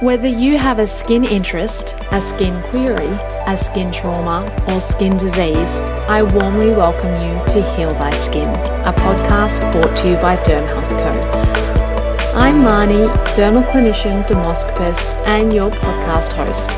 Whether 0.00 0.28
you 0.28 0.56
have 0.56 0.78
a 0.78 0.86
skin 0.86 1.24
interest, 1.24 1.94
a 2.10 2.22
skin 2.22 2.62
query, 2.70 3.14
a 3.46 3.54
skin 3.54 3.92
trauma, 3.92 4.50
or 4.70 4.80
skin 4.80 5.18
disease, 5.18 5.82
I 6.08 6.22
warmly 6.22 6.70
welcome 6.70 7.12
you 7.22 7.34
to 7.52 7.76
Heal 7.76 7.92
Thy 7.92 8.08
Skin, 8.12 8.48
a 8.48 8.94
podcast 8.94 9.60
brought 9.72 9.94
to 9.98 10.08
you 10.08 10.14
by 10.14 10.36
Derm 10.36 10.66
Health 10.68 10.88
Co. 10.88 12.34
I'm 12.34 12.62
Marnie, 12.62 13.12
dermal 13.36 13.62
clinician, 13.70 14.26
dermoscopist, 14.26 15.22
and 15.26 15.52
your 15.52 15.70
podcast 15.70 16.32
host. 16.32 16.70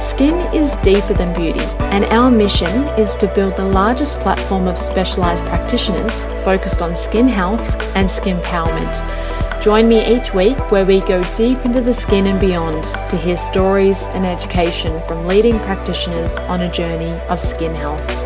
Skin 0.00 0.36
is 0.54 0.76
deeper 0.76 1.14
than 1.14 1.34
beauty, 1.34 1.64
and 1.90 2.04
our 2.04 2.30
mission 2.30 2.84
is 2.96 3.16
to 3.16 3.26
build 3.34 3.56
the 3.56 3.64
largest 3.64 4.20
platform 4.20 4.68
of 4.68 4.78
specialized 4.78 5.42
practitioners 5.46 6.22
focused 6.44 6.82
on 6.82 6.94
skin 6.94 7.26
health 7.26 7.96
and 7.96 8.08
skin 8.08 8.36
empowerment. 8.38 9.43
Join 9.62 9.88
me 9.88 10.04
each 10.04 10.34
week 10.34 10.70
where 10.70 10.84
we 10.84 11.00
go 11.00 11.22
deep 11.36 11.64
into 11.64 11.80
the 11.80 11.92
skin 11.92 12.26
and 12.26 12.38
beyond 12.38 12.84
to 13.08 13.16
hear 13.16 13.36
stories 13.36 14.04
and 14.08 14.26
education 14.26 15.00
from 15.02 15.26
leading 15.26 15.58
practitioners 15.60 16.36
on 16.40 16.60
a 16.60 16.70
journey 16.70 17.18
of 17.28 17.40
skin 17.40 17.74
health. 17.74 18.24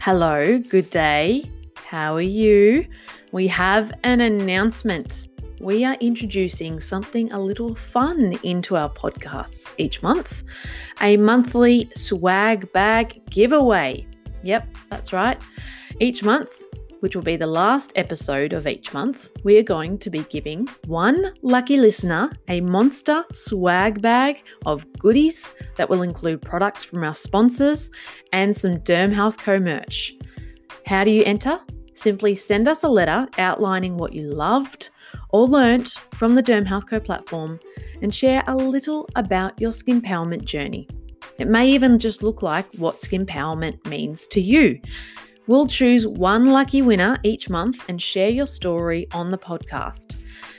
Hello, 0.00 0.58
good 0.58 0.88
day. 0.88 1.44
How 1.74 2.14
are 2.14 2.20
you? 2.22 2.86
We 3.30 3.46
have 3.48 3.92
an 4.04 4.22
announcement 4.22 5.28
we 5.60 5.84
are 5.84 5.94
introducing 5.94 6.80
something 6.80 7.32
a 7.32 7.38
little 7.38 7.74
fun 7.74 8.38
into 8.42 8.76
our 8.76 8.90
podcasts 8.90 9.74
each 9.78 10.02
month 10.02 10.42
a 11.00 11.16
monthly 11.16 11.88
swag 11.94 12.70
bag 12.72 13.22
giveaway. 13.30 14.06
Yep, 14.42 14.68
that's 14.90 15.12
right. 15.12 15.38
Each 16.00 16.22
month, 16.22 16.62
which 17.00 17.14
will 17.14 17.22
be 17.22 17.36
the 17.36 17.46
last 17.46 17.92
episode 17.96 18.52
of 18.52 18.66
each 18.66 18.92
month, 18.92 19.30
we 19.44 19.58
are 19.58 19.62
going 19.62 19.98
to 19.98 20.10
be 20.10 20.20
giving 20.24 20.66
one 20.86 21.32
lucky 21.42 21.76
listener 21.76 22.30
a 22.48 22.60
monster 22.60 23.24
swag 23.32 24.00
bag 24.02 24.42
of 24.66 24.86
goodies 24.98 25.52
that 25.76 25.88
will 25.88 26.02
include 26.02 26.42
products 26.42 26.84
from 26.84 27.04
our 27.04 27.14
sponsors 27.14 27.90
and 28.32 28.54
some 28.54 28.78
Derm 28.78 29.12
Health 29.12 29.38
Co 29.38 29.60
merch. 29.60 30.16
How 30.86 31.04
do 31.04 31.10
you 31.10 31.22
enter? 31.24 31.60
Simply 31.94 32.34
send 32.34 32.68
us 32.68 32.84
a 32.84 32.88
letter 32.88 33.28
outlining 33.38 33.96
what 33.96 34.12
you 34.12 34.22
loved 34.22 34.90
or 35.30 35.46
learnt 35.46 35.88
from 36.14 36.34
the 36.34 36.42
Derm 36.42 36.66
Health 36.66 36.86
Co 36.88 37.00
platform 37.00 37.60
and 38.02 38.14
share 38.14 38.42
a 38.46 38.56
little 38.56 39.08
about 39.16 39.60
your 39.60 39.72
skin 39.72 40.00
empowerment 40.00 40.44
journey. 40.44 40.88
It 41.38 41.48
may 41.48 41.70
even 41.70 41.98
just 41.98 42.22
look 42.22 42.42
like 42.42 42.66
what 42.76 43.00
skin 43.00 43.24
empowerment 43.24 43.86
means 43.86 44.26
to 44.28 44.40
you. 44.40 44.80
We'll 45.46 45.66
choose 45.66 46.06
one 46.06 46.52
lucky 46.52 46.82
winner 46.82 47.18
each 47.24 47.48
month 47.48 47.88
and 47.88 48.00
share 48.02 48.28
your 48.28 48.46
story 48.46 49.06
on 49.12 49.30
the 49.30 49.38
podcast. 49.38 50.16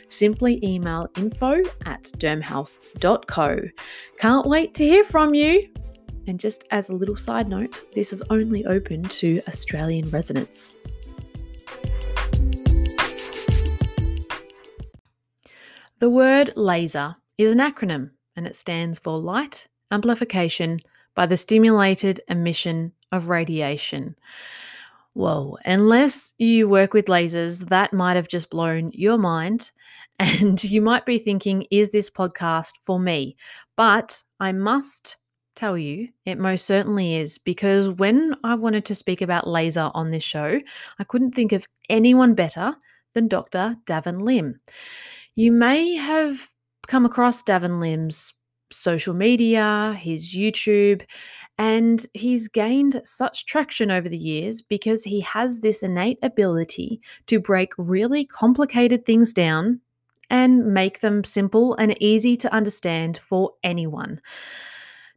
Simply 0.07 0.59
email 0.65 1.07
info 1.15 1.61
at 1.85 2.03
dermhealth.co. 2.17 3.59
Can't 4.17 4.47
wait 4.47 4.73
to 4.73 4.83
hear 4.83 5.03
from 5.03 5.35
you. 5.35 5.69
And 6.25 6.39
just 6.39 6.63
as 6.71 6.89
a 6.89 6.95
little 6.95 7.15
side 7.15 7.47
note, 7.47 7.79
this 7.93 8.11
is 8.11 8.23
only 8.29 8.65
open 8.65 9.03
to 9.03 9.41
Australian 9.47 10.09
residents. 10.09 10.77
The 15.99 16.09
word 16.09 16.53
laser 16.55 17.17
is 17.37 17.51
an 17.51 17.57
acronym 17.57 18.11
and 18.37 18.47
it 18.47 18.55
stands 18.55 18.99
for 18.99 19.19
light 19.19 19.67
amplification 19.91 20.79
by 21.13 21.25
the 21.25 21.35
stimulated 21.35 22.21
emission 22.29 22.93
of 23.11 23.27
radiation. 23.27 24.15
Whoa, 25.11 25.57
unless 25.65 26.35
you 26.37 26.69
work 26.69 26.93
with 26.93 27.07
lasers, 27.07 27.67
that 27.67 27.91
might 27.91 28.15
have 28.15 28.29
just 28.29 28.49
blown 28.49 28.91
your 28.93 29.17
mind. 29.17 29.71
And 30.21 30.61
you 30.61 30.81
might 30.81 31.05
be 31.05 31.17
thinking, 31.17 31.65
is 31.71 31.91
this 31.91 32.09
podcast 32.09 32.73
for 32.83 32.99
me? 32.99 33.37
But 33.77 34.21
I 34.41 34.51
must 34.51 35.15
tell 35.55 35.77
you, 35.77 36.09
it 36.25 36.37
most 36.37 36.65
certainly 36.65 37.15
is 37.15 37.37
because 37.37 37.89
when 37.89 38.35
I 38.43 38.55
wanted 38.55 38.83
to 38.85 38.95
speak 38.95 39.21
about 39.21 39.47
laser 39.47 39.89
on 39.93 40.11
this 40.11 40.23
show, 40.23 40.59
I 40.99 41.03
couldn't 41.05 41.35
think 41.35 41.53
of 41.53 41.67
anyone 41.89 42.33
better 42.35 42.75
than 43.13 43.29
Dr. 43.29 43.77
Davin 43.85 44.21
Lim. 44.21 44.59
You 45.39 45.53
may 45.53 45.95
have 45.95 46.49
come 46.87 47.05
across 47.05 47.41
Davin 47.43 47.79
Lim's 47.79 48.33
social 48.71 49.13
media, 49.13 49.97
his 49.97 50.35
YouTube, 50.35 51.01
and 51.57 52.05
he's 52.13 52.49
gained 52.49 52.99
such 53.05 53.45
traction 53.45 53.89
over 53.89 54.09
the 54.09 54.17
years 54.17 54.61
because 54.61 55.05
he 55.05 55.21
has 55.21 55.61
this 55.61 55.81
innate 55.81 56.19
ability 56.21 56.99
to 57.27 57.39
break 57.39 57.71
really 57.77 58.25
complicated 58.25 59.05
things 59.05 59.31
down 59.31 59.79
and 60.29 60.73
make 60.73 60.99
them 60.99 61.23
simple 61.23 61.73
and 61.75 61.95
easy 62.03 62.35
to 62.35 62.53
understand 62.53 63.17
for 63.17 63.53
anyone. 63.63 64.19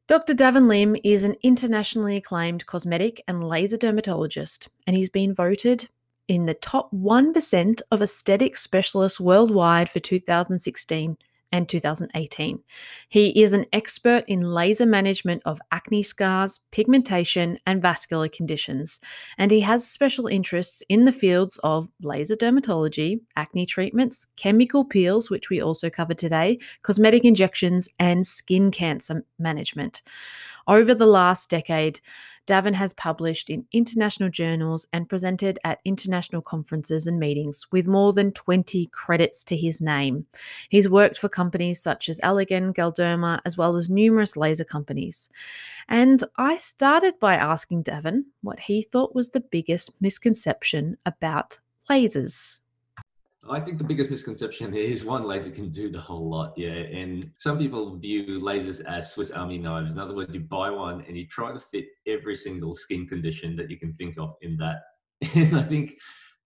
Dr. 0.06 0.34
Davin 0.34 0.68
Lim 0.68 0.94
is 1.02 1.24
an 1.24 1.34
internationally 1.42 2.16
acclaimed 2.16 2.64
cosmetic 2.66 3.20
and 3.26 3.42
laser 3.42 3.76
dermatologist, 3.76 4.68
and 4.86 4.94
he's 4.94 5.10
been 5.10 5.34
voted 5.34 5.88
in 6.28 6.46
the 6.46 6.54
top 6.54 6.90
1% 6.92 7.82
of 7.90 8.02
aesthetic 8.02 8.56
specialists 8.56 9.20
worldwide 9.20 9.90
for 9.90 10.00
2016 10.00 11.16
and 11.52 11.68
2018. 11.68 12.60
He 13.08 13.42
is 13.42 13.52
an 13.52 13.66
expert 13.72 14.24
in 14.26 14.40
laser 14.40 14.86
management 14.86 15.42
of 15.44 15.60
acne 15.70 16.02
scars, 16.02 16.60
pigmentation, 16.72 17.58
and 17.66 17.82
vascular 17.82 18.28
conditions, 18.28 18.98
and 19.36 19.50
he 19.50 19.60
has 19.60 19.86
special 19.86 20.26
interests 20.26 20.82
in 20.88 21.04
the 21.04 21.12
fields 21.12 21.60
of 21.62 21.88
laser 22.00 22.34
dermatology, 22.34 23.20
acne 23.36 23.66
treatments, 23.66 24.26
chemical 24.36 24.84
peels, 24.84 25.30
which 25.30 25.50
we 25.50 25.60
also 25.60 25.90
cover 25.90 26.14
today, 26.14 26.58
cosmetic 26.82 27.24
injections, 27.24 27.88
and 27.98 28.26
skin 28.26 28.70
cancer 28.70 29.24
management. 29.38 30.02
Over 30.66 30.94
the 30.94 31.06
last 31.06 31.50
decade, 31.50 32.00
Davin 32.46 32.74
has 32.74 32.92
published 32.92 33.50
in 33.50 33.66
international 33.72 34.28
journals 34.28 34.86
and 34.92 35.08
presented 35.08 35.58
at 35.64 35.78
international 35.84 36.42
conferences 36.42 37.06
and 37.06 37.18
meetings 37.18 37.66
with 37.70 37.86
more 37.86 38.12
than 38.12 38.32
20 38.32 38.86
credits 38.86 39.44
to 39.44 39.56
his 39.56 39.80
name. 39.80 40.26
He's 40.68 40.88
worked 40.88 41.18
for 41.18 41.28
companies 41.28 41.80
such 41.80 42.08
as 42.08 42.20
Allergan, 42.20 42.74
Galderma, 42.74 43.40
as 43.44 43.56
well 43.56 43.76
as 43.76 43.88
numerous 43.88 44.36
laser 44.36 44.64
companies. 44.64 45.30
And 45.88 46.24
I 46.36 46.56
started 46.56 47.20
by 47.20 47.34
asking 47.34 47.84
Davin 47.84 48.24
what 48.42 48.60
he 48.60 48.82
thought 48.82 49.14
was 49.14 49.30
the 49.30 49.40
biggest 49.40 49.90
misconception 50.00 50.96
about 51.06 51.60
lasers. 51.88 52.58
I 53.50 53.58
think 53.58 53.78
the 53.78 53.84
biggest 53.84 54.08
misconception 54.08 54.72
is 54.74 55.04
one 55.04 55.24
laser 55.24 55.50
can 55.50 55.70
do 55.70 55.90
the 55.90 56.00
whole 56.00 56.30
lot, 56.30 56.54
yeah. 56.56 56.70
And 56.70 57.30
some 57.38 57.58
people 57.58 57.96
view 57.96 58.40
lasers 58.40 58.84
as 58.84 59.12
Swiss 59.12 59.32
Army 59.32 59.58
knives. 59.58 59.90
In 59.90 59.98
other 59.98 60.14
words, 60.14 60.32
you 60.32 60.40
buy 60.40 60.70
one 60.70 61.04
and 61.08 61.16
you 61.16 61.26
try 61.26 61.52
to 61.52 61.58
fit 61.58 61.86
every 62.06 62.36
single 62.36 62.72
skin 62.72 63.06
condition 63.08 63.56
that 63.56 63.68
you 63.68 63.78
can 63.78 63.94
think 63.94 64.16
of 64.18 64.34
in 64.42 64.56
that. 64.58 64.76
And 65.34 65.58
I 65.58 65.62
think 65.62 65.94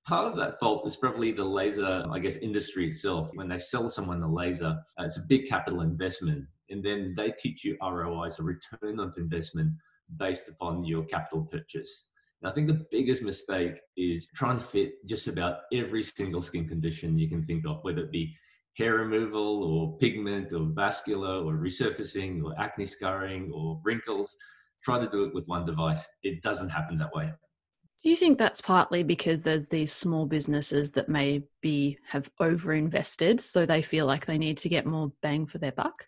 part 0.07 0.27
of 0.27 0.37
that 0.39 0.59
fault 0.59 0.87
is 0.87 0.97
probably 0.97 1.33
the 1.33 1.45
laser, 1.45 2.05
I 2.11 2.19
guess, 2.19 2.37
industry 2.37 2.89
itself. 2.89 3.31
When 3.34 3.49
they 3.49 3.59
sell 3.59 3.91
someone 3.91 4.23
a 4.23 4.33
laser, 4.33 4.75
uh, 4.99 5.05
it's 5.05 5.19
a 5.19 5.27
big 5.28 5.49
capital 5.49 5.83
investment. 5.83 6.47
And 6.71 6.83
then 6.83 7.15
they 7.15 7.31
teach 7.31 7.63
you 7.63 7.77
ROIs, 7.83 8.39
a 8.39 8.43
return 8.43 9.01
on 9.01 9.13
investment 9.19 9.73
based 10.19 10.49
upon 10.49 10.84
your 10.84 11.05
capital 11.05 11.43
purchase. 11.45 12.06
I 12.44 12.52
think 12.52 12.69
the 12.69 12.84
biggest 12.91 13.22
mistake 13.22 13.74
is 13.97 14.28
trying 14.34 14.58
to 14.58 14.64
fit 14.64 15.06
just 15.06 15.26
about 15.26 15.60
every 15.72 16.02
single 16.02 16.41
skin 16.41 16.69
condition 16.69 17.19
you 17.19 17.28
can 17.28 17.44
think 17.44 17.64
of, 17.66 17.78
whether 17.82 18.02
it 18.02 18.12
be 18.12 18.34
hair 18.76 18.94
removal 18.94 19.64
or 19.64 19.98
pigment 19.98 20.52
or 20.52 20.69
vascular 20.74 21.42
or 21.42 21.54
resurfacing 21.54 22.44
or 22.44 22.54
acne 22.60 22.84
scarring 22.84 23.50
or 23.54 23.80
wrinkles. 23.84 24.36
Try 24.84 24.98
to 24.98 25.10
do 25.10 25.24
it 25.24 25.34
with 25.34 25.47
one 25.47 25.64
device. 25.64 26.06
It 26.22 26.42
doesn't 26.42 26.68
happen 26.68 26.98
that 26.98 27.15
way. 27.15 27.33
Do 28.03 28.10
you 28.10 28.16
think 28.16 28.39
that's 28.39 28.60
partly 28.60 29.03
because 29.03 29.42
there's 29.42 29.68
these 29.68 29.92
small 29.92 30.27
businesses 30.27 30.92
that 30.92 31.09
maybe 31.09 31.98
have 32.06 32.30
overinvested, 32.41 33.41
so 33.41 33.66
they 33.66 33.82
feel 33.82 34.06
like 34.06 34.27
they 34.27 34.39
need 34.39 34.59
to 34.59 34.68
get 34.68 34.86
more 34.86 35.10
bang 35.22 35.47
for 35.47 35.59
their 35.59 35.72
buck? 35.72 36.06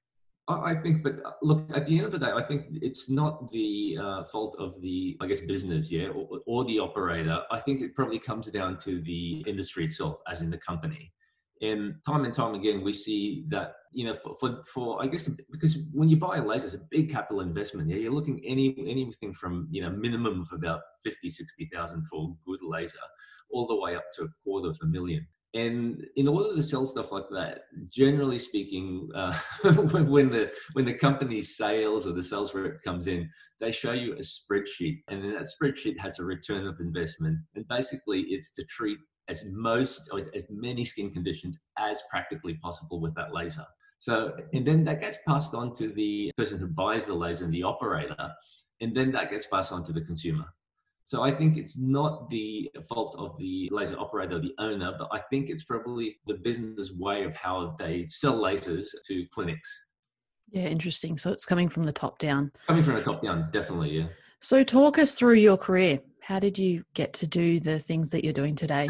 I 0.48 0.74
think, 0.74 1.02
but 1.02 1.16
uh, 1.24 1.32
look, 1.42 1.68
at 1.76 1.86
the 1.86 1.98
end 1.98 2.06
of 2.06 2.12
the 2.12 2.18
day, 2.18 2.30
I 2.34 2.42
think 2.42 2.66
it's 2.70 3.10
not 3.10 3.52
the 3.52 3.98
uh, 4.02 4.24
fault 4.24 4.56
of 4.58 4.80
the, 4.80 5.16
I 5.20 5.26
guess, 5.26 5.40
business, 5.40 5.90
yeah, 5.90 6.08
or, 6.08 6.40
or, 6.46 6.64
the 6.64 6.78
operator. 6.78 7.42
I 7.50 7.60
think 7.60 7.82
it 7.82 7.94
probably 7.94 8.18
comes 8.18 8.46
down 8.48 8.78
to 8.78 9.02
the 9.02 9.44
industry 9.46 9.84
itself, 9.84 10.20
as 10.30 10.40
in 10.40 10.48
the 10.50 10.56
company. 10.58 11.12
And 11.60 11.96
time 12.06 12.24
and 12.24 12.32
time 12.32 12.54
again, 12.54 12.82
we 12.82 12.94
see 12.94 13.44
that, 13.48 13.74
you 13.92 14.06
know, 14.06 14.14
for, 14.14 14.36
for, 14.40 14.62
for 14.72 15.02
I 15.02 15.06
guess, 15.08 15.28
because 15.50 15.76
when 15.92 16.08
you 16.08 16.16
buy 16.16 16.38
a 16.38 16.44
laser, 16.44 16.66
it's 16.66 16.74
a 16.74 16.80
big 16.90 17.10
capital 17.10 17.42
investment. 17.42 17.90
Yeah, 17.90 17.96
you're 17.96 18.12
looking 18.12 18.40
any 18.44 18.74
anything 18.88 19.34
from, 19.34 19.68
you 19.70 19.82
know, 19.82 19.90
minimum 19.90 20.40
of 20.40 20.48
about 20.52 20.80
50, 21.04 21.28
60,000 21.28 22.06
for 22.06 22.30
a 22.30 22.50
good 22.50 22.60
laser, 22.62 22.98
all 23.50 23.66
the 23.66 23.76
way 23.76 23.96
up 23.96 24.04
to 24.14 24.22
a 24.22 24.28
quarter 24.44 24.70
of 24.70 24.78
a 24.82 24.86
million. 24.86 25.26
And 25.54 26.04
in 26.16 26.28
order 26.28 26.54
to 26.54 26.62
sell 26.62 26.84
stuff 26.84 27.10
like 27.10 27.28
that, 27.30 27.60
generally 27.88 28.38
speaking, 28.38 29.08
uh, 29.14 29.32
when 29.62 30.30
the 30.30 30.50
when 30.74 30.84
the 30.84 30.92
company's 30.92 31.56
sales 31.56 32.06
or 32.06 32.12
the 32.12 32.22
sales 32.22 32.54
rep 32.54 32.82
comes 32.84 33.06
in, 33.06 33.28
they 33.58 33.72
show 33.72 33.92
you 33.92 34.12
a 34.12 34.20
spreadsheet, 34.20 34.98
and 35.08 35.24
then 35.24 35.32
that 35.32 35.48
spreadsheet 35.48 35.98
has 35.98 36.18
a 36.18 36.24
return 36.24 36.66
of 36.66 36.78
investment. 36.80 37.38
And 37.54 37.66
basically, 37.68 38.26
it's 38.28 38.50
to 38.52 38.64
treat 38.64 38.98
as 39.28 39.44
most 39.50 40.08
or 40.12 40.20
as 40.34 40.44
many 40.50 40.84
skin 40.84 41.12
conditions 41.12 41.58
as 41.78 42.02
practically 42.10 42.54
possible 42.62 43.00
with 43.00 43.14
that 43.14 43.32
laser. 43.32 43.66
So, 43.98 44.32
and 44.52 44.66
then 44.66 44.84
that 44.84 45.00
gets 45.00 45.18
passed 45.26 45.54
on 45.54 45.74
to 45.74 45.88
the 45.88 46.30
person 46.36 46.58
who 46.58 46.66
buys 46.66 47.06
the 47.06 47.14
laser 47.14 47.44
and 47.44 47.54
the 47.54 47.62
operator, 47.62 48.32
and 48.80 48.94
then 48.94 49.12
that 49.12 49.30
gets 49.30 49.46
passed 49.46 49.72
on 49.72 49.82
to 49.84 49.92
the 49.92 50.02
consumer. 50.02 50.44
So 51.08 51.22
I 51.22 51.34
think 51.34 51.56
it's 51.56 51.78
not 51.78 52.28
the 52.28 52.70
fault 52.86 53.16
of 53.18 53.34
the 53.38 53.66
laser 53.72 53.98
operator, 53.98 54.36
or 54.36 54.40
the 54.40 54.52
owner, 54.58 54.94
but 54.98 55.08
I 55.10 55.20
think 55.30 55.48
it's 55.48 55.64
probably 55.64 56.18
the 56.26 56.34
business 56.34 56.92
way 56.92 57.24
of 57.24 57.32
how 57.32 57.74
they 57.78 58.04
sell 58.04 58.38
lasers 58.38 58.88
to 59.06 59.24
clinics. 59.32 59.70
Yeah, 60.50 60.64
interesting. 60.64 61.16
So 61.16 61.32
it's 61.32 61.46
coming 61.46 61.70
from 61.70 61.84
the 61.84 61.92
top 61.92 62.18
down. 62.18 62.52
Coming 62.66 62.82
from 62.82 62.96
the 62.96 63.02
top 63.02 63.22
down, 63.22 63.48
definitely, 63.52 63.92
yeah. 63.92 64.08
So 64.42 64.62
talk 64.62 64.98
us 64.98 65.14
through 65.14 65.36
your 65.36 65.56
career 65.56 66.00
how 66.28 66.38
did 66.38 66.58
you 66.58 66.84
get 66.92 67.14
to 67.14 67.26
do 67.26 67.58
the 67.58 67.78
things 67.78 68.10
that 68.10 68.22
you're 68.22 68.34
doing 68.34 68.54
today? 68.54 68.86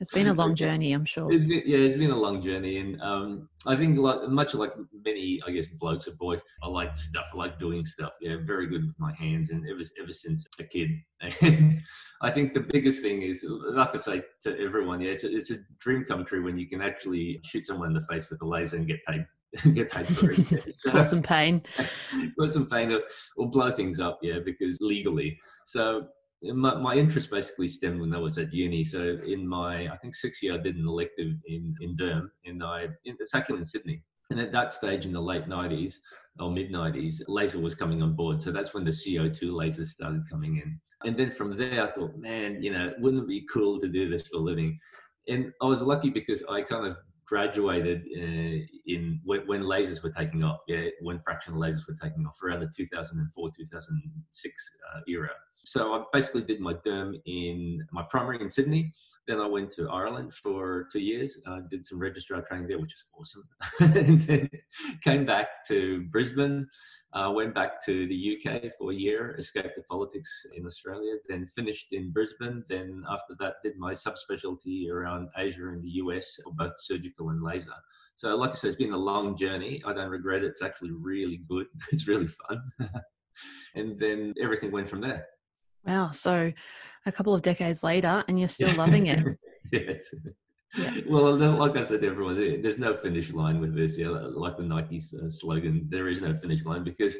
It's 0.00 0.10
been 0.10 0.28
a 0.28 0.32
long 0.32 0.54
journey, 0.64 0.94
I'm 0.94 1.04
sure. 1.04 1.30
It's 1.30 1.44
been, 1.46 1.62
yeah, 1.66 1.76
it's 1.80 1.98
been 1.98 2.12
a 2.12 2.16
long 2.16 2.40
journey, 2.40 2.78
and 2.78 2.98
um, 3.02 3.50
I 3.66 3.76
think 3.76 3.98
like 3.98 4.26
much 4.30 4.54
like 4.54 4.72
many, 5.04 5.38
I 5.46 5.50
guess, 5.50 5.66
blokes 5.66 6.08
or 6.08 6.12
boys, 6.12 6.40
I 6.62 6.68
like 6.68 6.96
stuff. 6.96 7.26
I 7.34 7.36
like 7.36 7.58
doing 7.58 7.84
stuff. 7.84 8.14
Yeah, 8.22 8.36
very 8.42 8.68
good 8.68 8.86
with 8.86 8.98
my 8.98 9.12
hands, 9.12 9.50
and 9.50 9.68
ever 9.68 9.82
ever 10.02 10.12
since 10.14 10.46
a 10.58 10.64
kid. 10.64 10.88
And 11.42 11.82
I 12.22 12.30
think 12.30 12.54
the 12.54 12.60
biggest 12.60 13.02
thing 13.02 13.20
is, 13.20 13.44
like 13.46 13.94
I 13.94 13.98
say 13.98 14.22
to 14.44 14.58
everyone, 14.58 15.02
yeah, 15.02 15.10
it's 15.10 15.24
a, 15.24 15.36
it's 15.36 15.50
a 15.50 15.58
dream 15.78 16.06
come 16.08 16.24
true 16.24 16.42
when 16.42 16.56
you 16.56 16.70
can 16.70 16.80
actually 16.80 17.40
shoot 17.44 17.66
someone 17.66 17.88
in 17.88 17.94
the 17.94 18.06
face 18.10 18.30
with 18.30 18.40
a 18.40 18.46
laser 18.46 18.76
and 18.76 18.86
get 18.86 19.04
paid 19.06 19.26
get 19.74 19.90
paid 19.90 20.08
for 20.08 20.30
it. 20.30 20.74
So, 20.78 20.90
cause 20.90 21.10
some 21.10 21.22
pain. 21.22 21.62
cause 22.38 22.54
some 22.54 22.66
pain 22.66 22.92
or, 22.92 23.00
or 23.36 23.50
blow 23.50 23.70
things 23.70 24.00
up, 24.00 24.20
yeah, 24.22 24.38
because 24.42 24.78
legally. 24.80 25.38
So 25.66 26.08
my, 26.42 26.74
my 26.74 26.94
interest 26.94 27.30
basically 27.30 27.68
stemmed 27.68 28.00
when 28.00 28.14
I 28.14 28.18
was 28.18 28.38
at 28.38 28.52
uni. 28.52 28.84
So 28.84 29.18
in 29.26 29.46
my, 29.46 29.88
I 29.88 29.96
think 29.98 30.14
sixth 30.14 30.42
year, 30.42 30.54
I 30.54 30.58
did 30.58 30.76
an 30.76 30.86
elective 30.86 31.34
in, 31.46 31.74
in 31.80 31.96
derm 31.96 32.30
and 32.44 32.62
I, 32.62 32.88
it's 33.04 33.34
actually 33.34 33.58
in 33.58 33.66
Sydney. 33.66 34.02
And 34.30 34.40
at 34.40 34.52
that 34.52 34.72
stage 34.72 35.04
in 35.04 35.12
the 35.12 35.20
late 35.20 35.46
90s 35.46 35.96
or 36.40 36.50
mid 36.50 36.72
90s, 36.72 37.20
laser 37.28 37.60
was 37.60 37.74
coming 37.74 38.02
on 38.02 38.14
board. 38.14 38.40
So 38.40 38.50
that's 38.50 38.74
when 38.74 38.84
the 38.84 38.90
CO2 38.90 39.42
lasers 39.50 39.88
started 39.88 40.22
coming 40.30 40.56
in. 40.56 40.80
And 41.04 41.16
then 41.16 41.30
from 41.30 41.56
there, 41.56 41.86
I 41.86 41.92
thought, 41.92 42.16
man, 42.16 42.62
you 42.62 42.72
know, 42.72 42.92
wouldn't 42.98 43.24
it 43.24 43.28
be 43.28 43.46
cool 43.52 43.78
to 43.80 43.88
do 43.88 44.08
this 44.08 44.28
for 44.28 44.38
a 44.38 44.40
living? 44.40 44.78
And 45.28 45.52
I 45.60 45.66
was 45.66 45.82
lucky 45.82 46.10
because 46.10 46.42
I 46.50 46.62
kind 46.62 46.86
of 46.86 46.96
graduated 47.26 48.02
uh, 48.16 48.64
in 48.86 49.20
when, 49.24 49.46
when, 49.46 49.62
lasers 49.62 50.02
were 50.02 50.10
taking 50.10 50.42
off. 50.42 50.60
Yeah, 50.66 50.86
when 51.00 51.20
fractional 51.20 51.60
lasers 51.60 51.86
were 51.86 51.96
taking 52.00 52.26
off 52.26 52.38
around 52.42 52.60
the 52.60 52.70
2004 52.76 53.50
2006 53.56 54.54
uh, 54.94 55.00
era. 55.08 55.30
So 55.64 55.94
I 55.94 56.02
basically 56.12 56.42
did 56.42 56.60
my 56.60 56.74
derm 56.74 57.14
in 57.26 57.86
my 57.92 58.02
primary 58.02 58.40
in 58.40 58.50
Sydney. 58.50 58.92
Then 59.28 59.38
I 59.38 59.46
went 59.46 59.70
to 59.72 59.88
Ireland 59.88 60.34
for 60.34 60.88
two 60.92 60.98
years. 60.98 61.38
I 61.46 61.58
uh, 61.58 61.60
did 61.70 61.86
some 61.86 62.00
registrar 62.00 62.42
training 62.42 62.66
there, 62.66 62.80
which 62.80 62.94
is 62.94 63.04
awesome. 63.16 63.44
and 63.80 64.20
then 64.22 64.50
came 65.00 65.24
back 65.24 65.64
to 65.68 66.04
Brisbane. 66.10 66.66
Uh, 67.12 67.30
went 67.30 67.54
back 67.54 67.84
to 67.84 68.08
the 68.08 68.36
UK 68.36 68.72
for 68.76 68.90
a 68.90 68.94
year, 68.94 69.36
escaped 69.38 69.76
the 69.76 69.82
politics 69.82 70.46
in 70.56 70.66
Australia, 70.66 71.14
then 71.28 71.46
finished 71.46 71.88
in 71.92 72.10
Brisbane. 72.10 72.64
Then 72.68 73.04
after 73.08 73.36
that, 73.38 73.56
did 73.62 73.76
my 73.76 73.92
subspecialty 73.92 74.90
around 74.90 75.28
Asia 75.36 75.68
and 75.68 75.82
the 75.82 75.90
US 76.02 76.40
both 76.56 76.72
surgical 76.82 77.28
and 77.28 77.42
laser. 77.42 77.74
So, 78.16 78.34
like 78.36 78.50
I 78.50 78.54
said, 78.54 78.68
it's 78.68 78.76
been 78.76 78.92
a 78.92 78.96
long 78.96 79.36
journey. 79.36 79.82
I 79.86 79.92
don't 79.92 80.10
regret 80.10 80.42
it. 80.42 80.46
It's 80.46 80.62
actually 80.62 80.90
really 80.92 81.42
good. 81.48 81.66
It's 81.92 82.08
really 82.08 82.26
fun. 82.26 82.62
and 83.74 83.98
then 84.00 84.34
everything 84.40 84.72
went 84.72 84.88
from 84.88 85.00
there. 85.00 85.26
Wow. 85.86 86.10
So 86.10 86.52
a 87.06 87.12
couple 87.12 87.34
of 87.34 87.42
decades 87.42 87.82
later, 87.82 88.24
and 88.28 88.38
you're 88.38 88.48
still 88.60 88.74
loving 88.74 89.06
it. 89.06 89.24
yes. 89.72 90.14
Yeah. 90.74 91.00
Well, 91.06 91.36
like 91.36 91.76
I 91.76 91.84
said 91.84 92.00
to 92.00 92.06
everyone, 92.06 92.36
there's 92.62 92.78
no 92.78 92.94
finish 92.94 93.32
line 93.32 93.60
with 93.60 93.74
this. 93.74 93.98
Yeah, 93.98 94.08
like 94.08 94.56
the 94.56 94.62
Nike 94.62 94.96
uh, 94.98 95.28
slogan, 95.28 95.86
there 95.90 96.08
is 96.08 96.22
no 96.22 96.32
finish 96.32 96.64
line 96.64 96.82
because, 96.82 97.14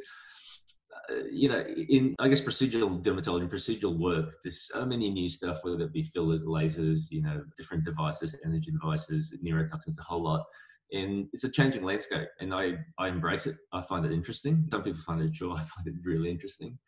uh, 1.11 1.25
you 1.31 1.51
know, 1.51 1.61
in 1.61 2.15
I 2.19 2.29
guess 2.29 2.41
procedural 2.41 3.03
dermatology, 3.03 3.51
procedural 3.51 3.99
work, 3.99 4.37
there's 4.43 4.69
so 4.73 4.87
many 4.87 5.11
new 5.11 5.29
stuff, 5.29 5.59
whether 5.63 5.83
it 5.83 5.93
be 5.93 6.03
fillers, 6.03 6.47
lasers, 6.47 7.11
you 7.11 7.23
know, 7.23 7.45
different 7.59 7.85
devices, 7.85 8.35
energy 8.43 8.71
devices, 8.71 9.37
neurotoxins, 9.45 9.99
a 9.99 10.03
whole 10.03 10.23
lot. 10.23 10.45
And 10.93 11.27
it's 11.35 11.45
a 11.45 11.51
changing 11.51 11.85
landscape, 11.85 12.29
and 12.41 12.55
I 12.55 12.79
I 12.99 13.09
embrace 13.09 13.47
it. 13.47 13.57
I 13.75 13.83
find 13.83 14.07
it 14.07 14.13
interesting. 14.13 14.67
Some 14.71 14.83
people 14.83 15.01
find 15.01 15.21
it 15.21 15.37
sure. 15.37 15.53
I 15.59 15.63
find 15.63 15.87
it 15.87 15.95
really 16.03 16.31
interesting 16.31 16.79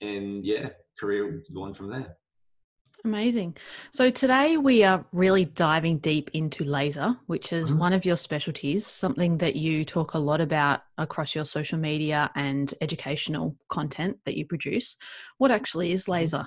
and 0.00 0.44
yeah, 0.44 0.70
career 0.98 1.42
going 1.54 1.74
from 1.74 1.90
there. 1.90 2.16
Amazing. 3.04 3.56
So 3.92 4.10
today 4.10 4.56
we 4.56 4.82
are 4.82 5.04
really 5.12 5.44
diving 5.44 5.98
deep 5.98 6.30
into 6.34 6.64
laser, 6.64 7.16
which 7.26 7.52
is 7.52 7.70
mm-hmm. 7.70 7.78
one 7.78 7.92
of 7.92 8.04
your 8.04 8.16
specialties, 8.16 8.86
something 8.86 9.38
that 9.38 9.54
you 9.54 9.84
talk 9.84 10.14
a 10.14 10.18
lot 10.18 10.40
about 10.40 10.80
across 10.98 11.34
your 11.34 11.44
social 11.44 11.78
media 11.78 12.28
and 12.34 12.74
educational 12.80 13.56
content 13.68 14.18
that 14.24 14.36
you 14.36 14.44
produce. 14.46 14.96
What 15.38 15.52
actually 15.52 15.92
is 15.92 16.08
laser? 16.08 16.46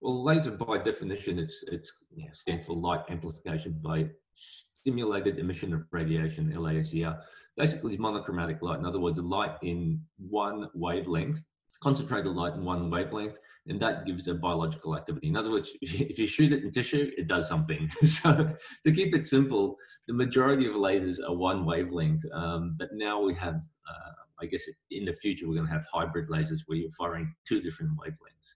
Well, 0.00 0.22
laser 0.22 0.52
by 0.52 0.78
definition, 0.78 1.38
it's 1.38 1.64
it's 1.68 1.92
you 2.14 2.26
know, 2.26 2.32
stands 2.32 2.66
for 2.66 2.74
light 2.74 3.02
amplification 3.08 3.78
by 3.82 4.08
stimulated 4.34 5.38
emission 5.38 5.74
of 5.74 5.82
radiation, 5.90 6.52
LASER. 6.52 7.18
Basically, 7.56 7.96
monochromatic 7.96 8.62
light. 8.62 8.78
In 8.78 8.86
other 8.86 9.00
words, 9.00 9.18
light 9.18 9.56
in 9.62 10.00
one 10.16 10.70
wavelength 10.74 11.44
concentrated 11.82 12.32
light 12.32 12.54
in 12.54 12.64
one 12.64 12.90
wavelength, 12.90 13.38
and 13.66 13.80
that 13.80 14.06
gives 14.06 14.26
a 14.28 14.34
biological 14.34 14.96
activity. 14.96 15.28
In 15.28 15.36
other 15.36 15.50
words, 15.50 15.70
if 15.82 16.18
you 16.18 16.26
shoot 16.26 16.52
it 16.52 16.64
in 16.64 16.70
tissue, 16.70 17.10
it 17.16 17.26
does 17.26 17.48
something. 17.48 17.90
so 18.02 18.54
to 18.84 18.92
keep 18.92 19.14
it 19.14 19.26
simple, 19.26 19.76
the 20.08 20.14
majority 20.14 20.66
of 20.66 20.74
lasers 20.74 21.18
are 21.26 21.34
one 21.34 21.64
wavelength, 21.64 22.24
um, 22.32 22.76
but 22.78 22.88
now 22.92 23.20
we 23.20 23.34
have, 23.34 23.56
uh, 23.56 24.12
I 24.40 24.46
guess 24.46 24.64
in 24.90 25.04
the 25.04 25.12
future, 25.12 25.48
we're 25.48 25.54
going 25.54 25.66
to 25.66 25.72
have 25.72 25.86
hybrid 25.92 26.28
lasers 26.28 26.60
where 26.66 26.78
you're 26.78 26.92
firing 26.92 27.34
two 27.46 27.60
different 27.60 27.92
wavelengths. 27.92 28.54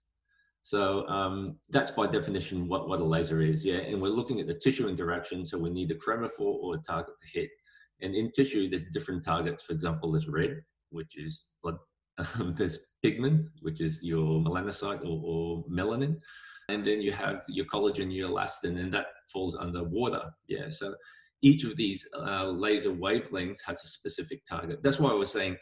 So 0.61 1.07
um, 1.07 1.57
that's 1.69 1.91
by 1.91 2.07
definition 2.07 2.67
what, 2.67 2.89
what 2.89 2.99
a 2.99 3.05
laser 3.05 3.41
is, 3.41 3.63
yeah. 3.63 3.77
And 3.77 4.01
we're 4.01 4.09
looking 4.09 4.41
at 4.41 4.47
the 4.47 4.53
tissue 4.53 4.89
interaction, 4.89 5.45
so 5.45 5.57
we 5.57 5.69
need 5.69 5.91
a 5.91 5.95
chromophore 5.95 6.61
or 6.61 6.75
a 6.75 6.79
target 6.79 7.15
to 7.21 7.39
hit. 7.39 7.49
And 8.01 8.13
in 8.13 8.31
tissue, 8.31 8.69
there's 8.69 8.83
different 8.91 9.23
targets. 9.23 9.63
For 9.63 9.71
example, 9.71 10.11
there's 10.11 10.27
red, 10.27 10.61
which 10.89 11.13
is 11.15 11.45
um, 12.17 12.55
there's 12.57 12.79
pigment, 13.03 13.47
which 13.61 13.81
is 13.81 13.99
your 14.01 14.41
melanocyte 14.41 15.01
or, 15.01 15.21
or, 15.23 15.65
melanin. 15.69 16.17
And 16.69 16.85
then 16.85 17.01
you 17.01 17.13
have 17.13 17.43
your 17.47 17.65
collagen, 17.65 18.13
your 18.13 18.29
elastin, 18.29 18.79
and 18.79 18.91
that 18.91 19.05
falls 19.31 19.55
under 19.55 19.83
water. 19.83 20.23
Yeah. 20.47 20.69
So 20.69 20.95
each 21.41 21.63
of 21.63 21.77
these 21.77 22.05
uh, 22.17 22.47
laser 22.47 22.89
wavelengths 22.89 23.59
has 23.65 23.83
a 23.83 23.87
specific 23.87 24.41
target. 24.49 24.79
That's 24.83 24.99
why 24.99 25.11
I 25.11 25.15
was 25.15 25.31
saying 25.31 25.55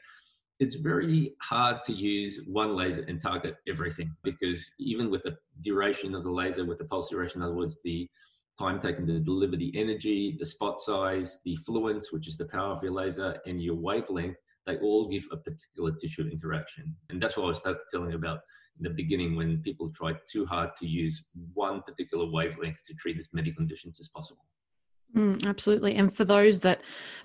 it's 0.59 0.75
very 0.75 1.33
hard 1.41 1.83
to 1.83 1.93
use 1.93 2.41
one 2.47 2.75
laser 2.75 3.03
and 3.07 3.21
target 3.21 3.55
everything 3.67 4.15
because 4.23 4.67
even 4.79 5.11
with 5.11 5.23
the 5.23 5.35
duration 5.61 6.15
of 6.15 6.23
the 6.23 6.31
laser, 6.31 6.65
with 6.65 6.77
the 6.77 6.85
pulse 6.85 7.09
duration, 7.09 7.41
in 7.41 7.45
other 7.45 7.55
words, 7.55 7.77
the 7.83 8.09
time 8.57 8.79
taken 8.79 9.05
to 9.05 9.19
deliver 9.19 9.57
the 9.57 9.73
energy, 9.75 10.37
the 10.39 10.45
spot 10.45 10.79
size, 10.79 11.37
the 11.43 11.57
fluence, 11.67 12.05
which 12.11 12.27
is 12.27 12.37
the 12.37 12.45
power 12.45 12.71
of 12.73 12.81
your 12.81 12.93
laser, 12.93 13.37
and 13.45 13.61
your 13.61 13.75
wavelength, 13.75 14.37
they 14.65 14.77
all 14.77 15.07
give 15.07 15.27
a 15.31 15.37
particular 15.37 15.91
tissue 15.91 16.27
interaction. 16.31 16.95
And 17.09 17.21
that's 17.21 17.37
what 17.37 17.43
I 17.43 17.47
was 17.47 17.61
telling 17.91 18.13
about 18.13 18.39
in 18.77 18.83
the 18.83 18.89
beginning 18.89 19.35
when 19.35 19.61
people 19.61 19.91
tried 19.95 20.17
too 20.29 20.45
hard 20.45 20.71
to 20.79 20.87
use 20.87 21.23
one 21.53 21.81
particular 21.81 22.29
wavelength 22.29 22.77
to 22.87 22.93
treat 22.95 23.17
as 23.17 23.29
many 23.31 23.51
conditions 23.51 23.99
as 23.99 24.09
possible. 24.09 24.45
Mm, 25.15 25.45
absolutely. 25.45 25.95
And 25.95 26.13
for 26.13 26.25
those 26.25 26.61
that 26.61 26.81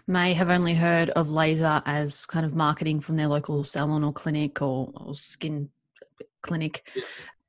may 0.06 0.32
have 0.34 0.50
only 0.50 0.74
heard 0.74 1.10
of 1.10 1.30
laser 1.30 1.82
as 1.86 2.24
kind 2.26 2.46
of 2.46 2.54
marketing 2.54 3.00
from 3.00 3.16
their 3.16 3.26
local 3.26 3.64
salon 3.64 4.04
or 4.04 4.12
clinic 4.12 4.62
or, 4.62 4.92
or 4.94 5.14
skin 5.14 5.70
clinic, 6.42 6.88
yeah 6.94 7.02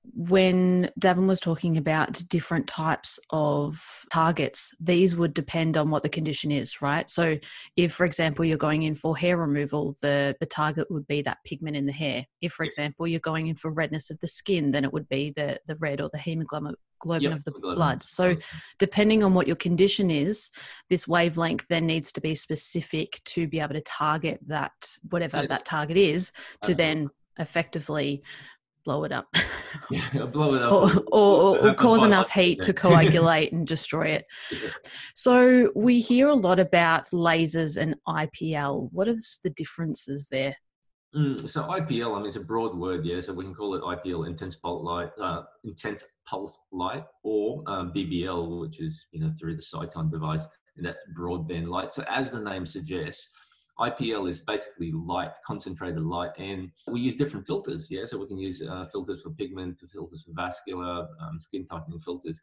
when 0.03 0.89
Davin 0.99 1.27
was 1.27 1.39
talking 1.39 1.77
about 1.77 2.27
different 2.27 2.67
types 2.67 3.19
of 3.29 4.05
targets, 4.11 4.73
these 4.79 5.15
would 5.15 5.33
depend 5.33 5.77
on 5.77 5.91
what 5.91 6.01
the 6.01 6.09
condition 6.09 6.51
is, 6.51 6.81
right? 6.81 7.09
So, 7.09 7.37
if, 7.75 7.93
for 7.93 8.05
example, 8.05 8.43
you're 8.43 8.57
going 8.57 8.83
in 8.83 8.95
for 8.95 9.15
hair 9.15 9.37
removal, 9.37 9.95
the, 10.01 10.35
the 10.39 10.47
target 10.47 10.89
would 10.89 11.07
be 11.07 11.21
that 11.21 11.37
pigment 11.45 11.75
in 11.75 11.85
the 11.85 11.91
hair. 11.91 12.25
If, 12.41 12.53
for 12.53 12.63
example, 12.63 13.07
you're 13.07 13.19
going 13.19 13.47
in 13.47 13.55
for 13.55 13.71
redness 13.71 14.09
of 14.09 14.19
the 14.19 14.27
skin, 14.27 14.71
then 14.71 14.83
it 14.83 14.91
would 14.91 15.07
be 15.07 15.33
the, 15.35 15.59
the 15.67 15.75
red 15.75 16.01
or 16.01 16.09
the 16.11 16.19
hemoglobin 16.19 16.75
yep, 17.19 17.33
of 17.33 17.43
the 17.43 17.51
blood. 17.51 18.01
So, 18.01 18.35
depending 18.79 19.23
on 19.23 19.35
what 19.35 19.47
your 19.47 19.55
condition 19.55 20.09
is, 20.09 20.49
this 20.89 21.07
wavelength 21.07 21.67
then 21.67 21.85
needs 21.85 22.11
to 22.13 22.21
be 22.21 22.33
specific 22.33 23.21
to 23.25 23.47
be 23.47 23.59
able 23.59 23.75
to 23.75 23.81
target 23.81 24.39
that, 24.47 24.71
whatever 25.09 25.45
that 25.45 25.65
target 25.65 25.97
is, 25.97 26.31
to 26.63 26.73
then 26.73 27.09
effectively 27.37 28.23
blow 28.83 29.03
it 29.03 29.11
up. 29.11 29.27
yeah, 29.91 30.25
blow 30.25 30.55
it 30.55 30.61
up. 30.61 30.71
or, 30.71 31.03
or, 31.11 31.57
or, 31.57 31.69
or 31.69 31.73
cause 31.75 32.03
enough 32.03 32.29
heat 32.31 32.61
to 32.63 32.73
coagulate 32.73 33.51
and 33.51 33.65
destroy 33.75 34.07
it. 34.07 34.25
Yeah. 34.51 34.69
So 35.15 35.71
we 35.75 35.99
hear 35.99 36.29
a 36.29 36.35
lot 36.35 36.59
about 36.59 37.03
lasers 37.05 37.77
and 37.77 37.95
IPL. 38.07 38.89
What 38.91 39.07
is 39.07 39.39
the 39.43 39.49
differences 39.49 40.27
there? 40.31 40.55
Mm, 41.15 41.49
so 41.49 41.63
IPL, 41.63 42.15
I 42.15 42.19
mean, 42.19 42.27
it's 42.27 42.37
a 42.37 42.41
broad 42.41 42.77
word, 42.77 43.05
yeah. 43.05 43.19
So 43.19 43.33
we 43.33 43.43
can 43.43 43.53
call 43.53 43.75
it 43.75 43.81
IPL, 43.81 44.27
intense 44.27 44.55
pulse 44.55 44.83
light, 44.83 45.09
uh, 45.19 45.43
intense 45.65 46.05
pulse 46.25 46.57
light, 46.71 47.03
or 47.23 47.63
um, 47.67 47.91
BBL, 47.93 48.61
which 48.61 48.79
is 48.79 49.07
you 49.11 49.19
know 49.19 49.33
through 49.37 49.57
the 49.57 49.61
Sciton 49.61 50.09
device, 50.09 50.47
and 50.77 50.85
that's 50.85 51.03
broadband 51.17 51.67
light. 51.67 51.93
So 51.93 52.05
as 52.09 52.31
the 52.31 52.39
name 52.39 52.65
suggests, 52.65 53.29
IPL 53.81 54.29
is 54.29 54.41
basically 54.41 54.91
light, 54.91 55.31
concentrated 55.45 56.03
light, 56.03 56.31
and 56.37 56.71
we 56.87 56.99
use 56.99 57.15
different 57.15 57.47
filters. 57.47 57.89
Yeah, 57.89 58.05
so 58.05 58.19
we 58.19 58.27
can 58.27 58.37
use 58.37 58.61
uh, 58.61 58.85
filters 58.85 59.21
for 59.21 59.31
pigment, 59.31 59.79
filters 59.91 60.21
for 60.21 60.31
vascular, 60.33 61.07
um, 61.19 61.39
skin 61.39 61.65
tightening 61.65 61.99
filters. 61.99 62.39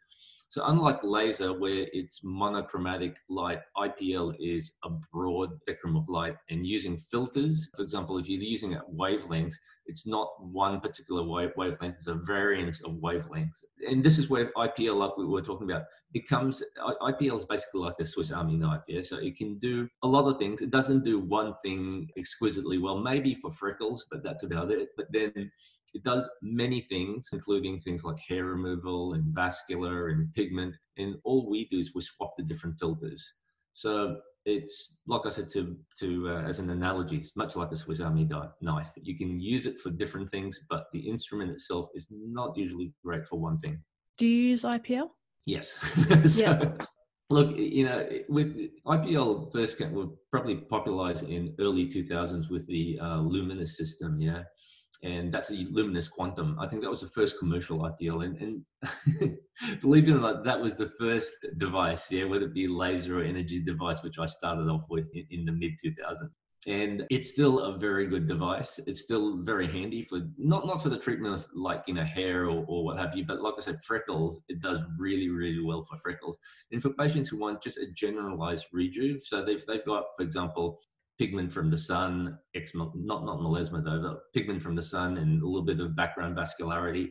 So 0.51 0.65
unlike 0.65 1.01
laser, 1.03 1.53
where 1.53 1.87
it's 1.93 2.21
monochromatic 2.25 3.17
light, 3.29 3.61
IPL 3.77 4.35
is 4.41 4.73
a 4.83 4.89
broad 5.13 5.51
spectrum 5.61 5.95
of 5.95 6.09
light. 6.09 6.37
And 6.49 6.67
using 6.67 6.97
filters, 6.97 7.69
for 7.77 7.83
example, 7.83 8.17
if 8.17 8.31
you're 8.31 8.41
using 8.41 8.75
wavelengths, 8.91 9.57
it's 9.85 10.07
not 10.07 10.43
one 10.43 10.81
particular 10.81 11.23
wave, 11.23 11.51
wavelength, 11.59 11.97
it's 11.99 12.07
a 12.07 12.15
variance 12.15 12.81
of 12.81 12.93
wavelengths. 12.93 13.63
And 13.87 14.03
this 14.03 14.17
is 14.17 14.31
where 14.31 14.51
IPL, 14.57 14.97
like 14.97 15.19
we 15.19 15.27
were 15.27 15.43
talking 15.43 15.71
about, 15.71 15.85
it 16.15 16.27
comes, 16.27 16.63
IPL 17.03 17.37
is 17.37 17.45
basically 17.45 17.83
like 17.83 17.97
a 18.01 18.05
Swiss 18.07 18.33
Army 18.33 18.57
knife. 18.57 18.81
Yeah. 18.89 19.03
So 19.03 19.19
it 19.19 19.37
can 19.37 19.59
do 19.59 19.87
a 20.03 20.09
lot 20.09 20.27
of 20.27 20.39
things. 20.39 20.63
It 20.63 20.71
doesn't 20.71 21.05
do 21.05 21.21
one 21.21 21.53
thing 21.63 22.09
exquisitely 22.17 22.79
well, 22.79 22.99
maybe 22.99 23.35
for 23.35 23.53
freckles, 23.53 24.07
but 24.11 24.23
that's 24.23 24.45
about 24.45 24.71
it. 24.71 24.89
But 24.97 25.13
then 25.13 25.51
it 25.95 26.03
does 26.03 26.29
many 26.43 26.83
things, 26.83 27.29
including 27.33 27.81
things 27.81 28.05
like 28.05 28.19
hair 28.29 28.45
removal 28.45 29.15
and 29.15 29.25
vascular 29.35 30.09
and 30.09 30.33
pigment. 30.35 30.77
And 30.97 31.17
all 31.25 31.49
we 31.49 31.69
do 31.71 31.79
is 31.79 31.95
we 31.95 32.03
swap 32.03 32.35
the 32.37 32.45
different 32.45 32.79
filters. 32.79 33.33
So 33.73 34.17
it's 34.45 34.97
like 35.07 35.23
I 35.25 35.31
said 35.31 35.49
to 35.51 35.77
to 36.01 36.31
uh, 36.31 36.43
as 36.43 36.59
an 36.59 36.71
analogy, 36.71 37.17
it's 37.17 37.37
much 37.37 37.57
like 37.57 37.73
a 37.73 37.77
Swiss 37.77 38.01
Army 38.01 38.29
knife. 38.61 38.93
You 38.97 39.17
can 39.17 39.41
use 39.41 39.67
it 39.67 39.81
for 39.81 39.91
different 39.91 40.31
things, 40.31 40.61
but 40.69 40.87
the 40.93 41.01
instrument 41.01 41.51
itself 41.51 41.91
is 41.95 42.09
not 42.11 42.57
usually 42.57 42.93
great 43.05 43.27
for 43.27 43.39
one 43.39 43.59
thing. 43.59 43.83
Do 44.17 44.27
you 44.27 44.49
use 44.51 44.63
IPL? 44.63 45.09
Yes. 45.47 45.77
so, 46.27 46.43
yeah. 46.43 46.73
Look, 47.31 47.57
you 47.59 47.85
know, 47.85 48.09
with 48.31 48.57
IPL 48.87 49.53
first 49.53 49.77
came, 49.77 49.93
were 49.93 50.07
probably 50.31 50.57
popularized 50.57 51.25
in 51.25 51.55
early 51.61 51.85
2000s 51.85 52.51
with 52.51 52.67
the 52.67 52.99
uh, 53.01 53.19
Lumenis 53.19 53.69
system, 53.69 54.19
yeah 54.19 54.43
and 55.03 55.33
that's 55.33 55.49
the 55.49 55.67
Lumenis 55.67 56.11
Quantum. 56.11 56.59
I 56.59 56.67
think 56.67 56.83
that 56.83 56.91
was 56.91 57.01
the 57.01 57.09
first 57.09 57.39
commercial 57.39 57.79
IPL, 57.79 58.25
and, 58.25 58.65
and 59.17 59.39
believe 59.81 60.09
it 60.09 60.13
or 60.13 60.21
not, 60.21 60.45
that 60.45 60.61
was 60.61 60.77
the 60.77 60.89
first 60.89 61.35
device, 61.57 62.11
yeah, 62.11 62.25
whether 62.25 62.47
it 62.47 62.55
be 62.55 62.67
laser 62.67 63.21
or 63.21 63.23
energy 63.23 63.61
device, 63.61 64.03
which 64.03 64.19
I 64.19 64.27
started 64.27 64.69
off 64.69 64.85
with 64.89 65.09
in, 65.15 65.27
in 65.31 65.45
the 65.45 65.53
mid 65.53 65.73
2000s. 65.85 66.31
And 66.67 67.07
it's 67.09 67.31
still 67.31 67.61
a 67.61 67.79
very 67.79 68.07
good 68.07 68.27
device. 68.27 68.81
It's 68.87 69.01
still 69.01 69.37
very 69.39 69.69
handy 69.69 70.03
for 70.03 70.23
not 70.37 70.67
not 70.67 70.83
for 70.83 70.89
the 70.89 70.99
treatment 70.99 71.35
of 71.35 71.47
like 71.55 71.85
you 71.87 71.95
know 71.95 72.03
hair 72.03 72.47
or, 72.47 72.65
or 72.67 72.85
what 72.85 72.99
have 72.99 73.17
you, 73.17 73.25
but 73.25 73.41
like 73.41 73.55
I 73.57 73.61
said, 73.61 73.79
freckles. 73.85 74.41
It 74.49 74.61
does 74.61 74.81
really 74.99 75.29
really 75.29 75.63
well 75.63 75.85
for 75.85 75.97
freckles. 75.99 76.37
And 76.73 76.83
for 76.83 76.91
patients 76.91 77.29
who 77.29 77.39
want 77.39 77.63
just 77.63 77.79
a 77.79 77.87
generalized 77.95 78.67
rejuve, 78.73 79.23
so 79.23 79.45
they've 79.45 79.65
they've 79.67 79.87
got, 79.87 80.07
for 80.17 80.25
example, 80.25 80.81
pigment 81.19 81.53
from 81.53 81.71
the 81.71 81.77
sun, 81.77 82.39
not 82.75 82.95
not 83.25 83.39
melasma 83.41 83.85
though, 83.85 84.01
but 84.03 84.33
pigment 84.33 84.63
from 84.63 84.77
the 84.77 84.83
sun 84.83 85.19
and 85.19 85.43
a 85.43 85.47
little 85.47 85.65
bit 85.65 85.81
of 85.81 85.97
background 85.97 86.37
vascularity. 86.37 87.09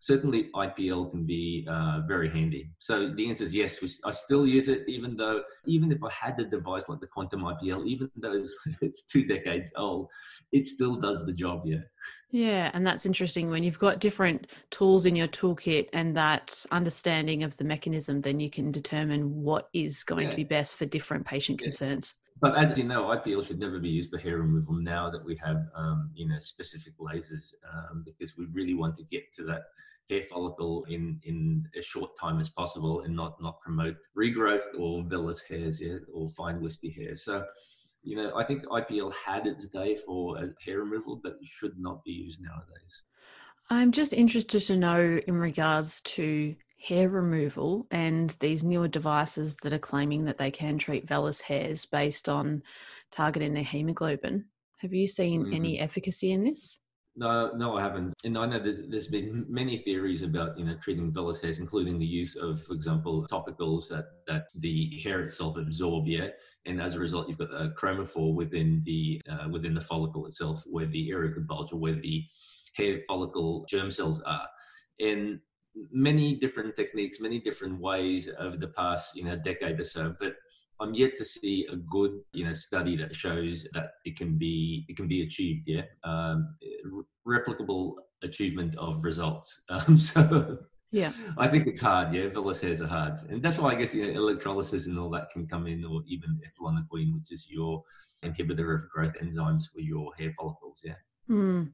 Certainly, 0.00 0.50
IPL 0.56 1.12
can 1.12 1.24
be 1.24 1.64
uh, 1.70 2.00
very 2.08 2.28
handy. 2.28 2.72
So 2.78 3.14
the 3.14 3.28
answer 3.28 3.44
is 3.44 3.54
yes. 3.54 3.80
We, 3.80 3.88
I 4.04 4.10
still 4.10 4.44
use 4.48 4.66
it, 4.66 4.82
even 4.88 5.16
though 5.16 5.44
even 5.64 5.92
if 5.92 6.02
I 6.02 6.10
had 6.10 6.36
the 6.36 6.42
device 6.42 6.88
like 6.88 6.98
the 6.98 7.06
Quantum 7.06 7.42
IPL, 7.42 7.86
even 7.86 8.10
though 8.16 8.32
it's, 8.32 8.52
it's 8.80 9.02
two 9.02 9.24
decades 9.24 9.70
old, 9.76 10.08
it 10.50 10.66
still 10.66 10.96
does 10.96 11.24
the 11.24 11.32
job. 11.32 11.62
Yeah. 11.64 11.82
Yeah, 12.32 12.72
and 12.74 12.84
that's 12.84 13.06
interesting 13.06 13.48
when 13.48 13.62
you've 13.62 13.78
got 13.78 14.00
different 14.00 14.50
tools 14.70 15.06
in 15.06 15.14
your 15.14 15.28
toolkit 15.28 15.88
and 15.92 16.16
that 16.16 16.64
understanding 16.72 17.44
of 17.44 17.56
the 17.56 17.64
mechanism, 17.64 18.22
then 18.22 18.40
you 18.40 18.50
can 18.50 18.72
determine 18.72 19.42
what 19.42 19.68
is 19.72 20.02
going 20.02 20.24
yeah. 20.24 20.30
to 20.30 20.36
be 20.36 20.44
best 20.44 20.76
for 20.76 20.86
different 20.86 21.26
patient 21.26 21.60
yeah. 21.60 21.66
concerns. 21.66 22.16
But 22.42 22.58
as 22.58 22.76
you 22.76 22.82
know, 22.82 23.04
IPL 23.04 23.46
should 23.46 23.60
never 23.60 23.78
be 23.78 23.88
used 23.88 24.10
for 24.10 24.18
hair 24.18 24.38
removal 24.38 24.74
now 24.74 25.08
that 25.08 25.24
we 25.24 25.36
have, 25.36 25.64
um, 25.76 26.10
you 26.12 26.26
know, 26.28 26.38
specific 26.40 26.92
lasers 26.98 27.54
um, 27.72 28.02
because 28.04 28.36
we 28.36 28.46
really 28.52 28.74
want 28.74 28.96
to 28.96 29.04
get 29.04 29.32
to 29.34 29.44
that 29.44 29.62
hair 30.10 30.22
follicle 30.24 30.84
in 30.88 31.20
in 31.22 31.64
as 31.78 31.84
short 31.84 32.10
time 32.20 32.40
as 32.40 32.48
possible 32.48 33.02
and 33.02 33.14
not 33.14 33.40
not 33.40 33.60
promote 33.60 33.94
regrowth 34.18 34.66
or 34.76 35.04
vellus 35.04 35.38
hairs, 35.48 35.80
yeah, 35.80 35.98
or 36.12 36.28
fine 36.30 36.60
wispy 36.60 36.90
hair. 36.90 37.14
So, 37.14 37.44
you 38.02 38.16
know, 38.16 38.36
I 38.36 38.44
think 38.44 38.64
IPL 38.64 39.12
had 39.24 39.46
its 39.46 39.68
day 39.68 39.94
for 40.04 40.36
hair 40.66 40.80
removal, 40.80 41.20
but 41.22 41.34
it 41.40 41.48
should 41.48 41.78
not 41.78 42.02
be 42.02 42.10
used 42.10 42.40
nowadays. 42.42 43.04
I'm 43.70 43.92
just 43.92 44.12
interested 44.12 44.60
to 44.66 44.76
know 44.76 45.20
in 45.28 45.36
regards 45.36 46.00
to 46.16 46.56
hair 46.82 47.08
removal 47.08 47.86
and 47.90 48.30
these 48.40 48.64
newer 48.64 48.88
devices 48.88 49.56
that 49.58 49.72
are 49.72 49.78
claiming 49.78 50.24
that 50.24 50.38
they 50.38 50.50
can 50.50 50.78
treat 50.78 51.06
vellus 51.06 51.40
hairs 51.40 51.86
based 51.86 52.28
on 52.28 52.62
targeting 53.10 53.54
their 53.54 53.62
hemoglobin. 53.62 54.44
Have 54.78 54.92
you 54.92 55.06
seen 55.06 55.44
mm-hmm. 55.44 55.54
any 55.54 55.78
efficacy 55.78 56.32
in 56.32 56.44
this? 56.44 56.80
No, 57.14 57.52
no, 57.54 57.76
I 57.76 57.82
haven't. 57.82 58.14
And 58.24 58.38
I 58.38 58.46
know 58.46 58.58
there's, 58.58 58.88
there's 58.88 59.06
been 59.06 59.44
many 59.48 59.76
theories 59.76 60.22
about 60.22 60.58
you 60.58 60.64
know 60.64 60.76
treating 60.82 61.12
vellus 61.12 61.42
hairs, 61.42 61.58
including 61.58 61.98
the 61.98 62.06
use 62.06 62.36
of, 62.36 62.62
for 62.64 62.72
example, 62.72 63.26
topicals 63.30 63.88
that 63.88 64.06
that 64.26 64.46
the 64.56 64.98
hair 65.04 65.20
itself 65.20 65.58
absorb. 65.58 66.08
Yeah, 66.08 66.28
and 66.64 66.80
as 66.80 66.94
a 66.94 66.98
result, 66.98 67.28
you've 67.28 67.38
got 67.38 67.50
a 67.50 67.74
chromophore 67.78 68.34
within 68.34 68.82
the 68.86 69.20
uh, 69.30 69.48
within 69.50 69.74
the 69.74 69.80
follicle 69.80 70.24
itself, 70.26 70.64
where 70.66 70.86
the 70.86 71.10
area 71.10 71.32
could 71.32 71.46
bulge 71.46 71.72
or 71.72 71.76
where 71.76 72.00
the 72.00 72.24
hair 72.74 73.00
follicle 73.06 73.66
germ 73.68 73.90
cells 73.90 74.22
are. 74.22 74.48
And 74.98 75.38
many 75.90 76.36
different 76.36 76.76
techniques, 76.76 77.20
many 77.20 77.40
different 77.40 77.80
ways 77.80 78.28
over 78.38 78.56
the 78.56 78.68
past, 78.68 79.16
you 79.16 79.24
know, 79.24 79.36
decade 79.36 79.80
or 79.80 79.84
so. 79.84 80.14
But 80.20 80.34
I'm 80.80 80.94
yet 80.94 81.16
to 81.16 81.24
see 81.24 81.66
a 81.70 81.76
good, 81.76 82.20
you 82.32 82.44
know, 82.44 82.52
study 82.52 82.96
that 82.96 83.14
shows 83.14 83.66
that 83.72 83.92
it 84.04 84.16
can 84.16 84.36
be 84.36 84.84
it 84.88 84.96
can 84.96 85.06
be 85.08 85.22
achieved. 85.22 85.62
Yeah, 85.66 85.82
um, 86.04 86.56
replicable 87.26 87.94
achievement 88.22 88.76
of 88.76 89.04
results. 89.04 89.60
Um, 89.70 89.96
so 89.96 90.58
yeah, 90.90 91.12
I 91.38 91.48
think 91.48 91.66
it's 91.66 91.80
hard. 91.80 92.14
Yeah, 92.14 92.26
vellus 92.26 92.60
hairs 92.60 92.80
are 92.80 92.86
hard, 92.86 93.14
and 93.30 93.42
that's 93.42 93.58
why 93.58 93.72
I 93.72 93.74
guess 93.76 93.94
you 93.94 94.06
know, 94.06 94.20
electrolysis 94.20 94.86
and 94.86 94.98
all 94.98 95.10
that 95.10 95.30
can 95.30 95.46
come 95.46 95.66
in, 95.66 95.84
or 95.84 96.02
even 96.06 96.38
eflornithine, 96.46 97.14
which 97.14 97.30
is 97.30 97.46
your 97.48 97.82
inhibitor 98.24 98.74
of 98.74 98.88
growth 98.90 99.14
enzymes 99.22 99.62
for 99.72 99.80
your 99.80 100.14
hair 100.18 100.32
follicles. 100.38 100.82
Yeah. 100.84 100.94
Mm. 101.30 101.72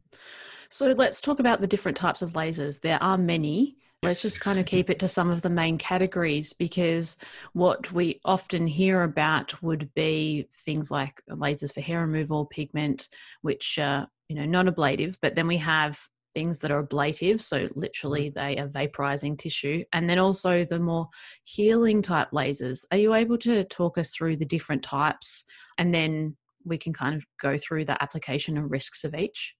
So 0.70 0.92
let's 0.92 1.20
talk 1.20 1.40
about 1.40 1.60
the 1.60 1.66
different 1.66 1.96
types 1.96 2.22
of 2.22 2.34
lasers. 2.34 2.80
There 2.80 3.02
are 3.02 3.18
many. 3.18 3.76
Let's 4.04 4.22
just 4.22 4.40
kind 4.40 4.60
of 4.60 4.66
keep 4.66 4.90
it 4.90 5.00
to 5.00 5.08
some 5.08 5.28
of 5.28 5.42
the 5.42 5.50
main 5.50 5.76
categories 5.76 6.52
because 6.52 7.16
what 7.52 7.90
we 7.92 8.20
often 8.24 8.66
hear 8.68 9.02
about 9.02 9.60
would 9.60 9.92
be 9.94 10.48
things 10.54 10.90
like 10.90 11.20
lasers 11.28 11.74
for 11.74 11.80
hair 11.80 12.02
removal, 12.02 12.46
pigment, 12.46 13.08
which 13.42 13.76
are 13.80 14.06
you 14.28 14.36
know 14.36 14.44
non-ablative, 14.44 15.18
but 15.20 15.34
then 15.34 15.48
we 15.48 15.56
have 15.56 16.00
things 16.32 16.60
that 16.60 16.70
are 16.70 16.78
ablative, 16.78 17.40
so 17.42 17.68
literally 17.74 18.30
mm-hmm. 18.30 18.38
they 18.38 18.58
are 18.58 18.68
vaporizing 18.68 19.36
tissue, 19.36 19.82
and 19.92 20.08
then 20.08 20.20
also 20.20 20.64
the 20.64 20.78
more 20.78 21.08
healing 21.42 22.00
type 22.00 22.30
lasers. 22.30 22.84
Are 22.92 22.98
you 22.98 23.14
able 23.14 23.38
to 23.38 23.64
talk 23.64 23.98
us 23.98 24.10
through 24.10 24.36
the 24.36 24.44
different 24.44 24.84
types, 24.84 25.44
and 25.76 25.92
then 25.92 26.36
we 26.64 26.78
can 26.78 26.92
kind 26.92 27.16
of 27.16 27.26
go 27.42 27.56
through 27.56 27.86
the 27.86 28.00
application 28.00 28.56
and 28.56 28.70
risks 28.70 29.02
of 29.02 29.16
each? 29.16 29.56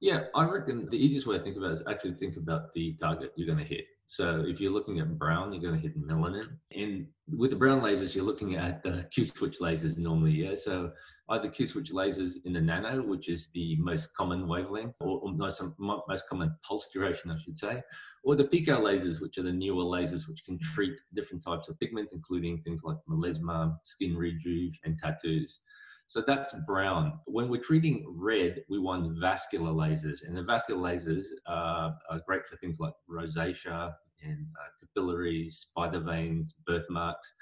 Yeah, 0.00 0.24
I 0.34 0.44
reckon 0.44 0.88
the 0.90 0.96
easiest 0.96 1.26
way 1.26 1.38
to 1.38 1.42
think 1.42 1.56
about 1.56 1.70
it 1.70 1.74
is 1.74 1.82
actually 1.88 2.14
think 2.14 2.36
about 2.36 2.74
the 2.74 2.96
target 3.00 3.32
you're 3.36 3.46
going 3.46 3.64
to 3.66 3.74
hit. 3.74 3.86
So 4.08 4.44
if 4.46 4.60
you're 4.60 4.72
looking 4.72 5.00
at 5.00 5.18
brown, 5.18 5.52
you're 5.52 5.62
going 5.62 5.74
to 5.74 5.80
hit 5.80 6.00
melanin. 6.00 6.46
And 6.70 7.06
with 7.36 7.50
the 7.50 7.56
brown 7.56 7.80
lasers, 7.80 8.14
you're 8.14 8.24
looking 8.24 8.54
at 8.54 8.82
the 8.82 9.06
Q 9.12 9.24
switch 9.24 9.58
lasers 9.58 9.98
normally. 9.98 10.32
Yeah. 10.32 10.54
So 10.54 10.92
either 11.30 11.48
Q 11.48 11.66
switch 11.66 11.92
lasers 11.92 12.34
in 12.44 12.52
the 12.52 12.60
nano, 12.60 13.02
which 13.02 13.28
is 13.28 13.48
the 13.52 13.76
most 13.76 14.14
common 14.14 14.46
wavelength, 14.46 14.96
or, 15.00 15.18
or 15.20 15.32
most, 15.32 15.60
most 15.78 16.28
common 16.28 16.54
pulse 16.62 16.88
duration, 16.92 17.30
I 17.32 17.38
should 17.42 17.58
say, 17.58 17.82
or 18.22 18.36
the 18.36 18.44
pico 18.44 18.80
lasers, 18.80 19.20
which 19.20 19.38
are 19.38 19.42
the 19.42 19.52
newer 19.52 19.84
lasers 19.84 20.28
which 20.28 20.44
can 20.44 20.58
treat 20.58 21.00
different 21.14 21.42
types 21.44 21.68
of 21.68 21.78
pigment, 21.80 22.10
including 22.12 22.62
things 22.62 22.82
like 22.84 22.98
melasma, 23.08 23.76
skin 23.82 24.16
rejuve, 24.16 24.74
and 24.84 24.98
tattoos. 24.98 25.60
So 26.08 26.22
that's 26.26 26.54
brown. 26.66 27.18
When 27.26 27.48
we're 27.48 27.60
treating 27.60 28.04
red, 28.16 28.62
we 28.68 28.78
want 28.78 29.18
vascular 29.20 29.72
lasers, 29.72 30.26
and 30.26 30.36
the 30.36 30.42
vascular 30.42 30.80
lasers 30.80 31.26
are, 31.46 31.94
are 32.10 32.20
great 32.26 32.46
for 32.46 32.56
things 32.56 32.78
like 32.78 32.92
rosacea 33.10 33.92
and 34.22 34.46
uh, 34.56 34.68
capillaries, 34.80 35.66
spider 35.68 36.00
veins, 36.00 36.54
birthmarks. 36.66 37.32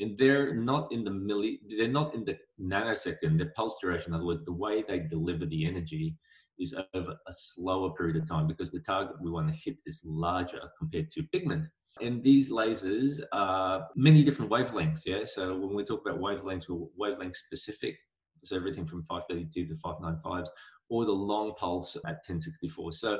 And 0.00 0.18
they're 0.18 0.54
not 0.54 0.90
in 0.90 1.04
the 1.04 1.10
milli, 1.10 1.58
they're 1.78 1.86
not 1.86 2.14
in 2.14 2.24
the 2.24 2.36
nanosecond, 2.60 3.38
the 3.38 3.52
pulse 3.54 3.76
duration. 3.80 4.12
In 4.12 4.16
other 4.16 4.26
words, 4.26 4.44
the 4.44 4.52
way 4.52 4.82
they 4.86 5.00
deliver 5.00 5.46
the 5.46 5.66
energy 5.66 6.16
is 6.58 6.74
over 6.94 7.12
a 7.12 7.32
slower 7.32 7.90
period 7.94 8.16
of 8.16 8.28
time 8.28 8.46
because 8.46 8.70
the 8.70 8.80
target 8.80 9.16
we 9.20 9.30
want 9.30 9.48
to 9.48 9.54
hit 9.54 9.76
is 9.86 10.02
larger 10.04 10.60
compared 10.78 11.08
to 11.10 11.22
pigment. 11.24 11.66
And 12.00 12.22
these 12.24 12.50
lasers 12.50 13.20
are 13.32 13.86
many 13.94 14.24
different 14.24 14.50
wavelengths. 14.50 15.02
Yeah. 15.04 15.24
So 15.24 15.56
when 15.56 15.76
we 15.76 15.84
talk 15.84 16.02
about 16.04 16.20
wavelengths, 16.20 16.68
we're 16.68 16.86
wavelength 16.96 17.36
specific. 17.36 17.96
So 18.44 18.56
everything 18.56 18.86
from 18.86 19.02
532 19.04 19.66
to 19.66 19.80
595s, 19.80 20.48
or 20.88 21.04
the 21.04 21.12
long 21.12 21.54
pulse 21.56 21.96
at 22.06 22.22
1064. 22.26 22.92
So 22.92 23.18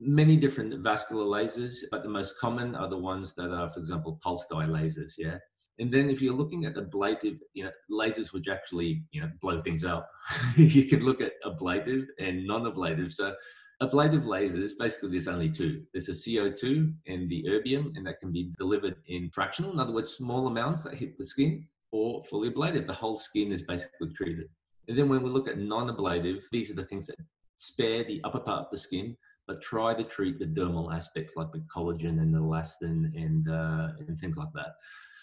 many 0.00 0.36
different 0.36 0.74
vascular 0.82 1.24
lasers, 1.24 1.78
but 1.90 2.02
the 2.02 2.08
most 2.08 2.38
common 2.38 2.74
are 2.74 2.88
the 2.88 2.98
ones 2.98 3.34
that 3.34 3.50
are, 3.50 3.70
for 3.70 3.80
example, 3.80 4.18
pulse 4.22 4.46
dye 4.50 4.66
lasers. 4.66 5.14
Yeah. 5.16 5.38
And 5.78 5.92
then 5.92 6.08
if 6.08 6.22
you're 6.22 6.34
looking 6.34 6.66
at 6.66 6.76
ablative, 6.76 7.38
you 7.52 7.64
know, 7.64 7.70
lasers 7.90 8.32
which 8.32 8.48
actually, 8.48 9.04
you 9.10 9.20
know, 9.20 9.30
blow 9.40 9.60
things 9.60 9.84
up, 9.84 10.08
you 10.56 10.84
can 10.84 11.00
look 11.00 11.20
at 11.20 11.32
ablative 11.44 12.06
and 12.18 12.46
non-ablative. 12.46 13.12
So 13.12 13.34
ablative 13.80 14.22
lasers, 14.22 14.72
basically 14.78 15.10
there's 15.10 15.26
only 15.26 15.50
two. 15.50 15.82
There's 15.92 16.08
a 16.08 16.12
CO2 16.12 16.94
and 17.08 17.28
the 17.28 17.44
erbium, 17.48 17.96
and 17.96 18.06
that 18.06 18.20
can 18.20 18.30
be 18.30 18.52
delivered 18.56 18.96
in 19.08 19.30
fractional, 19.30 19.72
in 19.72 19.80
other 19.80 19.92
words, 19.92 20.12
small 20.12 20.46
amounts 20.46 20.84
that 20.84 20.94
hit 20.94 21.18
the 21.18 21.24
skin, 21.24 21.66
or 21.94 22.24
fully 22.24 22.48
ablative. 22.48 22.88
The 22.88 22.92
whole 22.92 23.14
skin 23.14 23.52
is 23.52 23.62
basically 23.62 24.12
treated. 24.12 24.48
And 24.88 24.98
then 24.98 25.08
when 25.08 25.22
we 25.22 25.30
look 25.30 25.46
at 25.46 25.58
non-ablative, 25.58 26.48
these 26.50 26.70
are 26.72 26.74
the 26.74 26.84
things 26.84 27.06
that 27.06 27.16
spare 27.54 28.02
the 28.02 28.20
upper 28.24 28.40
part 28.40 28.64
of 28.64 28.70
the 28.72 28.78
skin, 28.78 29.16
but 29.46 29.62
try 29.62 29.94
to 29.94 30.02
treat 30.02 30.40
the 30.40 30.44
dermal 30.44 30.92
aspects 30.92 31.36
like 31.36 31.52
the 31.52 31.64
collagen 31.74 32.18
and 32.20 32.34
the 32.34 32.40
elastin 32.40 33.14
and, 33.14 33.48
uh, 33.48 33.90
and 34.08 34.18
things 34.18 34.36
like 34.36 34.52
that. 34.54 34.74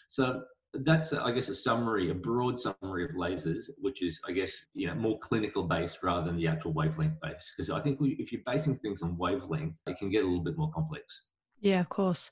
So 0.08 0.44
that's, 0.74 1.12
I 1.12 1.34
guess, 1.34 1.50
a 1.50 1.56
summary, 1.56 2.10
a 2.10 2.14
broad 2.14 2.58
summary 2.58 3.04
of 3.04 3.12
lasers, 3.12 3.70
which 3.78 4.02
is, 4.02 4.22
I 4.26 4.32
guess, 4.32 4.54
you 4.74 4.88
know, 4.88 4.96
more 4.96 5.20
clinical 5.20 5.64
based 5.64 6.02
rather 6.02 6.26
than 6.26 6.38
the 6.38 6.48
actual 6.48 6.72
wavelength 6.72 7.20
based. 7.22 7.52
Because 7.52 7.70
I 7.70 7.82
think 7.82 8.00
we, 8.00 8.12
if 8.12 8.32
you're 8.32 8.44
basing 8.46 8.78
things 8.78 9.02
on 9.02 9.18
wavelength, 9.18 9.78
it 9.88 9.98
can 9.98 10.10
get 10.10 10.24
a 10.24 10.28
little 10.28 10.44
bit 10.44 10.58
more 10.58 10.72
complex. 10.72 11.24
Yeah, 11.62 11.80
of 11.80 11.90
course. 11.90 12.32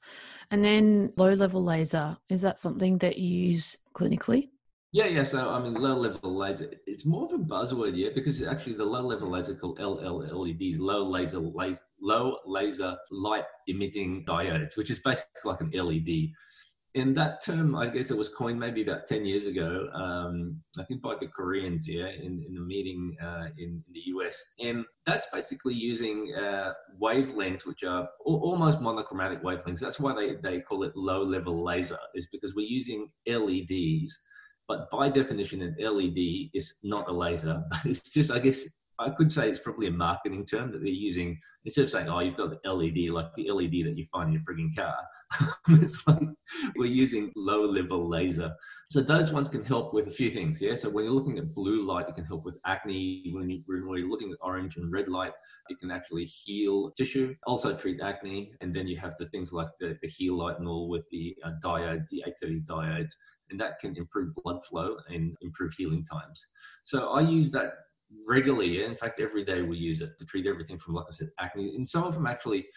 And 0.51 0.65
then 0.65 1.13
low 1.15 1.33
level 1.33 1.63
laser, 1.63 2.17
is 2.29 2.41
that 2.41 2.59
something 2.59 2.97
that 2.97 3.17
you 3.17 3.51
use 3.51 3.77
clinically? 3.93 4.49
Yeah, 4.91 5.05
yeah. 5.05 5.21
So 5.21 5.51
I 5.51 5.59
mean, 5.59 5.75
low 5.75 5.95
level 5.95 6.35
laser. 6.35 6.71
It's 6.87 7.05
more 7.05 7.25
of 7.25 7.33
a 7.33 7.37
buzzword, 7.37 7.95
yeah, 7.95 8.09
because 8.13 8.41
actually 8.41 8.73
the 8.73 8.85
low 8.85 9.01
level 9.01 9.29
laser 9.29 9.53
called 9.53 9.77
LLLEDs, 9.77 10.79
low 10.79 11.07
laser, 11.07 11.37
laser, 11.37 11.81
low 12.01 12.37
laser 12.47 12.97
light 13.11 13.45
emitting 13.67 14.25
diodes, 14.25 14.75
which 14.77 14.89
is 14.89 14.97
basically 14.97 15.29
like 15.45 15.61
an 15.61 15.69
LED 15.71 16.31
and 16.95 17.15
that 17.17 17.43
term, 17.43 17.75
I 17.75 17.87
guess 17.87 18.09
it 18.09 18.17
was 18.17 18.29
coined 18.29 18.59
maybe 18.59 18.81
about 18.81 19.05
10 19.05 19.23
years 19.23 19.45
ago, 19.45 19.87
um, 19.93 20.59
I 20.79 20.83
think 20.83 21.01
by 21.03 21.15
the 21.19 21.27
Koreans, 21.27 21.87
yeah, 21.87 22.07
in, 22.07 22.43
in 22.47 22.57
a 22.57 22.61
meeting 22.61 23.15
uh, 23.23 23.45
in, 23.57 23.83
in, 23.87 23.93
the 23.93 24.01
US. 24.15 24.43
And 24.59 24.83
that's 25.05 25.27
basically 25.31 25.75
using 25.75 26.33
uh, 26.33 26.73
wavelengths, 26.99 27.65
which 27.67 27.83
are 27.83 28.01
al- 28.27 28.41
almost 28.41 28.81
monochromatic 28.81 29.43
wavelengths. 29.43 29.79
That's 29.79 29.99
why 29.99 30.15
they, 30.15 30.35
they 30.41 30.61
call 30.61 30.83
it 30.83 30.95
low 30.95 31.23
level 31.23 31.63
laser, 31.63 31.99
is 32.15 32.27
because 32.31 32.55
we're 32.55 32.67
using 32.67 33.09
LEDs. 33.27 34.19
But 34.67 34.89
by 34.89 35.09
definition, 35.09 35.61
an 35.61 35.75
LED 35.79 36.49
is 36.55 36.73
not 36.83 37.07
a 37.07 37.13
laser, 37.13 37.63
but 37.69 37.85
it's 37.85 38.09
just, 38.09 38.31
I 38.31 38.39
guess, 38.39 38.63
I 38.99 39.09
could 39.09 39.31
say 39.31 39.49
it's 39.49 39.59
probably 39.59 39.87
a 39.87 39.91
marketing 39.91 40.45
term 40.45 40.71
that 40.71 40.79
they're 40.79 40.87
using 40.87 41.39
instead 41.65 41.85
of 41.85 41.89
saying, 41.89 42.09
"Oh, 42.09 42.19
you've 42.19 42.35
got 42.35 42.49
the 42.49 42.69
LED, 42.69 43.09
like 43.11 43.33
the 43.35 43.49
LED 43.49 43.85
that 43.85 43.97
you 43.97 44.05
find 44.11 44.27
in 44.27 44.33
your 44.33 44.41
frigging 44.41 44.75
car." 44.75 44.95
it's 45.69 46.05
like 46.05 46.27
we're 46.75 46.85
using 46.85 47.31
low 47.35 47.65
level 47.65 48.09
laser. 48.09 48.51
So 48.89 49.01
those 49.01 49.31
ones 49.31 49.47
can 49.47 49.63
help 49.63 49.93
with 49.93 50.07
a 50.07 50.11
few 50.11 50.31
things. 50.31 50.61
Yeah. 50.61 50.75
So 50.75 50.89
when 50.89 51.05
you're 51.05 51.13
looking 51.13 51.37
at 51.37 51.53
blue 51.53 51.85
light, 51.85 52.09
it 52.09 52.15
can 52.15 52.25
help 52.25 52.43
with 52.43 52.55
acne. 52.65 53.31
When, 53.33 53.49
you, 53.49 53.63
when 53.67 53.97
you're 53.97 54.09
looking 54.09 54.31
at 54.31 54.37
orange 54.41 54.77
and 54.77 54.91
red 54.91 55.07
light, 55.07 55.33
it 55.69 55.79
can 55.79 55.91
actually 55.91 56.25
heal 56.25 56.91
tissue, 56.91 57.35
also 57.45 57.75
treat 57.75 58.01
acne. 58.01 58.51
And 58.61 58.75
then 58.75 58.87
you 58.87 58.97
have 58.97 59.13
the 59.19 59.27
things 59.27 59.53
like 59.53 59.69
the, 59.79 59.97
the 60.01 60.09
Healite 60.09 60.57
and 60.57 60.67
all 60.67 60.89
with 60.89 61.03
the 61.11 61.35
uh, 61.45 61.51
diodes, 61.63 62.09
the 62.09 62.23
830 62.25 62.61
diodes, 62.61 63.11
and 63.51 63.59
that 63.59 63.79
can 63.79 63.95
improve 63.95 64.33
blood 64.43 64.63
flow 64.65 64.97
and 65.07 65.35
improve 65.41 65.73
healing 65.77 66.03
times. 66.03 66.43
So 66.83 67.09
I 67.09 67.21
use 67.21 67.51
that 67.51 67.73
regularly. 68.27 68.83
In 68.83 68.95
fact, 68.95 69.19
every 69.19 69.43
day 69.43 69.61
we 69.61 69.77
use 69.77 70.01
it 70.01 70.11
to 70.19 70.25
treat 70.25 70.47
everything 70.47 70.79
from, 70.79 70.95
like 70.95 71.05
I 71.09 71.13
said, 71.13 71.29
acne. 71.39 71.75
And 71.75 71.87
some 71.87 72.03
of 72.03 72.13
them 72.13 72.27
actually 72.27 72.67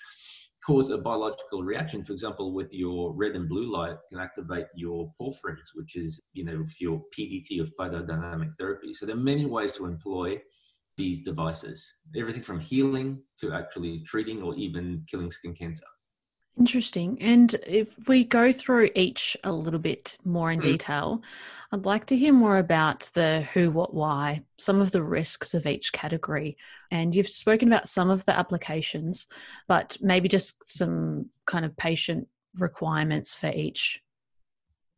cause 0.64 0.90
a 0.90 0.98
biological 0.98 1.62
reaction. 1.62 2.04
For 2.04 2.12
example, 2.12 2.54
with 2.54 2.72
your 2.72 3.12
red 3.14 3.32
and 3.32 3.48
blue 3.48 3.70
light 3.70 3.96
can 4.08 4.20
activate 4.20 4.66
your 4.74 5.12
porphyrins, 5.20 5.70
which 5.74 5.96
is, 5.96 6.20
you 6.32 6.44
know, 6.44 6.64
your 6.78 7.02
PDT 7.16 7.60
of 7.60 7.72
photodynamic 7.78 8.52
therapy. 8.58 8.92
So 8.92 9.06
there 9.06 9.16
are 9.16 9.20
many 9.20 9.46
ways 9.46 9.72
to 9.76 9.86
employ 9.86 10.40
these 10.96 11.22
devices, 11.22 11.94
everything 12.16 12.42
from 12.42 12.60
healing 12.60 13.22
to 13.38 13.52
actually 13.52 14.04
treating 14.06 14.42
or 14.42 14.54
even 14.54 15.04
killing 15.10 15.30
skin 15.30 15.54
cancer. 15.54 15.86
Interesting. 16.58 17.18
And 17.20 17.54
if 17.66 17.96
we 18.06 18.24
go 18.24 18.52
through 18.52 18.90
each 18.94 19.36
a 19.42 19.52
little 19.52 19.80
bit 19.80 20.18
more 20.24 20.50
in 20.50 20.60
mm. 20.60 20.64
detail, 20.64 21.22
I'd 21.72 21.86
like 21.86 22.06
to 22.06 22.16
hear 22.16 22.32
more 22.32 22.58
about 22.58 23.10
the 23.14 23.48
who, 23.54 23.70
what, 23.70 23.94
why, 23.94 24.42
some 24.58 24.80
of 24.80 24.90
the 24.90 25.02
risks 25.02 25.54
of 25.54 25.66
each 25.66 25.92
category. 25.92 26.58
And 26.90 27.14
you've 27.14 27.28
spoken 27.28 27.68
about 27.68 27.88
some 27.88 28.10
of 28.10 28.26
the 28.26 28.38
applications, 28.38 29.26
but 29.66 29.96
maybe 30.02 30.28
just 30.28 30.68
some 30.68 31.30
kind 31.46 31.64
of 31.64 31.76
patient 31.76 32.28
requirements 32.58 33.34
for 33.34 33.50
each 33.50 34.02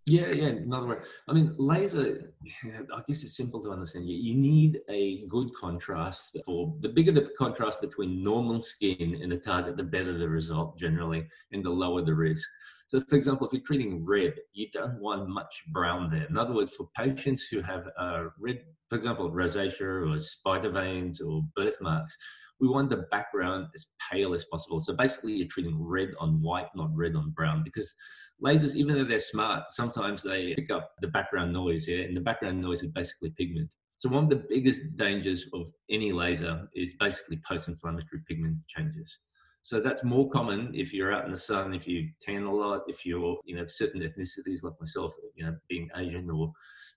yeah, 0.07 0.27
yeah, 0.29 0.49
another 0.49 0.87
way. 0.87 0.97
I 1.29 1.33
mean, 1.33 1.55
laser, 1.57 2.35
I 2.65 3.01
guess 3.07 3.23
it's 3.23 3.37
simple 3.37 3.63
to 3.63 3.71
understand. 3.71 4.07
You, 4.07 4.35
need 4.35 4.81
a 4.91 5.25
good 5.29 5.49
contrast 5.59 6.37
for 6.45 6.75
the 6.81 6.91
bigger 6.91 7.13
the 7.13 7.31
contrast 7.39 7.81
between 7.81 8.23
normal 8.23 8.63
skin 8.63 9.19
and 9.23 9.33
the 9.33 9.39
target, 9.39 9.79
the 9.79 9.83
better 9.83 10.19
the 10.19 10.29
result 10.29 10.79
generally, 10.79 11.27
and 11.53 11.65
the 11.65 11.71
lower 11.71 12.03
the 12.05 12.15
risk. 12.15 12.47
So, 12.87 13.01
for 13.01 13.17
example, 13.17 13.47
if 13.47 13.55
you're 13.55 13.63
treating 13.63 14.05
red, 14.05 14.35
you 14.53 14.67
don't 14.71 15.01
want 15.01 15.29
much 15.29 15.65
brown 15.69 16.11
there. 16.11 16.27
In 16.29 16.37
other 16.37 16.53
words, 16.53 16.75
for 16.75 16.89
patients 16.95 17.45
who 17.51 17.63
have 17.63 17.87
uh, 17.99 18.25
red, 18.39 18.61
for 18.91 18.99
example, 18.99 19.31
rosacea 19.31 20.15
or 20.15 20.21
spider 20.21 20.71
veins 20.71 21.23
or 21.23 21.43
birthmarks, 21.57 22.15
we 22.61 22.69
want 22.69 22.91
the 22.91 23.07
background 23.11 23.67
as 23.75 23.87
pale 24.13 24.35
as 24.35 24.45
possible. 24.45 24.81
So 24.81 24.95
basically, 24.95 25.33
you're 25.33 25.49
treating 25.49 25.83
red 25.83 26.11
on 26.21 26.43
white, 26.43 26.69
not 26.75 26.95
red 26.95 27.17
on 27.17 27.31
brown, 27.31 27.63
because 27.65 27.95
lasers, 28.43 28.75
even 28.75 28.95
though 28.95 29.05
they're 29.05 29.19
smart, 29.19 29.65
sometimes 29.71 30.23
they 30.23 30.55
pick 30.55 30.71
up 30.71 30.93
the 31.01 31.09
background 31.09 31.53
noise, 31.53 31.87
yeah, 31.89 32.05
and 32.05 32.17
the 32.17 32.21
background 32.21 32.61
noise 32.61 32.83
is 32.83 32.91
basically 32.91 33.31
pigment. 33.37 33.69
So 33.99 34.09
one 34.09 34.25
of 34.25 34.31
the 34.31 34.45
biggest 34.49 34.97
dangers 34.97 35.47
of 35.55 35.67
any 35.91 36.13
laser 36.13 36.69
is 36.75 36.95
basically 36.99 37.41
post-inflammatory 37.49 38.23
pigment 38.29 38.59
changes. 38.69 39.19
So 39.63 39.81
that's 39.81 40.05
more 40.05 40.29
common 40.29 40.75
if 40.75 40.93
you're 40.93 41.13
out 41.13 41.25
in 41.25 41.33
the 41.33 41.39
sun, 41.39 41.73
if 41.73 41.89
you 41.89 42.11
tan 42.21 42.43
a 42.43 42.53
lot, 42.53 42.83
if 42.87 43.07
you're, 43.07 43.39
you 43.47 43.57
know, 43.57 43.65
certain 43.67 44.03
ethnicities 44.03 44.63
like 44.63 44.75
myself, 44.79 45.15
you 45.37 45.47
know, 45.47 45.57
being 45.71 45.89
Asian 45.97 46.29
or, 46.29 46.53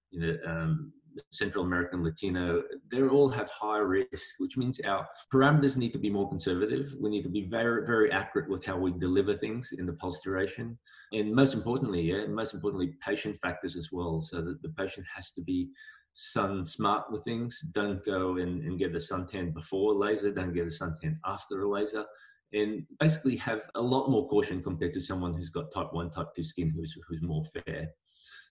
you 0.10 0.20
know, 0.20 0.38
um, 0.46 0.92
Central 1.32 1.64
American, 1.64 2.04
Latino, 2.04 2.64
they 2.92 3.02
all 3.02 3.30
have 3.30 3.50
high 3.50 3.80
risk, 3.80 4.36
which 4.40 4.58
means 4.58 4.80
our 4.86 5.08
parameters 5.34 5.78
need 5.78 5.92
to 5.94 6.00
be 6.00 6.10
more 6.10 6.30
conservative. 6.30 6.96
We 7.00 7.10
need 7.10 7.24
to 7.24 7.30
be 7.30 7.48
very, 7.48 7.86
very 7.86 8.12
accurate 8.12 8.50
with 8.50 8.66
how 8.66 8.78
we 8.78 8.92
deliver 8.92 9.38
things 9.38 9.74
in 9.78 9.86
the 9.86 9.94
pulse 9.94 10.20
duration. 10.24 10.78
And 11.14 11.34
most 11.34 11.54
importantly, 11.54 12.02
yeah, 12.02 12.26
most 12.28 12.54
importantly, 12.54 12.96
patient 13.06 13.38
factors 13.38 13.76
as 13.76 13.90
well. 13.92 14.22
So 14.22 14.42
that 14.42 14.62
the 14.62 14.70
patient 14.70 15.06
has 15.16 15.32
to 15.32 15.42
be 15.42 15.70
sun 16.14 16.64
smart 16.64 17.12
with 17.12 17.24
things. 17.24 17.60
Don't 17.72 18.04
go 18.04 18.38
and, 18.38 18.64
and 18.64 18.80
get 18.80 18.96
a 18.96 19.00
suntan 19.00 19.54
before 19.54 19.94
a 19.94 19.98
laser, 19.98 20.32
don't 20.32 20.54
get 20.54 20.64
a 20.64 20.70
suntan 20.70 21.18
after 21.26 21.62
a 21.62 21.70
laser. 21.70 22.06
And 22.54 22.86
basically 23.00 23.36
have 23.38 23.62
a 23.76 23.82
lot 23.82 24.10
more 24.10 24.28
caution 24.28 24.64
compared 24.64 24.94
to 24.94 25.02
someone 25.02 25.36
who's 25.36 25.50
got 25.50 25.72
type 25.72 25.92
1, 25.92 26.10
type 26.12 26.28
2 26.36 26.44
skin 26.44 26.74
who's, 26.76 26.98
who's 27.08 27.22
more 27.22 27.44
fair. 27.46 27.88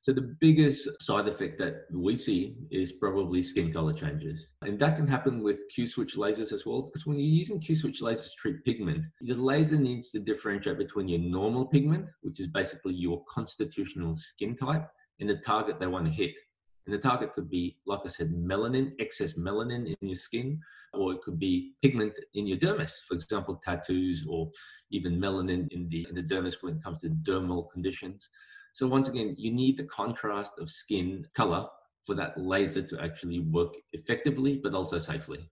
So 0.03 0.13
the 0.13 0.37
biggest 0.41 0.89
side 1.03 1.27
effect 1.27 1.59
that 1.59 1.87
we 1.93 2.17
see 2.17 2.57
is 2.71 2.93
probably 2.93 3.43
skin 3.43 3.73
color 3.73 3.93
changes. 3.93 4.53
And 4.63 4.79
that 4.79 4.97
can 4.97 5.09
happen 5.09 5.43
with 5.43 5.59
Q-switch 5.75 6.15
lasers 6.15 6.53
as 6.53 6.65
well, 6.65 6.83
because 6.83 7.07
when 7.07 7.19
you're 7.19 7.27
using 7.27 7.59
Q-switch 7.59 8.01
lasers 8.01 8.31
to 8.31 8.37
treat 8.39 8.65
pigment, 8.65 9.05
the 9.21 9.35
laser 9.35 9.79
needs 9.79 10.11
to 10.13 10.21
differentiate 10.21 10.79
between 10.79 11.09
your 11.09 11.19
normal 11.19 11.67
pigment, 11.67 12.07
which 12.23 12.39
is 12.39 12.47
basically 12.47 12.95
your 12.95 13.25
constitutional 13.29 14.15
skin 14.15 14.55
type, 14.55 14.87
and 15.19 15.29
the 15.29 15.39
target 15.39 15.81
they 15.81 15.87
want 15.87 16.05
to 16.07 16.13
hit. 16.13 16.35
And 16.87 16.95
the 16.95 17.01
target 17.01 17.33
could 17.33 17.51
be, 17.51 17.79
like 17.85 18.01
I 18.05 18.09
said, 18.09 18.33
melanin, 18.33 18.93
excess 19.01 19.33
melanin 19.33 19.97
in 20.01 20.09
your 20.09 20.15
skin, 20.15 20.61
or 20.93 21.15
it 21.15 21.21
could 21.23 21.37
be 21.37 21.73
pigment 21.83 22.13
in 22.35 22.47
your 22.47 22.59
dermis, 22.59 22.93
for 23.09 23.15
example, 23.15 23.61
tattoos, 23.65 24.25
or 24.29 24.51
even 24.93 25.19
melanin 25.19 25.67
in 25.73 25.89
the, 25.89 26.07
in 26.09 26.15
the 26.15 26.23
dermis 26.23 26.63
when 26.63 26.77
it 26.77 26.85
comes 26.85 27.01
to 27.01 27.09
dermal 27.09 27.69
conditions. 27.73 28.31
So 28.77 28.87
once 28.87 29.09
again, 29.09 29.35
you 29.39 29.51
need 29.53 29.79
the 29.79 29.85
contrast 29.85 30.59
of 30.59 30.71
skin 30.71 31.27
color 31.33 31.67
for 32.05 32.15
that 32.17 32.37
laser 32.37 32.83
to 32.83 33.03
actually 33.03 33.41
work 33.41 33.73
effectively, 33.95 34.61
but 34.63 34.75
also 34.75 34.99
safely. 34.99 35.49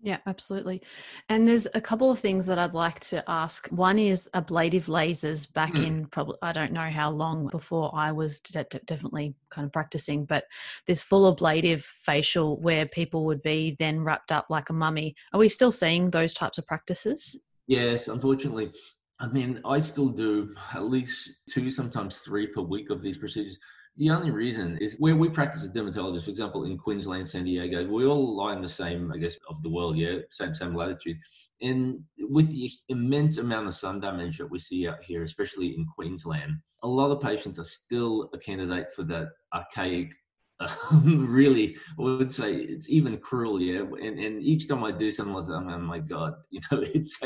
Yeah, 0.00 0.16
absolutely. 0.24 0.80
And 1.28 1.46
there's 1.46 1.68
a 1.74 1.80
couple 1.82 2.10
of 2.10 2.18
things 2.18 2.46
that 2.46 2.58
I'd 2.58 2.72
like 2.72 3.00
to 3.00 3.22
ask. 3.28 3.68
One 3.68 3.98
is 3.98 4.30
ablative 4.32 4.86
lasers 4.86 5.52
back 5.52 5.74
mm. 5.74 5.86
in 5.86 6.06
probably, 6.06 6.36
I 6.40 6.52
don't 6.52 6.72
know 6.72 6.88
how 6.88 7.10
long 7.10 7.48
before 7.48 7.94
I 7.94 8.12
was 8.12 8.40
de- 8.40 8.64
definitely 8.86 9.34
kind 9.50 9.66
of 9.66 9.72
practicing, 9.74 10.24
but 10.24 10.44
this 10.86 11.02
full 11.02 11.30
ablative 11.30 11.82
facial 11.84 12.58
where 12.60 12.86
people 12.86 13.26
would 13.26 13.42
be 13.42 13.76
then 13.78 14.00
wrapped 14.00 14.32
up 14.32 14.46
like 14.48 14.70
a 14.70 14.72
mummy. 14.72 15.16
Are 15.34 15.38
we 15.38 15.50
still 15.50 15.70
seeing 15.70 16.08
those 16.08 16.32
types 16.32 16.56
of 16.56 16.66
practices? 16.66 17.38
Yes, 17.66 18.08
unfortunately. 18.08 18.72
I 19.20 19.26
mean, 19.26 19.60
I 19.64 19.80
still 19.80 20.08
do 20.08 20.54
at 20.74 20.84
least 20.84 21.30
two, 21.50 21.70
sometimes 21.70 22.18
three 22.18 22.46
per 22.46 22.60
week 22.60 22.90
of 22.90 23.02
these 23.02 23.18
procedures. 23.18 23.58
The 23.96 24.10
only 24.10 24.30
reason 24.30 24.78
is 24.78 24.94
where 25.00 25.16
we 25.16 25.28
practice 25.28 25.64
as 25.64 25.70
dermatologists, 25.70 26.24
for 26.24 26.30
example, 26.30 26.64
in 26.64 26.78
Queensland, 26.78 27.28
San 27.28 27.44
Diego, 27.44 27.84
we 27.84 28.06
all 28.06 28.36
lie 28.36 28.54
in 28.54 28.62
the 28.62 28.68
same, 28.68 29.12
I 29.12 29.18
guess, 29.18 29.36
of 29.50 29.60
the 29.62 29.70
world, 29.70 29.96
yeah, 29.96 30.18
same 30.30 30.54
same 30.54 30.72
latitude. 30.72 31.18
And 31.62 32.04
with 32.20 32.48
the 32.52 32.70
immense 32.90 33.38
amount 33.38 33.66
of 33.66 33.74
sun 33.74 33.98
damage 33.98 34.38
that 34.38 34.48
we 34.48 34.60
see 34.60 34.86
out 34.86 35.02
here, 35.02 35.24
especially 35.24 35.74
in 35.76 35.84
Queensland, 35.96 36.52
a 36.84 36.88
lot 36.88 37.10
of 37.10 37.20
patients 37.20 37.58
are 37.58 37.64
still 37.64 38.30
a 38.32 38.38
candidate 38.38 38.92
for 38.92 39.02
that 39.04 39.30
archaic 39.52 40.10
really, 40.92 41.76
I 41.98 42.02
would 42.02 42.32
say 42.32 42.54
it's 42.54 42.88
even 42.88 43.18
cruel, 43.18 43.60
yeah. 43.60 43.80
And, 43.80 44.18
and 44.18 44.42
each 44.42 44.68
time 44.68 44.82
I 44.82 44.90
do 44.90 45.10
something 45.10 45.34
like 45.34 45.46
that, 45.46 45.54
I'm, 45.54 45.66
like, 45.66 45.76
oh 45.76 45.78
my 45.78 45.98
God, 46.00 46.34
you 46.50 46.60
know, 46.70 46.82
it's 46.82 47.16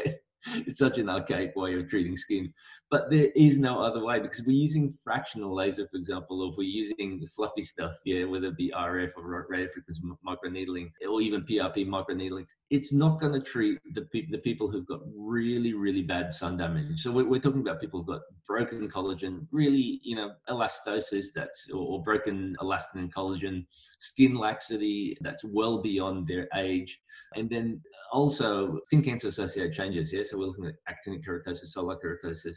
it's 0.67 0.79
such 0.79 0.99
an 0.99 1.09
archaic 1.09 1.55
way 1.57 1.75
of 1.75 1.89
treating 1.89 2.17
skin. 2.17 2.53
But 2.91 3.11
there 3.11 3.29
is 3.35 3.59
no 3.59 3.81
other 3.81 4.05
way 4.05 4.21
because 4.21 4.43
we're 4.43 4.53
using 4.53 4.91
fractional 4.91 5.55
laser, 5.55 5.87
for 5.87 5.97
example, 5.97 6.43
or 6.43 6.51
if 6.51 6.59
we're 6.59 6.65
using 6.65 7.25
fluffy 7.35 7.63
stuff, 7.63 7.97
yeah, 8.05 8.25
whether 8.25 8.49
it 8.49 8.57
be 8.57 8.73
RF 8.77 9.11
or 9.17 9.47
radio 9.49 9.69
frequency 9.69 10.03
microneedling 10.27 10.91
or 11.09 11.21
even 11.23 11.43
PRP 11.43 11.87
microneedling, 11.87 12.47
it's 12.73 12.91
not 12.91 13.21
going 13.21 13.35
to 13.35 13.41
treat 13.41 13.79
the, 13.93 14.01
pe- 14.01 14.31
the 14.31 14.39
people 14.39 14.67
who've 14.67 14.87
got 14.87 15.01
really, 15.15 15.75
really 15.75 16.01
bad 16.01 16.33
sun 16.33 16.57
damage. 16.57 17.03
So 17.03 17.13
we're, 17.13 17.29
we're, 17.29 17.39
talking 17.39 17.61
about 17.61 17.83
people 17.83 18.01
who've 18.01 18.15
got 18.15 18.23
broken 18.47 18.89
collagen, 18.89 19.47
really, 19.53 20.01
you 20.03 20.17
know, 20.17 20.31
elastosis 20.49 21.27
that's 21.35 21.69
or, 21.71 22.01
broken 22.01 22.57
elastin 22.63 22.95
and 22.95 23.15
collagen, 23.15 23.67
skin 23.99 24.35
laxity 24.37 25.19
that's 25.21 25.45
well 25.45 25.83
beyond 25.83 26.27
their 26.27 26.49
age, 26.57 26.99
and 27.37 27.51
then 27.51 27.79
also 28.11 28.79
skin 28.87 29.03
cancer 29.03 29.29
associated 29.29 29.75
changes. 29.75 30.11
Yeah, 30.11 30.23
so 30.25 30.39
we're 30.39 30.47
looking 30.47 30.65
at 30.65 30.75
actinic 30.89 31.27
keratosis, 31.29 31.67
solar 31.67 31.99
keratosis, 32.03 32.57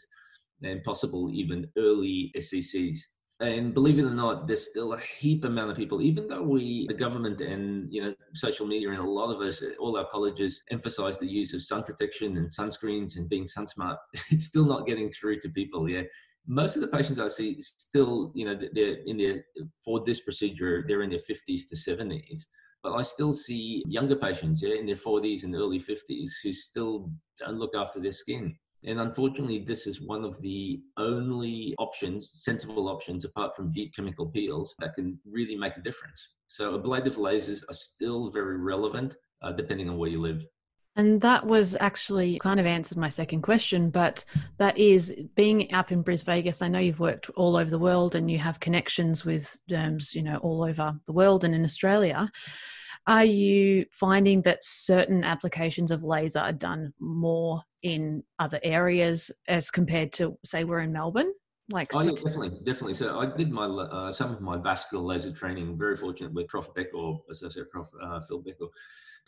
and 0.63 0.81
possible 0.85 1.29
even 1.33 1.67
early 1.77 2.31
SCCs. 2.37 2.99
And 3.41 3.73
believe 3.73 3.99
it 3.99 4.03
or 4.03 4.11
not, 4.11 4.47
there's 4.47 4.65
still 4.65 4.93
a 4.93 4.99
heap 4.99 5.43
amount 5.43 5.69
of 5.69 5.75
people, 5.75 6.01
even 6.01 6.27
though 6.27 6.41
we, 6.41 6.85
the 6.87 6.93
government 6.93 7.41
and, 7.41 7.91
you 7.91 8.01
know, 8.01 8.15
social 8.33 8.65
media 8.65 8.89
and 8.89 8.99
a 8.99 9.03
lot 9.03 9.29
of 9.29 9.41
us, 9.41 9.61
all 9.77 9.97
our 9.97 10.07
colleges 10.09 10.61
emphasize 10.71 11.19
the 11.19 11.27
use 11.27 11.53
of 11.53 11.61
sun 11.61 11.83
protection 11.83 12.37
and 12.37 12.49
sunscreens 12.49 13.17
and 13.17 13.27
being 13.27 13.45
sun 13.45 13.67
smart, 13.67 13.99
it's 14.29 14.45
still 14.45 14.65
not 14.65 14.87
getting 14.87 15.11
through 15.11 15.39
to 15.39 15.49
people. 15.49 15.89
Yeah. 15.89 16.03
Most 16.47 16.77
of 16.77 16.81
the 16.81 16.87
patients 16.87 17.19
I 17.19 17.27
see 17.27 17.59
still, 17.59 18.31
you 18.35 18.45
know, 18.45 18.57
they're 18.73 18.99
in 19.05 19.17
their, 19.17 19.43
for 19.83 20.01
this 20.05 20.21
procedure, 20.21 20.85
they're 20.87 21.01
in 21.01 21.09
their 21.09 21.19
50s 21.19 21.67
to 21.69 21.75
70s 21.75 22.45
but 22.83 22.93
I 22.93 23.01
still 23.01 23.33
see 23.33 23.81
younger 23.87 24.15
patients, 24.15 24.61
yeah, 24.61 24.75
in 24.75 24.85
their 24.85 24.95
40s 24.95 25.43
and 25.43 25.55
early 25.55 25.79
50s 25.79 26.33
who 26.43 26.53
still 26.53 27.09
don't 27.39 27.57
look 27.57 27.73
after 27.75 27.99
their 27.99 28.11
skin. 28.11 28.55
And 28.83 28.99
unfortunately, 28.99 29.59
this 29.59 29.87
is 29.87 30.01
one 30.01 30.23
of 30.23 30.39
the 30.41 30.81
only 30.97 31.73
options, 31.79 32.35
sensible 32.39 32.87
options, 32.87 33.25
apart 33.25 33.55
from 33.55 33.71
deep 33.71 33.95
chemical 33.95 34.27
peels, 34.27 34.75
that 34.79 34.93
can 34.93 35.19
really 35.25 35.55
make 35.55 35.77
a 35.77 35.81
difference. 35.81 36.29
So 36.47 36.75
ablative 36.75 37.15
lasers 37.15 37.63
are 37.69 37.73
still 37.73 38.29
very 38.29 38.57
relevant, 38.57 39.15
uh, 39.41 39.53
depending 39.53 39.89
on 39.89 39.97
where 39.97 40.09
you 40.09 40.21
live. 40.21 40.45
And 40.97 41.19
that 41.21 41.45
was 41.45 41.75
actually 41.81 42.39
kind 42.39 42.59
of 42.59 42.65
answered 42.65 42.97
my 42.97 43.09
second 43.09 43.41
question, 43.41 43.89
but 43.89 44.23
that 44.59 44.77
is 44.77 45.13
being 45.35 45.73
up 45.73 45.91
in 45.91 46.01
Bris 46.01 46.23
Vegas. 46.23 46.61
I 46.61 46.69
know 46.69 46.79
you've 46.79 47.01
worked 47.01 47.29
all 47.31 47.57
over 47.57 47.69
the 47.69 47.79
world 47.79 48.15
and 48.15 48.31
you 48.31 48.37
have 48.37 48.61
connections 48.61 49.25
with 49.25 49.59
derms, 49.69 50.15
you 50.15 50.23
know, 50.23 50.37
all 50.37 50.63
over 50.63 50.97
the 51.05 51.11
world 51.11 51.43
and 51.43 51.53
in 51.53 51.65
Australia. 51.65 52.31
Are 53.07 53.25
you 53.25 53.85
finding 53.91 54.41
that 54.43 54.63
certain 54.63 55.23
applications 55.25 55.91
of 55.91 56.03
laser 56.03 56.39
are 56.39 56.53
done 56.53 56.93
more 56.99 57.61
in 57.85 58.23
other 58.39 58.59
areas 58.63 59.31
as 59.47 59.69
compared 59.69 60.11
to, 60.13 60.37
say, 60.43 60.63
we're 60.63 60.81
in 60.81 60.91
Melbourne? 60.91 61.31
Like 61.69 61.95
oh, 61.95 62.01
yeah, 62.01 62.11
definitely, 62.11 62.49
definitely. 62.63 62.93
So 62.93 63.19
I 63.19 63.25
did 63.35 63.51
my 63.51 63.65
uh, 63.65 64.11
some 64.11 64.31
of 64.31 64.39
my 64.39 64.57
vascular 64.57 65.03
laser 65.03 65.31
training. 65.31 65.79
Very 65.79 65.95
fortunate 65.95 66.31
with 66.31 66.47
Prof 66.47 66.69
Bekhor 66.75 67.21
Associate 67.31 67.67
Prof 67.71 67.87
uh, 68.03 68.19
Phil 68.27 68.43
Bekhor 68.43 68.69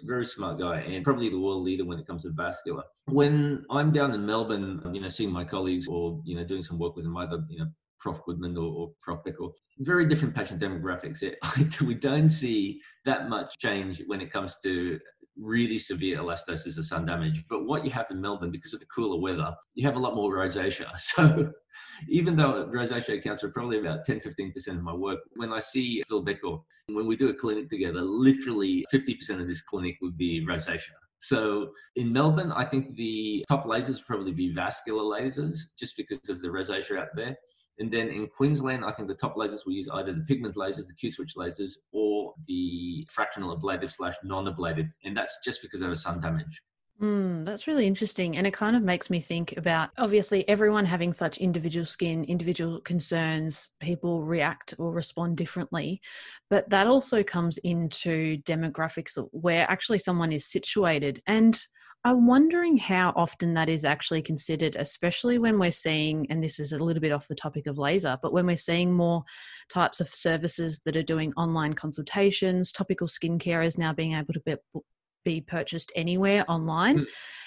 very 0.04 0.26
smart 0.26 0.60
guy 0.60 0.82
and 0.82 1.04
probably 1.04 1.30
the 1.30 1.39
world 1.39 1.63
leader 1.63 1.86
when 1.86 2.00
it 2.00 2.06
comes 2.06 2.24
to 2.24 2.30
vascular. 2.30 2.84
When 3.06 3.65
I'm 3.70 3.91
down 3.91 4.13
in 4.13 4.26
Melbourne, 4.26 4.82
you 4.93 5.02
know, 5.02 5.08
seeing 5.08 5.32
my 5.32 5.43
colleagues 5.43 5.88
or, 5.88 6.22
you 6.24 6.36
know, 6.36 6.43
doing 6.43 6.63
some 6.63 6.78
work 6.78 6.96
with 6.96 7.06
them, 7.06 7.17
either, 7.17 7.43
you 7.50 7.60
know, 7.60 7.72
Prof 8.00 8.24
Goodman 8.26 8.56
or, 8.58 8.72
or 8.72 8.91
Prof 9.02 9.20
Bickle, 9.26 9.54
very 9.80 10.08
different 10.08 10.36
patient 10.36 10.62
demographics. 10.62 11.24
we 11.82 11.96
don't 11.96 12.28
see 12.28 12.80
that 13.06 13.28
much 13.28 13.58
change 13.58 14.04
when 14.06 14.22
it 14.22 14.32
comes 14.32 14.58
to 14.63 15.00
really 15.39 15.78
severe 15.78 16.17
elastosis 16.17 16.78
or 16.78 16.84
sun 16.84 17.06
damage. 17.06 17.43
But 17.50 17.65
what 17.65 17.86
you 17.86 17.91
have 17.91 18.08
in 18.12 18.21
Melbourne, 18.21 18.52
because 18.52 18.73
of 18.73 18.80
the 18.80 18.86
cooler 18.88 19.19
weather, 19.19 19.54
you 19.76 19.86
have 19.86 19.95
a 19.95 20.00
lot 20.00 20.15
more 20.15 20.34
rosacea. 20.34 20.88
So 20.97 21.52
even 22.10 22.36
though 22.36 22.67
rosacea 22.73 23.19
accounts 23.19 23.43
for 23.43 23.50
probably 23.50 23.80
about 23.80 24.04
10, 24.04 24.19
15% 24.19 24.67
of 24.69 24.82
my 24.82 24.93
work, 24.93 25.19
when 25.36 25.54
I 25.54 25.60
see 25.60 26.02
Phil 26.08 26.26
Bekhor, 26.26 26.62
when 26.88 27.06
we 27.06 27.15
do 27.15 27.30
a 27.30 27.34
clinic 27.34 27.69
together, 27.69 28.02
literally 28.02 28.86
50% 28.93 29.41
of 29.41 29.47
this 29.47 29.62
clinic 29.62 29.95
would 30.02 30.17
be 30.17 30.45
rosacea. 30.45 30.97
So 31.19 31.71
in 31.95 32.13
Melbourne, 32.13 32.52
I 32.52 32.65
think 32.65 32.95
the 32.95 33.43
top 33.47 33.65
lasers 33.65 33.95
would 33.95 34.06
probably 34.06 34.34
be 34.34 34.54
vascular 34.54 35.04
lasers 35.04 35.56
just 35.78 35.97
because 35.97 36.30
of 36.30 36.41
the 36.41 36.47
rosacea 36.47 37.00
out 37.00 37.10
there. 37.15 37.36
And 37.80 37.92
then 37.92 38.10
in 38.10 38.28
Queensland, 38.28 38.84
I 38.84 38.92
think 38.92 39.08
the 39.08 39.16
top 39.16 39.36
lasers 39.36 39.66
will 39.66 39.74
use 39.74 39.88
either 39.94 40.13
the 40.13 40.22
pigment 40.22 40.56
lasers, 40.56 40.88
the 40.88 40.96
Q 40.96 41.12
switch 41.12 41.36
lasers, 41.36 41.74
or 41.92 42.34
the 42.48 43.08
fractional 43.10 43.52
ablative 43.52 43.92
slash 43.92 44.16
non 44.24 44.48
ablative. 44.48 44.88
And 45.04 45.16
that's 45.16 45.40
just 45.44 45.62
because 45.62 45.82
of 45.82 45.90
the 45.90 45.96
sun 45.96 46.20
damage. 46.20 46.62
Mm, 47.02 47.46
that's 47.46 47.68
really 47.68 47.86
interesting. 47.86 48.38
And 48.38 48.48
it 48.48 48.54
kind 48.54 48.76
of 48.76 48.82
makes 48.82 49.12
me 49.12 49.20
think 49.20 49.56
about 49.56 49.92
obviously 50.00 50.48
everyone 50.50 50.86
having 50.86 51.13
such 51.13 51.38
individual 51.38 51.86
skin, 51.86 52.24
individual 52.24 52.82
concerns, 52.82 53.70
people 53.80 54.24
react 54.24 54.74
or 54.80 54.92
respond 54.92 55.38
differently. 55.38 56.02
But 56.50 56.70
that 56.72 56.88
also 56.88 57.22
comes 57.22 57.60
into 57.60 58.40
demographics 58.40 59.16
where 59.32 59.70
actually 59.70 60.00
someone 60.00 60.32
is 60.32 60.48
situated. 60.48 61.22
And 61.28 61.60
I'm 62.04 62.26
wondering 62.26 62.78
how 62.78 63.12
often 63.16 63.54
that 63.56 63.70
is 63.70 63.84
actually 63.84 64.22
considered, 64.22 64.76
especially 64.78 65.40
when 65.40 65.60
we're 65.60 65.72
seeing, 65.72 66.26
and 66.30 66.42
this 66.42 66.60
is 66.60 66.72
a 66.72 66.84
little 66.84 67.02
bit 67.02 67.12
off 67.12 67.28
the 67.28 67.36
topic 67.36 67.68
of 67.68 67.78
laser, 67.78 68.18
but 68.22 68.32
when 68.32 68.46
we're 68.46 68.56
seeing 68.56 68.94
more 68.94 69.24
types 69.70 70.00
of 70.00 70.08
services 70.08 70.80
that 70.86 70.96
are 70.96 71.04
doing 71.04 71.34
online 71.36 71.74
consultations, 71.74 72.72
topical 72.72 73.08
skincare 73.08 73.66
is 73.66 73.78
now 73.78 73.92
being 73.92 74.14
able 74.14 74.34
to 74.34 74.42
be, 74.46 74.56
be 75.26 75.42
purchased 75.42 75.92
anywhere 75.96 76.46
online. 76.50 77.00
Mm, 77.00 77.06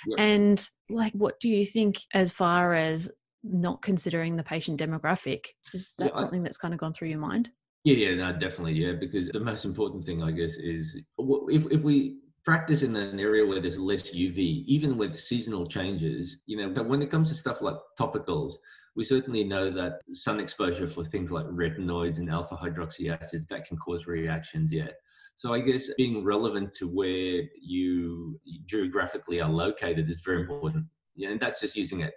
yeah. 0.09 0.25
And 0.25 0.69
like, 0.91 1.13
what 1.15 1.41
do 1.41 1.49
you 1.49 1.65
think 1.65 1.97
as 2.13 2.31
far 2.31 2.75
as 2.75 3.11
not 3.43 3.81
considering 3.81 4.37
the 4.37 4.45
patient 4.45 4.79
demographic? 4.79 5.47
Is 5.73 5.95
that 5.99 6.11
yeah, 6.13 6.21
something 6.21 6.43
that's 6.43 6.59
kind 6.59 6.75
of 6.75 6.81
gone 6.81 6.93
through 6.93 7.09
your 7.09 7.19
mind? 7.19 7.51
Yeah, 7.85 7.95
yeah, 7.95 8.15
no, 8.15 8.39
definitely, 8.39 8.75
yeah. 8.75 8.93
Because 8.93 9.29
the 9.29 9.41
most 9.41 9.65
important 9.65 10.05
thing, 10.05 10.23
I 10.23 10.33
guess, 10.33 10.57
is 10.57 11.01
if 11.19 11.65
if 11.73 11.81
we 11.81 12.19
practice 12.45 12.83
in 12.83 12.97
an 12.97 13.21
area 13.21 13.47
where 13.47 13.61
there's 13.61 13.79
less 13.79 14.11
UV, 14.11 14.65
even 14.67 14.97
with 14.97 15.19
seasonal 15.19 15.67
changes, 15.67 16.39
you 16.47 16.57
know, 16.57 16.71
but 16.71 16.89
when 16.89 17.03
it 17.03 17.11
comes 17.11 17.29
to 17.29 17.35
stuff 17.35 17.61
like 17.61 17.77
topicals, 17.99 18.55
we 18.97 19.05
certainly 19.05 19.45
know 19.45 19.71
that 19.71 20.01
sun 20.13 20.41
exposure 20.41 20.89
for 20.89 21.05
things 21.05 21.31
like 21.31 21.47
retinoids 21.47 22.19
and 22.19 22.31
alpha 22.31 22.57
hydroxy 22.57 23.17
acids 23.17 23.47
that 23.47 23.67
can 23.67 23.77
cause 23.77 24.07
reactions. 24.07 24.73
Yeah. 24.73 24.89
So 25.37 25.55
I 25.55 25.61
guess 25.61 25.89
being 25.97 26.25
relevant 26.25 26.73
to 26.75 26.89
where 26.89 27.43
you 27.63 28.41
geographically 28.67 29.41
are 29.41 29.51
located 29.51 30.11
is 30.11 30.23
very 30.23 30.41
important. 30.43 30.87
Yeah, 31.15 31.31
and 31.31 31.41
that's 31.41 31.61
just 31.61 31.77
using 31.77 32.01
it 32.01 32.15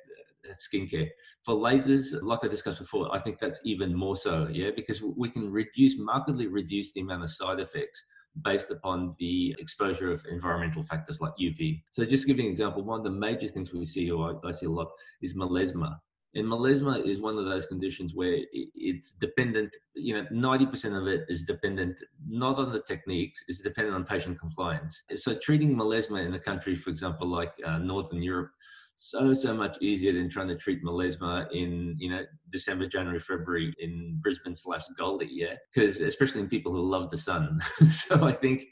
uh, 0.49 0.53
skincare. 0.53 1.09
For 1.45 1.55
lasers, 1.55 2.21
like 2.21 2.39
I 2.43 2.47
discussed 2.47 2.79
before, 2.79 3.13
I 3.13 3.19
think 3.19 3.39
that's 3.39 3.59
even 3.63 3.93
more 3.93 4.15
so, 4.15 4.47
yeah, 4.51 4.69
because 4.75 5.01
we 5.01 5.29
can 5.29 5.51
reduce, 5.51 5.97
markedly 5.97 6.47
reduce 6.47 6.91
the 6.93 7.01
amount 7.01 7.23
of 7.23 7.29
side 7.29 7.59
effects 7.59 8.03
based 8.41 8.72
upon 8.72 9.15
the 9.19 9.56
exposure 9.60 10.12
of 10.12 10.24
environmental 10.30 10.84
factors 10.84 11.22
like 11.22 11.34
UV. 11.39 11.84
So 11.91 12.06
just 12.06 12.26
giving 12.26 12.46
an 12.46 12.52
example, 12.52 12.84
one 12.84 13.00
of 13.00 13.04
the 13.04 13.12
major 13.12 13.48
things 13.48 13.72
we 13.72 13.86
see, 13.86 14.10
or 14.10 14.39
I, 14.43 14.52
see 14.52 14.65
a 14.65 14.72
lot, 14.72 14.89
is 15.22 15.36
melasma. 15.36 15.98
And 16.36 16.48
melasma 16.48 17.08
is 17.08 17.22
one 17.22 17.38
of 17.38 17.46
those 17.46 17.67
conditions 17.67 18.15
where 18.15 18.39
it's 18.52 19.12
dependent, 19.12 19.76
you 19.93 20.15
know, 20.15 20.26
90% 20.32 21.00
of 21.00 21.08
it 21.08 21.26
is 21.30 21.43
dependent 21.43 21.96
not 22.28 22.58
on 22.58 22.72
the 22.72 22.82
techniques, 22.82 23.43
it's 23.48 23.60
dependent 23.60 23.96
on 23.96 24.04
patient 24.04 24.39
compliance. 24.39 25.04
So 25.13 25.36
treating 25.36 25.76
melasma 25.76 26.26
in 26.26 26.34
a 26.34 26.39
country, 26.39 26.76
for 26.76 26.89
example, 26.89 27.28
like 27.28 27.54
uh, 27.63 27.78
Northern 27.78 28.24
Europe, 28.24 28.50
so 28.95 29.34
so 29.34 29.53
much 29.53 29.77
easier 29.82 30.13
than 30.13 30.29
trying 30.29 30.47
to 30.47 30.56
treat 30.56 30.84
melasma 30.84 31.47
in 31.51 31.95
you 31.97 32.10
know 32.10 32.21
December, 32.49 32.88
January, 32.88 33.19
February 33.19 33.73
in 33.79 34.19
Brisbane 34.21 34.56
slash 34.56 34.84
Goldie, 34.97 35.29
yeah, 35.32 35.56
because 35.73 36.01
especially 36.01 36.41
in 36.41 36.47
people 36.47 36.71
who 36.71 36.82
love 36.82 37.10
the 37.10 37.17
sun. 37.17 37.60
so 37.89 38.23
I 38.23 38.34
think 38.34 38.63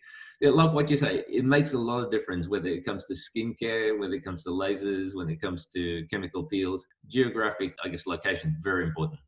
it, 0.42 0.56
like 0.56 0.74
what 0.74 0.90
you 0.90 0.98
say, 0.98 1.24
it 1.28 1.46
makes 1.46 1.74
a 1.74 1.78
lot 1.78 2.04
of 2.04 2.12
difference 2.12 2.48
whether 2.48 2.68
it 2.68 2.84
comes 2.84 3.06
to 3.06 3.14
skincare, 3.14 4.00
whether 4.00 4.14
it 4.14 4.24
comes 4.24 4.44
to 4.44 4.50
lasers, 4.50 5.16
when 5.16 5.30
it 5.30 5.40
comes 5.40 5.68
to 5.68 6.06
chemical 6.10 6.44
peels. 6.44 6.86
Geographic, 7.08 7.76
I 7.84 7.90
guess, 7.90 8.08
location 8.08 8.58
very 8.62 8.86
important. 8.86 9.20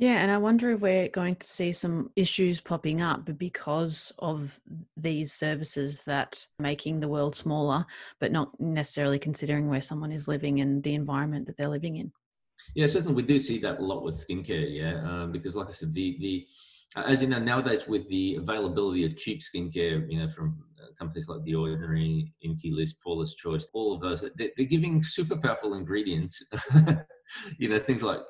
Yeah, 0.00 0.22
and 0.22 0.30
I 0.30 0.38
wonder 0.38 0.70
if 0.70 0.80
we're 0.80 1.10
going 1.10 1.36
to 1.36 1.46
see 1.46 1.74
some 1.74 2.10
issues 2.16 2.58
popping 2.58 3.02
up 3.02 3.36
because 3.36 4.10
of 4.18 4.58
these 4.96 5.34
services 5.34 6.04
that 6.04 6.46
making 6.58 7.00
the 7.00 7.08
world 7.08 7.36
smaller, 7.36 7.84
but 8.18 8.32
not 8.32 8.58
necessarily 8.58 9.18
considering 9.18 9.68
where 9.68 9.82
someone 9.82 10.10
is 10.10 10.26
living 10.26 10.62
and 10.62 10.82
the 10.82 10.94
environment 10.94 11.44
that 11.46 11.58
they're 11.58 11.68
living 11.68 11.98
in. 11.98 12.10
Yeah, 12.74 12.86
certainly 12.86 13.12
we 13.12 13.24
do 13.24 13.38
see 13.38 13.58
that 13.58 13.78
a 13.78 13.82
lot 13.82 14.02
with 14.02 14.26
skincare. 14.26 14.74
Yeah, 14.74 15.02
um, 15.04 15.32
because 15.32 15.54
like 15.54 15.68
I 15.68 15.72
said, 15.72 15.92
the 15.92 16.16
the 16.18 16.46
as 16.96 17.20
you 17.20 17.28
know 17.28 17.38
nowadays 17.38 17.86
with 17.86 18.08
the 18.08 18.36
availability 18.36 19.04
of 19.04 19.18
cheap 19.18 19.42
skincare, 19.42 20.10
you 20.10 20.18
know, 20.18 20.28
from 20.30 20.64
uh, 20.82 20.86
companies 20.98 21.28
like 21.28 21.44
The 21.44 21.56
Ordinary, 21.56 22.32
Inkey 22.42 22.72
List, 22.72 22.96
Paula's 23.04 23.34
Choice, 23.34 23.68
all 23.74 23.94
of 23.94 24.00
those, 24.00 24.24
they're, 24.36 24.64
giving 24.64 25.02
super 25.02 25.36
powerful 25.36 25.74
ingredients. 25.74 26.42
you 27.58 27.68
know, 27.68 27.78
things 27.78 28.02
like 28.02 28.20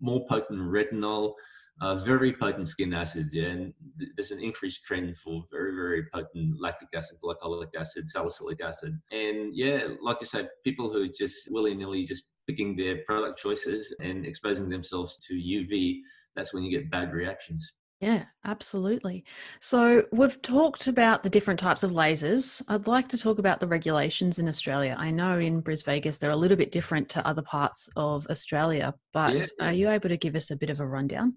more 0.00 0.24
potent 0.28 0.60
retinol, 0.60 1.34
uh, 1.80 1.96
very 1.96 2.32
potent 2.32 2.68
skin 2.68 2.92
acids. 2.94 3.34
Yeah, 3.34 3.48
and 3.48 3.74
th- 3.98 4.10
there's 4.16 4.30
an 4.30 4.42
increased 4.42 4.84
trend 4.84 5.16
for 5.18 5.44
very, 5.50 5.74
very 5.74 6.04
potent 6.12 6.60
lactic 6.60 6.88
acid, 6.94 7.18
glycolic 7.22 7.74
acid, 7.78 8.08
salicylic 8.08 8.60
acid. 8.62 8.98
And 9.10 9.54
yeah, 9.54 9.88
like 10.00 10.18
I 10.20 10.24
said, 10.24 10.48
people 10.64 10.92
who 10.92 11.08
just 11.08 11.50
willy 11.50 11.74
nilly 11.74 12.04
just 12.04 12.24
picking 12.46 12.76
their 12.76 12.98
product 13.06 13.38
choices 13.38 13.94
and 14.00 14.26
exposing 14.26 14.68
themselves 14.68 15.18
to 15.26 15.34
UV, 15.34 16.00
that's 16.36 16.52
when 16.52 16.62
you 16.62 16.70
get 16.70 16.90
bad 16.90 17.12
reactions. 17.12 17.72
Yeah, 18.04 18.24
absolutely. 18.44 19.24
So 19.60 20.04
we've 20.12 20.42
talked 20.42 20.88
about 20.88 21.22
the 21.22 21.30
different 21.30 21.58
types 21.58 21.82
of 21.82 21.92
lasers. 21.92 22.60
I'd 22.68 22.86
like 22.86 23.08
to 23.08 23.16
talk 23.16 23.38
about 23.38 23.60
the 23.60 23.66
regulations 23.66 24.38
in 24.38 24.46
Australia. 24.46 24.94
I 24.98 25.10
know 25.10 25.38
in 25.38 25.62
Bris 25.62 25.80
Vegas 25.80 26.18
they're 26.18 26.30
a 26.30 26.36
little 26.36 26.58
bit 26.58 26.70
different 26.70 27.08
to 27.10 27.26
other 27.26 27.40
parts 27.40 27.88
of 27.96 28.26
Australia, 28.26 28.92
but 29.14 29.34
yeah. 29.34 29.44
are 29.60 29.72
you 29.72 29.88
able 29.88 30.10
to 30.10 30.18
give 30.18 30.36
us 30.36 30.50
a 30.50 30.56
bit 30.56 30.68
of 30.68 30.80
a 30.80 30.86
rundown? 30.86 31.34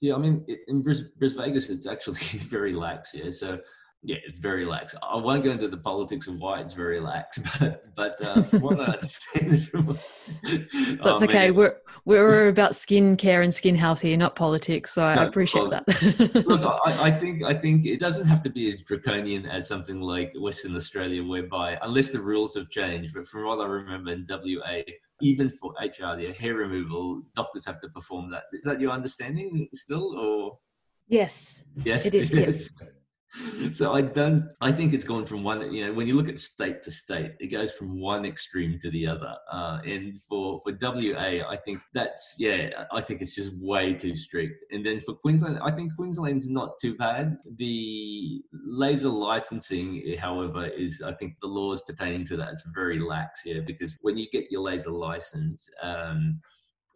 Yeah, 0.00 0.14
I 0.14 0.18
mean, 0.18 0.46
in 0.68 0.80
Bris, 0.82 1.00
Bris 1.18 1.32
Vegas, 1.32 1.70
it's 1.70 1.88
actually 1.88 2.20
very 2.38 2.72
lax. 2.72 3.12
Yeah, 3.12 3.32
so 3.32 3.58
yeah, 4.02 4.16
it's 4.26 4.38
very 4.38 4.64
lax. 4.64 4.94
I 5.02 5.16
won't 5.16 5.44
go 5.44 5.50
into 5.50 5.68
the 5.68 5.76
politics 5.76 6.26
of 6.26 6.36
why 6.38 6.60
it's 6.60 6.72
very 6.72 7.00
lax, 7.00 7.38
but 7.60 7.94
but 7.94 8.24
uh, 8.24 8.42
from 8.44 8.60
what 8.62 8.80
I 8.80 8.84
understand, 8.94 9.68
from, 9.68 9.98
that's 10.42 11.22
oh, 11.22 11.24
okay. 11.24 11.48
Man. 11.48 11.54
We're 11.54 11.76
we're 12.06 12.48
about 12.48 12.74
skin 12.74 13.16
care 13.16 13.42
and 13.42 13.52
skin 13.52 13.74
health 13.74 14.00
here, 14.00 14.16
not 14.16 14.36
politics. 14.36 14.94
So 14.94 15.02
no, 15.02 15.20
I 15.20 15.24
appreciate 15.24 15.68
well, 15.68 15.82
that. 15.86 16.46
look, 16.46 16.62
I, 16.86 17.08
I, 17.08 17.20
think 17.20 17.44
I 17.44 17.52
think 17.52 17.84
it 17.84 18.00
doesn't 18.00 18.26
have 18.26 18.42
to 18.44 18.50
be 18.50 18.70
as 18.70 18.80
draconian 18.82 19.44
as 19.44 19.68
something 19.68 20.00
like 20.00 20.32
Western 20.40 20.74
Australia, 20.76 21.22
whereby 21.22 21.78
unless 21.82 22.10
the 22.10 22.20
rules 22.20 22.54
have 22.54 22.70
changed, 22.70 23.12
but 23.14 23.26
from 23.26 23.44
what 23.44 23.60
I 23.60 23.66
remember 23.66 24.12
in 24.12 24.26
WA, 24.30 24.80
even 25.20 25.50
for 25.50 25.74
HR, 25.78 26.16
the 26.16 26.32
hair 26.32 26.54
removal, 26.54 27.20
doctors 27.36 27.66
have 27.66 27.82
to 27.82 27.88
perform 27.90 28.30
that. 28.30 28.44
Is 28.54 28.62
that 28.64 28.80
your 28.80 28.92
understanding 28.92 29.68
still, 29.74 30.18
or? 30.18 30.58
Yes. 31.06 31.64
Yes. 31.84 32.06
It 32.06 32.14
is. 32.14 32.30
Yes. 32.30 32.70
yes 32.80 32.90
so 33.72 33.92
I 33.94 34.02
don't. 34.02 34.52
I 34.60 34.72
think 34.72 34.92
it's 34.92 35.04
gone 35.04 35.24
from 35.24 35.44
one. 35.44 35.72
You 35.72 35.86
know, 35.86 35.92
when 35.92 36.06
you 36.06 36.14
look 36.14 36.28
at 36.28 36.38
state 36.38 36.82
to 36.82 36.90
state, 36.90 37.32
it 37.38 37.46
goes 37.46 37.70
from 37.70 38.00
one 38.00 38.24
extreme 38.24 38.78
to 38.80 38.90
the 38.90 39.06
other. 39.06 39.36
Uh, 39.50 39.78
and 39.84 40.20
for 40.22 40.58
for 40.60 40.72
WA, 40.80 41.48
I 41.48 41.56
think 41.64 41.80
that's 41.94 42.34
yeah. 42.38 42.84
I 42.92 43.00
think 43.00 43.22
it's 43.22 43.34
just 43.34 43.52
way 43.56 43.94
too 43.94 44.16
strict. 44.16 44.64
And 44.72 44.84
then 44.84 45.00
for 45.00 45.14
Queensland, 45.14 45.60
I 45.62 45.70
think 45.70 45.94
Queensland's 45.94 46.48
not 46.48 46.78
too 46.80 46.96
bad. 46.96 47.36
The 47.56 48.42
laser 48.52 49.08
licensing, 49.08 50.16
however, 50.18 50.66
is 50.66 51.00
I 51.00 51.14
think 51.14 51.34
the 51.40 51.48
laws 51.48 51.82
pertaining 51.82 52.24
to 52.26 52.36
that 52.38 52.52
is 52.52 52.64
very 52.74 52.98
lax 52.98 53.42
here 53.42 53.62
because 53.62 53.96
when 54.00 54.16
you 54.18 54.28
get 54.30 54.50
your 54.50 54.62
laser 54.62 54.90
license. 54.90 55.68
Um, 55.82 56.40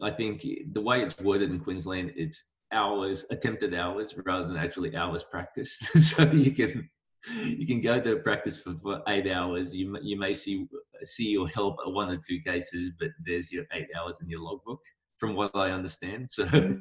I 0.02 0.10
think 0.10 0.44
the 0.72 0.80
way 0.80 1.02
it's 1.02 1.16
worded 1.20 1.50
in 1.50 1.60
Queensland, 1.60 2.12
it's 2.16 2.42
hours, 2.72 3.24
attempted 3.30 3.74
hours, 3.74 4.14
rather 4.24 4.46
than 4.46 4.56
actually 4.56 4.96
hours 4.96 5.24
practiced. 5.24 5.84
so 6.02 6.24
you 6.30 6.52
can 6.52 6.88
you 7.42 7.66
can 7.66 7.80
go 7.80 8.00
to 8.00 8.16
practice 8.16 8.58
for, 8.58 8.74
for 8.74 9.02
eight 9.08 9.30
hours. 9.30 9.74
You 9.74 9.96
you 10.02 10.18
may 10.18 10.32
see 10.32 10.66
see 11.02 11.28
your 11.28 11.48
help 11.48 11.76
one 11.86 12.10
or 12.10 12.16
two 12.16 12.40
cases, 12.40 12.90
but 12.98 13.08
there's 13.24 13.50
your 13.52 13.64
eight 13.72 13.88
hours 13.98 14.20
in 14.20 14.28
your 14.28 14.40
logbook, 14.40 14.80
from 15.18 15.34
what 15.34 15.50
I 15.54 15.70
understand. 15.70 16.30
So 16.30 16.46
hmm. 16.46 16.74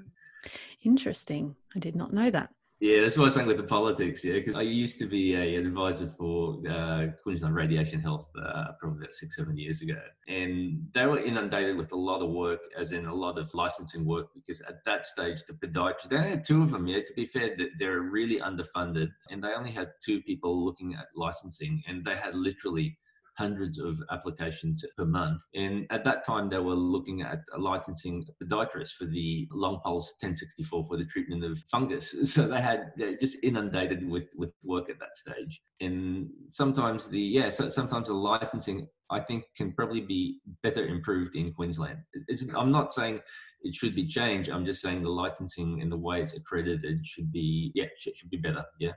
interesting. 0.84 1.56
I 1.76 1.80
did 1.80 1.96
not 1.96 2.14
know 2.14 2.30
that. 2.30 2.50
Yeah, 2.84 3.00
that's 3.00 3.16
what 3.16 3.24
I 3.24 3.28
was 3.28 3.36
saying 3.36 3.48
with 3.48 3.56
the 3.56 3.64
politics. 3.64 4.26
Yeah, 4.26 4.34
because 4.34 4.56
I 4.56 4.62
used 4.64 5.00
to 5.00 5.06
be 5.06 5.36
a, 5.36 5.56
an 5.56 5.68
advisor 5.68 6.06
for 6.06 6.58
uh, 6.70 7.06
Queensland 7.24 7.56
Radiation 7.56 8.02
Health 8.02 8.28
uh, 8.38 8.74
probably 8.78 8.98
about 8.98 9.14
six, 9.14 9.38
seven 9.38 9.56
years 9.56 9.82
ago, 9.82 10.02
and 10.28 10.86
they 10.94 11.06
were 11.06 11.20
inundated 11.20 11.78
with 11.78 11.94
a 11.94 11.96
lot 11.96 12.22
of 12.22 12.32
work, 12.32 12.60
as 12.78 12.92
in 12.92 13.06
a 13.06 13.16
lot 13.16 13.38
of 13.38 13.50
licensing 13.54 14.04
work, 14.04 14.28
because 14.36 14.60
at 14.68 14.84
that 14.84 15.06
stage 15.06 15.46
the 15.46 15.54
podiatrists 15.54 16.10
they 16.10 16.18
only 16.18 16.32
had 16.32 16.44
two 16.44 16.62
of 16.62 16.72
them. 16.72 16.86
Yeah, 16.86 17.00
to 17.08 17.14
be 17.14 17.26
fair, 17.26 17.56
they're 17.80 18.02
really 18.02 18.42
underfunded, 18.42 19.08
and 19.30 19.42
they 19.42 19.54
only 19.58 19.72
had 19.72 19.94
two 20.06 20.22
people 20.22 20.66
looking 20.66 20.94
at 20.94 21.06
licensing, 21.16 21.82
and 21.88 22.04
they 22.04 22.18
had 22.18 22.36
literally 22.36 22.98
hundreds 23.38 23.80
of 23.80 24.00
applications 24.12 24.84
per 24.98 25.06
month. 25.06 25.42
And 25.56 25.88
at 25.90 26.04
that 26.06 26.26
time, 26.26 26.50
they 26.50 26.60
were 26.60 26.76
looking 26.76 27.22
at 27.22 27.40
licensing 27.58 28.26
podiatrist 28.42 28.94
for 28.94 29.06
the 29.06 29.48
long 29.52 29.80
pulse 29.84 30.14
1064 30.20 30.86
for 30.88 30.98
the 30.98 31.06
treatment 31.06 31.44
of 31.44 31.60
fungus. 31.72 32.16
So 32.34 32.48
they 32.48 32.62
had 32.62 32.92
they're 32.98 33.16
just 33.16 33.38
inundated 33.44 34.10
with 34.10 34.30
with 34.36 34.52
work 34.64 34.90
at 34.90 34.98
that 35.00 35.16
stage. 35.16 35.62
And 35.82 36.30
sometimes 36.48 37.08
the 37.08 37.20
yeah, 37.20 37.50
so 37.50 37.70
sometimes 37.70 38.08
the 38.08 38.14
licensing 38.14 38.88
I 39.12 39.20
think 39.20 39.44
can 39.56 39.74
probably 39.74 40.02
be 40.02 40.40
better 40.64 40.84
improved 40.86 41.36
in 41.36 41.54
Queensland. 41.54 42.00
It's, 42.28 42.46
I'm 42.56 42.72
not 42.72 42.92
saying 42.92 43.20
it 43.62 43.76
should 43.76 43.94
be 43.94 44.08
changed. 44.08 44.50
I'm 44.50 44.66
just 44.66 44.82
saying 44.82 45.04
the 45.04 45.10
licensing 45.10 45.82
and 45.82 45.92
the 45.92 45.98
way 45.98 46.22
it's 46.22 46.34
accredited 46.34 47.06
should 47.06 47.32
be 47.32 47.72
yeah 47.76 47.86
should, 47.98 48.18
should 48.18 48.32
be 48.32 48.38
better. 48.38 48.64
Yeah. 48.80 48.94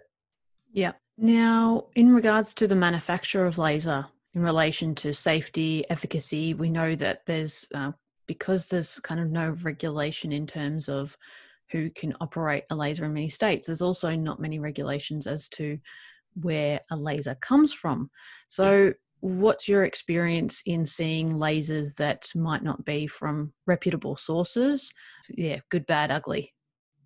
Yeah. 0.72 0.92
Now, 1.18 1.86
in 1.94 2.14
regards 2.14 2.52
to 2.54 2.66
the 2.66 2.76
manufacture 2.76 3.46
of 3.46 3.58
laser, 3.58 4.06
in 4.36 4.42
relation 4.42 4.94
to 4.94 5.14
safety, 5.14 5.82
efficacy. 5.88 6.52
We 6.52 6.68
know 6.68 6.94
that 6.96 7.24
there's, 7.24 7.66
uh, 7.74 7.92
because 8.26 8.66
there's 8.66 9.00
kind 9.00 9.18
of 9.18 9.30
no 9.30 9.56
regulation 9.62 10.30
in 10.30 10.46
terms 10.46 10.90
of 10.90 11.16
who 11.70 11.88
can 11.88 12.14
operate 12.20 12.64
a 12.70 12.76
laser 12.76 13.06
in 13.06 13.14
many 13.14 13.30
states, 13.30 13.66
there's 13.66 13.80
also 13.80 14.14
not 14.14 14.38
many 14.38 14.58
regulations 14.58 15.26
as 15.26 15.48
to 15.48 15.78
where 16.42 16.80
a 16.90 16.96
laser 16.96 17.34
comes 17.36 17.72
from. 17.72 18.10
So, 18.46 18.92
what's 19.20 19.66
your 19.66 19.84
experience 19.84 20.62
in 20.66 20.84
seeing 20.84 21.32
lasers 21.32 21.94
that 21.96 22.28
might 22.36 22.62
not 22.62 22.84
be 22.84 23.06
from 23.06 23.54
reputable 23.66 24.16
sources? 24.16 24.92
Yeah, 25.30 25.60
good, 25.70 25.86
bad, 25.86 26.10
ugly. 26.10 26.52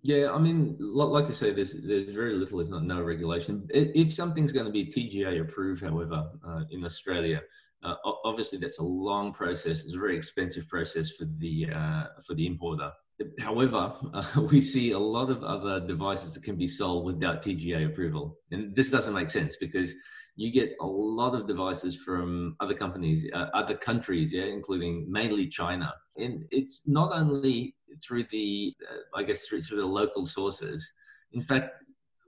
Yeah, 0.03 0.31
I 0.31 0.39
mean, 0.39 0.77
like 0.79 1.25
I 1.27 1.31
say, 1.31 1.53
there's 1.53 1.73
there's 1.73 2.09
very 2.09 2.33
little, 2.33 2.59
if 2.59 2.69
not 2.69 2.83
no, 2.83 3.01
regulation. 3.01 3.67
If 3.69 4.13
something's 4.13 4.51
going 4.51 4.65
to 4.65 4.71
be 4.71 4.85
TGA 4.85 5.41
approved, 5.41 5.83
however, 5.83 6.29
uh, 6.47 6.63
in 6.71 6.83
Australia, 6.83 7.41
uh, 7.83 7.95
obviously 8.25 8.57
that's 8.57 8.79
a 8.79 8.83
long 8.83 9.31
process. 9.31 9.83
It's 9.83 9.93
a 9.93 9.99
very 9.99 10.17
expensive 10.17 10.67
process 10.67 11.11
for 11.11 11.25
the 11.37 11.67
uh, 11.73 12.03
for 12.25 12.33
the 12.33 12.47
importer. 12.47 12.91
However, 13.39 13.93
we 14.51 14.59
see 14.59 14.91
a 14.91 14.99
lot 14.99 15.29
of 15.29 15.43
other 15.43 15.85
devices 15.85 16.33
that 16.33 16.43
can 16.43 16.55
be 16.55 16.67
sold 16.67 17.05
without 17.05 17.43
TGA 17.43 17.85
approval, 17.85 18.39
and 18.49 18.75
this 18.75 18.89
doesn't 18.89 19.13
make 19.13 19.29
sense 19.29 19.55
because 19.57 19.93
you 20.35 20.51
get 20.51 20.75
a 20.81 20.85
lot 20.85 21.35
of 21.35 21.47
devices 21.47 21.95
from 21.95 22.55
other 22.59 22.73
companies, 22.73 23.29
uh, 23.33 23.47
other 23.53 23.75
countries, 23.75 24.33
yeah, 24.33 24.45
including 24.45 25.05
mainly 25.11 25.47
China. 25.47 25.93
And 26.17 26.45
it's 26.51 26.81
not 26.87 27.11
only 27.13 27.75
through 28.03 28.25
the, 28.31 28.73
uh, 28.89 29.17
I 29.17 29.23
guess, 29.23 29.45
through, 29.45 29.61
through 29.61 29.81
the 29.81 29.85
local 29.85 30.25
sources. 30.25 30.91
In 31.33 31.41
fact, 31.41 31.71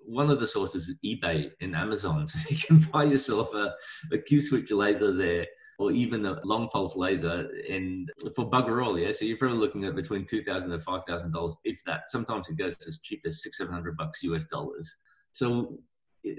one 0.06 0.30
of 0.30 0.40
the 0.40 0.48
sources 0.48 0.90
is 0.90 0.96
eBay 1.06 1.52
and 1.62 1.76
Amazon. 1.76 2.26
So 2.28 2.40
you 2.50 2.58
can 2.58 2.80
buy 2.92 3.06
yourself 3.06 3.54
a, 3.54 3.74
a 4.12 4.18
Q 4.18 4.42
switch 4.42 4.72
laser 4.72 5.14
there 5.14 5.46
or 5.80 5.92
even 5.92 6.26
a 6.26 6.40
long 6.44 6.70
pulse 6.70 6.96
laser 6.96 7.50
and 7.70 8.10
for 8.36 8.50
bugger 8.50 8.86
all, 8.86 8.98
yeah. 8.98 9.12
So 9.12 9.26
you're 9.26 9.38
probably 9.38 9.58
looking 9.58 9.86
at 9.86 9.96
between 9.96 10.26
two 10.26 10.44
thousand 10.44 10.72
and 10.72 10.82
five 10.82 11.02
thousand 11.08 11.34
dollars, 11.34 11.58
if 11.64 11.84
that. 11.86 12.10
Sometimes 12.10 12.48
it 12.48 12.58
goes 12.58 12.78
as 12.88 13.00
cheap 13.00 13.22
as 13.26 13.42
six, 13.42 13.58
seven 13.58 13.74
hundred 13.74 13.98
bucks 13.98 14.22
US 14.24 14.46
dollars. 14.46 14.96
So 15.32 15.80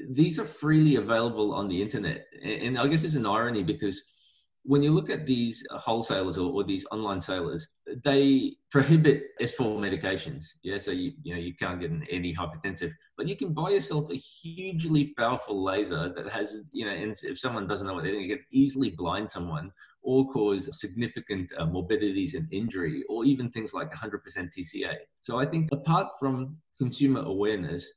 these 0.08 0.38
are 0.38 0.44
freely 0.44 0.96
available 0.96 1.52
on 1.52 1.68
the 1.68 1.80
internet. 1.80 2.26
And 2.42 2.78
I 2.78 2.86
guess 2.86 3.04
it's 3.04 3.16
an 3.16 3.26
irony 3.26 3.62
because 3.62 4.02
when 4.62 4.82
you 4.82 4.92
look 4.92 5.10
at 5.10 5.26
these 5.26 5.62
wholesalers 5.72 6.38
or, 6.38 6.50
or, 6.50 6.64
these 6.64 6.86
online 6.90 7.20
sellers, 7.20 7.68
they 8.02 8.56
prohibit 8.70 9.24
S4 9.40 9.78
medications. 9.78 10.46
Yeah, 10.62 10.78
so 10.78 10.90
you 10.90 11.12
you 11.22 11.34
know 11.34 11.40
you 11.40 11.54
can't 11.54 11.80
get 11.80 11.90
an 11.90 12.06
hypertensive, 12.10 12.92
but 13.16 13.28
you 13.28 13.36
can 13.36 13.52
buy 13.52 13.70
yourself 13.70 14.10
a 14.10 14.16
hugely 14.16 15.14
powerful 15.16 15.62
laser 15.62 16.12
that 16.16 16.28
has 16.30 16.58
you 16.72 16.86
know, 16.86 16.92
and 16.92 17.14
if 17.22 17.38
someone 17.38 17.66
doesn't 17.66 17.86
know 17.86 17.94
what 17.94 18.04
they're 18.04 18.12
doing, 18.12 18.30
it 18.30 18.36
can 18.36 18.46
easily 18.52 18.90
blind 18.90 19.28
someone 19.30 19.70
or 20.02 20.28
cause 20.28 20.68
significant 20.78 21.50
uh, 21.58 21.64
morbidities 21.64 22.34
and 22.34 22.46
injury, 22.52 23.04
or 23.08 23.24
even 23.24 23.50
things 23.50 23.72
like 23.72 23.90
100% 23.94 24.20
TCA. 24.36 24.96
So 25.20 25.38
I 25.38 25.46
think 25.46 25.68
apart 25.72 26.08
from 26.20 26.56
consumer 26.76 27.22
awareness, 27.22 27.90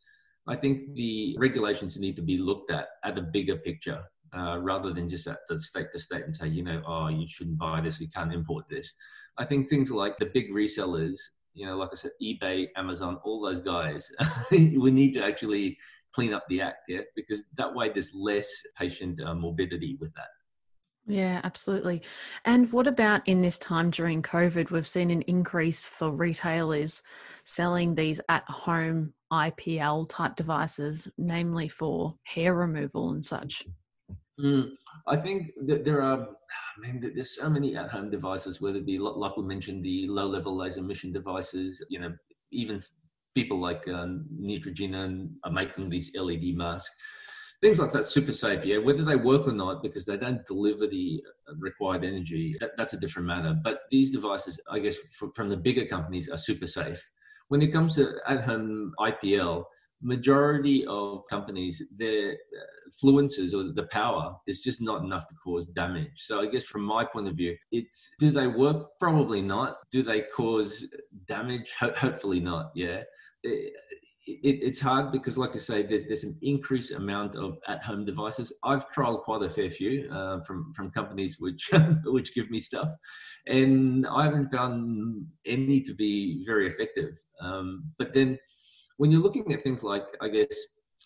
I 0.48 0.56
think 0.56 0.94
the 0.96 1.36
regulations 1.38 2.00
need 2.00 2.16
to 2.16 2.22
be 2.22 2.38
looked 2.38 2.72
at 2.72 2.88
at 3.04 3.18
a 3.18 3.22
bigger 3.22 3.58
picture 3.58 4.02
uh, 4.36 4.58
rather 4.60 4.94
than 4.94 5.10
just 5.10 5.28
at 5.28 5.40
the 5.50 5.60
state 5.60 5.92
to 5.92 6.00
state 6.00 6.24
and 6.24 6.34
say, 6.34 6.48
you 6.48 6.64
know, 6.64 6.82
oh, 6.88 7.10
you 7.10 7.28
shouldn't 7.28 7.58
buy 7.58 7.82
this, 7.82 8.00
we 8.00 8.08
can't 8.08 8.34
import 8.34 8.66
this. 8.70 8.94
I 9.38 9.46
think 9.46 9.68
things 9.68 9.92
like 9.92 10.18
the 10.18 10.26
big 10.34 10.52
resellers, 10.52 11.20
you 11.54 11.66
know, 11.66 11.78
like 11.78 11.90
I 11.92 11.96
said, 11.96 12.12
eBay, 12.22 12.68
Amazon, 12.76 13.20
all 13.24 13.42
those 13.42 13.60
guys, 13.60 14.12
we 14.52 14.92
need 14.92 15.14
to 15.14 15.24
actually 15.24 15.78
clean 16.14 16.34
up 16.34 16.46
the 16.50 16.62
act, 16.62 16.84
yeah, 16.88 17.02
because 17.16 17.44
that 17.58 17.74
way 17.74 17.90
there's 17.90 18.14
less 18.14 18.50
patient 18.78 19.22
uh, 19.22 19.36
morbidity 19.36 19.98
with 20.00 20.14
that. 20.16 20.28
Yeah, 21.10 21.40
absolutely. 21.46 22.02
And 22.44 22.72
what 22.74 22.86
about 22.86 23.26
in 23.28 23.42
this 23.42 23.58
time 23.58 23.92
during 23.92 24.22
COVID? 24.22 24.72
We've 24.72 24.88
seen 24.88 25.10
an 25.10 25.22
increase 25.24 25.86
for 25.86 26.12
retailers 26.12 27.02
selling 27.46 27.96
these 27.96 28.20
at 28.28 28.44
home 28.50 29.14
IPL 29.32 30.10
type 30.10 30.36
devices, 30.36 31.10
namely 31.18 31.70
for 31.70 32.16
hair 32.24 32.54
removal 32.56 33.12
and 33.12 33.24
such. 33.24 33.66
Mm, 34.40 34.70
I 35.08 35.18
think 35.18 35.52
that 35.66 35.84
there 35.84 36.02
are, 36.02 36.20
I 36.78 36.80
mean, 36.80 37.12
there's 37.16 37.36
so 37.36 37.50
many 37.50 37.76
at 37.76 37.90
home 37.90 38.10
devices, 38.10 38.62
whether 38.62 38.78
it 38.78 38.86
be, 38.86 39.00
like 39.00 39.36
we 39.36 39.44
mentioned, 39.44 39.84
the 39.84 40.08
low 40.08 40.28
level 40.28 40.56
laser 40.56 40.80
emission 40.80 41.12
devices, 41.12 41.84
you 41.90 42.00
know, 42.00 42.14
even 42.52 42.82
people 43.36 43.60
like 43.60 43.88
um, 43.88 44.26
Neutrogena 44.40 45.30
are 45.44 45.52
making 45.52 45.90
these 45.90 46.12
LED 46.16 46.56
masks. 46.56 46.96
Things 47.62 47.80
like 47.80 47.92
that, 47.94 48.08
super 48.08 48.32
safe, 48.32 48.64
yeah. 48.66 48.78
Whether 48.78 49.04
they 49.04 49.16
work 49.16 49.48
or 49.48 49.52
not, 49.52 49.82
because 49.82 50.06
they 50.06 50.18
don't 50.18 50.46
deliver 50.46 50.86
the 50.86 51.24
uh, 51.50 51.54
required 51.58 52.04
energy, 52.04 52.56
that, 52.60 52.72
that's 52.78 52.94
a 52.94 53.00
different 53.00 53.28
matter. 53.28 53.56
But 53.64 53.82
these 53.90 54.12
devices, 54.12 54.60
I 54.70 54.78
guess, 54.78 54.96
from 55.34 55.50
the 55.50 55.58
bigger 55.58 55.86
companies, 55.86 56.30
are 56.30 56.38
super 56.38 56.68
safe. 56.68 57.04
When 57.48 57.64
it 57.64 57.72
comes 57.72 57.96
to 57.96 58.14
at-home 58.28 58.94
IPL, 59.00 59.64
majority 60.02 60.86
of 60.88 61.24
companies, 61.30 61.82
their 61.96 62.32
uh, 62.32 62.92
fluences 63.00 63.54
or 63.54 63.64
the 63.74 63.88
power 63.92 64.36
is 64.48 64.62
just 64.62 64.82
not 64.82 65.04
enough 65.04 65.28
to 65.28 65.36
cause 65.36 65.70
damage. 65.70 66.24
So 66.26 66.42
I 66.42 66.48
guess 66.48 66.66
from 66.66 66.84
my 66.84 67.04
point 67.06 67.28
of 67.28 67.36
view, 67.36 67.56
it's 67.72 68.12
do 68.20 68.32
they 68.32 68.48
work? 68.48 68.88
Probably 69.00 69.42
not. 69.42 69.78
Do 69.92 70.04
they 70.04 70.24
cause 70.36 70.86
damage? 71.28 71.74
Ho- 71.80 71.94
hopefully 71.96 72.40
not. 72.40 72.72
Yeah. 72.76 73.02
It, 73.44 73.74
it, 74.28 74.60
it's 74.62 74.80
hard 74.80 75.12
because, 75.12 75.38
like 75.38 75.56
I 75.56 75.58
say, 75.58 75.84
there's 75.84 76.06
there's 76.06 76.26
an 76.26 76.38
increased 76.42 76.92
amount 76.92 77.36
of 77.36 77.58
at-home 77.68 78.06
devices. 78.06 78.52
I've 78.64 78.90
trialed 78.92 79.24
quite 79.24 79.42
a 79.44 79.50
fair 79.50 79.72
few 79.72 80.10
uh, 80.12 80.42
from 80.42 80.74
from 80.76 80.92
companies 80.92 81.38
which 81.40 81.70
which 82.06 82.36
give 82.36 82.52
me 82.52 82.60
stuff, 82.60 82.90
and 83.48 84.06
I 84.06 84.26
haven't 84.26 84.50
found 84.50 85.26
any 85.46 85.80
to 85.82 85.94
be 85.94 86.44
very 86.46 86.68
effective. 86.68 87.18
Um, 87.42 87.86
but 87.98 88.14
then 88.14 88.38
when 88.98 89.12
you're 89.12 89.22
looking 89.22 89.52
at 89.54 89.62
things 89.62 89.84
like, 89.84 90.06
I 90.22 90.28
guess, 90.28 90.56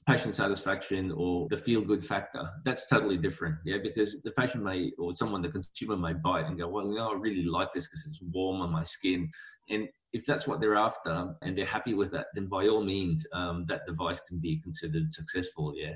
patient 0.08 0.34
satisfaction 0.34 1.12
or 1.15 1.47
the 1.49 1.58
feel 1.58 1.82
good 1.82 2.06
factor, 2.06 2.49
that's 2.65 2.88
totally 2.88 3.17
different. 3.17 3.56
Yeah, 3.65 3.77
because 3.84 4.21
the 4.23 4.32
patient 4.32 4.63
may, 4.63 4.91
or 4.97 5.13
someone, 5.13 5.41
the 5.41 5.49
consumer 5.49 5.97
may 5.97 6.13
buy 6.13 6.41
it 6.41 6.47
and 6.47 6.58
go, 6.58 6.67
well, 6.67 6.88
you 6.88 6.95
know, 6.95 7.12
I 7.12 7.15
really 7.15 7.43
like 7.43 7.71
this 7.73 7.88
because 7.88 8.06
it's 8.08 8.21
warm 8.21 8.62
on 8.62 8.71
my 8.71 8.84
skin. 8.84 9.30
And 9.69 9.88
if 10.13 10.25
that's 10.25 10.47
what 10.47 10.60
they're 10.60 10.75
after 10.75 11.34
and 11.41 11.58
they're 11.58 11.65
happy 11.65 11.93
with 11.93 12.12
that, 12.12 12.27
then 12.34 12.47
by 12.47 12.67
all 12.67 12.84
means, 12.84 13.25
um, 13.34 13.65
that 13.67 13.86
device 13.86 14.21
can 14.27 14.39
be 14.39 14.60
considered 14.62 15.12
successful. 15.12 15.73
Yeah. 15.75 15.93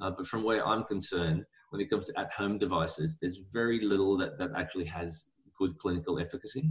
Uh, 0.00 0.10
but 0.10 0.26
from 0.26 0.42
where 0.42 0.66
I'm 0.66 0.84
concerned, 0.84 1.44
when 1.70 1.80
it 1.80 1.90
comes 1.90 2.06
to 2.08 2.18
at 2.18 2.32
home 2.32 2.58
devices, 2.58 3.18
there's 3.20 3.40
very 3.52 3.80
little 3.84 4.16
that, 4.18 4.38
that 4.38 4.50
actually 4.56 4.84
has 4.86 5.26
good 5.58 5.78
clinical 5.78 6.18
efficacy. 6.18 6.70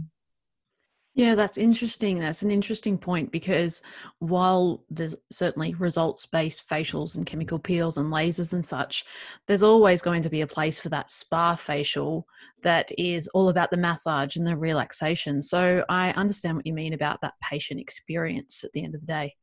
Yeah, 1.14 1.34
that's 1.34 1.58
interesting. 1.58 2.18
That's 2.18 2.42
an 2.42 2.50
interesting 2.50 2.96
point 2.96 3.30
because 3.32 3.82
while 4.20 4.82
there's 4.88 5.14
certainly 5.30 5.74
results 5.74 6.24
based 6.24 6.66
facials 6.66 7.16
and 7.16 7.26
chemical 7.26 7.58
peels 7.58 7.98
and 7.98 8.10
lasers 8.10 8.54
and 8.54 8.64
such, 8.64 9.04
there's 9.46 9.62
always 9.62 10.00
going 10.00 10.22
to 10.22 10.30
be 10.30 10.40
a 10.40 10.46
place 10.46 10.80
for 10.80 10.88
that 10.88 11.10
spa 11.10 11.54
facial 11.54 12.26
that 12.62 12.90
is 12.96 13.28
all 13.28 13.50
about 13.50 13.70
the 13.70 13.76
massage 13.76 14.36
and 14.36 14.46
the 14.46 14.56
relaxation. 14.56 15.42
So 15.42 15.84
I 15.90 16.12
understand 16.12 16.56
what 16.56 16.66
you 16.66 16.72
mean 16.72 16.94
about 16.94 17.20
that 17.20 17.34
patient 17.42 17.78
experience 17.78 18.64
at 18.64 18.72
the 18.72 18.82
end 18.82 18.94
of 18.94 19.02
the 19.02 19.06
day. 19.06 19.34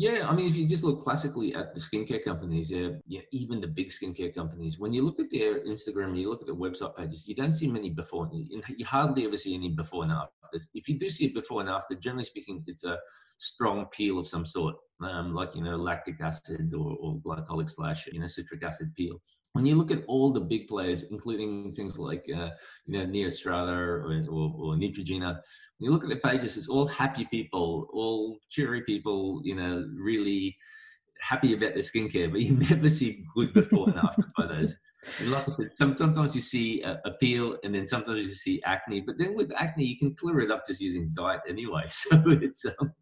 Yeah, 0.00 0.28
I 0.28 0.32
mean, 0.32 0.46
if 0.46 0.54
you 0.54 0.64
just 0.64 0.84
look 0.84 1.02
classically 1.02 1.56
at 1.56 1.74
the 1.74 1.80
skincare 1.80 2.22
companies, 2.22 2.70
yeah, 2.70 2.90
yeah, 3.08 3.22
even 3.32 3.60
the 3.60 3.66
big 3.66 3.88
skincare 3.88 4.32
companies, 4.32 4.78
when 4.78 4.92
you 4.92 5.04
look 5.04 5.18
at 5.18 5.26
their 5.28 5.64
Instagram, 5.64 6.16
you 6.16 6.30
look 6.30 6.40
at 6.40 6.46
their 6.46 6.54
website 6.54 6.94
pages, 6.96 7.26
you 7.26 7.34
don't 7.34 7.52
see 7.52 7.66
many 7.66 7.90
before, 7.90 8.30
you 8.32 8.86
hardly 8.86 9.26
ever 9.26 9.36
see 9.36 9.56
any 9.56 9.70
before 9.70 10.04
and 10.04 10.12
after. 10.12 10.60
If 10.72 10.88
you 10.88 10.96
do 11.00 11.10
see 11.10 11.24
it 11.24 11.34
before 11.34 11.62
and 11.62 11.68
after, 11.68 11.96
generally 11.96 12.26
speaking, 12.26 12.62
it's 12.68 12.84
a 12.84 12.96
strong 13.38 13.86
peel 13.86 14.20
of 14.20 14.28
some 14.28 14.46
sort, 14.46 14.76
um, 15.02 15.34
like 15.34 15.56
you 15.56 15.64
know, 15.64 15.74
lactic 15.74 16.20
acid 16.20 16.72
or, 16.74 16.96
or 17.00 17.16
glycolic 17.16 17.68
slash 17.68 18.06
you 18.12 18.20
know, 18.20 18.28
citric 18.28 18.62
acid 18.62 18.94
peel 18.94 19.20
when 19.58 19.66
you 19.66 19.74
look 19.74 19.90
at 19.90 20.04
all 20.06 20.32
the 20.32 20.38
big 20.38 20.68
players, 20.68 21.02
including 21.10 21.74
things 21.74 21.98
like 21.98 22.24
uh, 22.32 22.50
you 22.86 22.96
know 22.96 23.04
Neostrata 23.06 23.76
or, 23.76 24.24
or, 24.30 24.54
or 24.56 24.76
Neutrogena, 24.76 25.34
when 25.78 25.86
you 25.86 25.90
look 25.90 26.04
at 26.04 26.10
the 26.10 26.16
pages, 26.16 26.56
it's 26.56 26.68
all 26.68 26.86
happy 26.86 27.26
people, 27.28 27.88
all 27.92 28.38
cheery 28.50 28.82
people, 28.82 29.40
you 29.42 29.56
know, 29.56 29.84
really 29.96 30.56
happy 31.20 31.54
about 31.54 31.74
their 31.74 31.82
skincare, 31.82 32.30
but 32.30 32.40
you 32.40 32.54
never 32.70 32.88
see 32.88 33.24
good 33.34 33.52
before 33.52 33.88
and 33.88 33.98
after 33.98 34.22
photos. 34.36 34.76
sometimes 35.72 36.36
you 36.36 36.40
see 36.40 36.82
a, 36.82 37.00
a, 37.04 37.10
peel 37.14 37.56
and 37.64 37.74
then 37.74 37.84
sometimes 37.84 38.28
you 38.28 38.34
see 38.34 38.62
acne, 38.64 39.00
but 39.00 39.18
then 39.18 39.34
with 39.34 39.50
acne, 39.56 39.84
you 39.84 39.98
can 39.98 40.14
clear 40.14 40.38
it 40.38 40.52
up 40.52 40.64
just 40.68 40.80
using 40.80 41.12
diet 41.16 41.40
anyway. 41.48 41.82
So 41.88 42.22
it's, 42.26 42.64
um, 42.64 42.92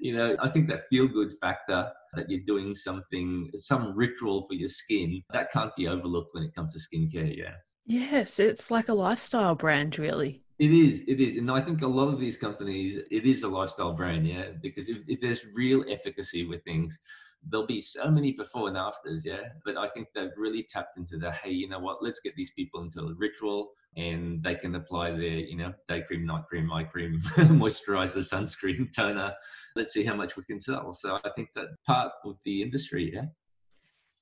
you 0.00 0.14
know, 0.14 0.36
I 0.40 0.48
think 0.48 0.68
that 0.68 0.88
feel 0.88 1.06
good 1.08 1.32
factor 1.32 1.90
that 2.14 2.30
you're 2.30 2.44
doing 2.46 2.74
something, 2.74 3.50
some 3.56 3.96
ritual 3.96 4.46
for 4.46 4.54
your 4.54 4.68
skin, 4.68 5.22
that 5.32 5.52
can't 5.52 5.74
be 5.76 5.88
overlooked 5.88 6.34
when 6.34 6.44
it 6.44 6.54
comes 6.54 6.74
to 6.74 6.80
skincare. 6.80 7.36
Yeah. 7.36 7.54
Yes, 7.86 8.38
it's 8.38 8.70
like 8.70 8.88
a 8.88 8.94
lifestyle 8.94 9.54
brand, 9.54 9.98
really. 9.98 10.42
It 10.58 10.72
is, 10.72 11.04
it 11.06 11.20
is. 11.20 11.36
And 11.36 11.50
I 11.50 11.60
think 11.60 11.82
a 11.82 11.86
lot 11.86 12.08
of 12.08 12.18
these 12.18 12.36
companies, 12.36 12.96
it 12.96 13.24
is 13.24 13.44
a 13.44 13.48
lifestyle 13.48 13.92
brand, 13.92 14.26
yeah, 14.26 14.50
because 14.60 14.88
if, 14.88 14.98
if 15.06 15.20
there's 15.20 15.46
real 15.54 15.84
efficacy 15.88 16.44
with 16.44 16.62
things, 16.64 16.98
there'll 17.46 17.66
be 17.66 17.80
so 17.80 18.10
many 18.10 18.32
before 18.32 18.68
and 18.68 18.76
afters, 18.76 19.24
yeah. 19.24 19.48
But 19.64 19.76
I 19.76 19.88
think 19.88 20.08
they've 20.14 20.30
really 20.36 20.66
tapped 20.68 20.98
into 20.98 21.18
the 21.18 21.32
hey, 21.32 21.50
you 21.50 21.68
know 21.68 21.78
what, 21.78 22.02
let's 22.02 22.20
get 22.20 22.34
these 22.34 22.50
people 22.52 22.82
into 22.82 23.00
a 23.00 23.14
ritual 23.14 23.70
and 23.96 24.42
they 24.42 24.54
can 24.54 24.74
apply 24.74 25.10
their, 25.10 25.20
you 25.20 25.56
know, 25.56 25.72
day 25.88 26.02
cream, 26.02 26.26
night 26.26 26.44
cream, 26.48 26.72
eye 26.72 26.84
cream, 26.84 27.20
moisturizer, 27.36 28.18
sunscreen, 28.18 28.92
toner. 28.94 29.32
Let's 29.76 29.92
see 29.92 30.04
how 30.04 30.14
much 30.14 30.36
we 30.36 30.44
can 30.44 30.60
sell. 30.60 30.92
So 30.92 31.18
I 31.24 31.30
think 31.30 31.50
that 31.54 31.68
part 31.86 32.12
of 32.24 32.36
the 32.44 32.62
industry, 32.62 33.12
yeah. 33.14 33.26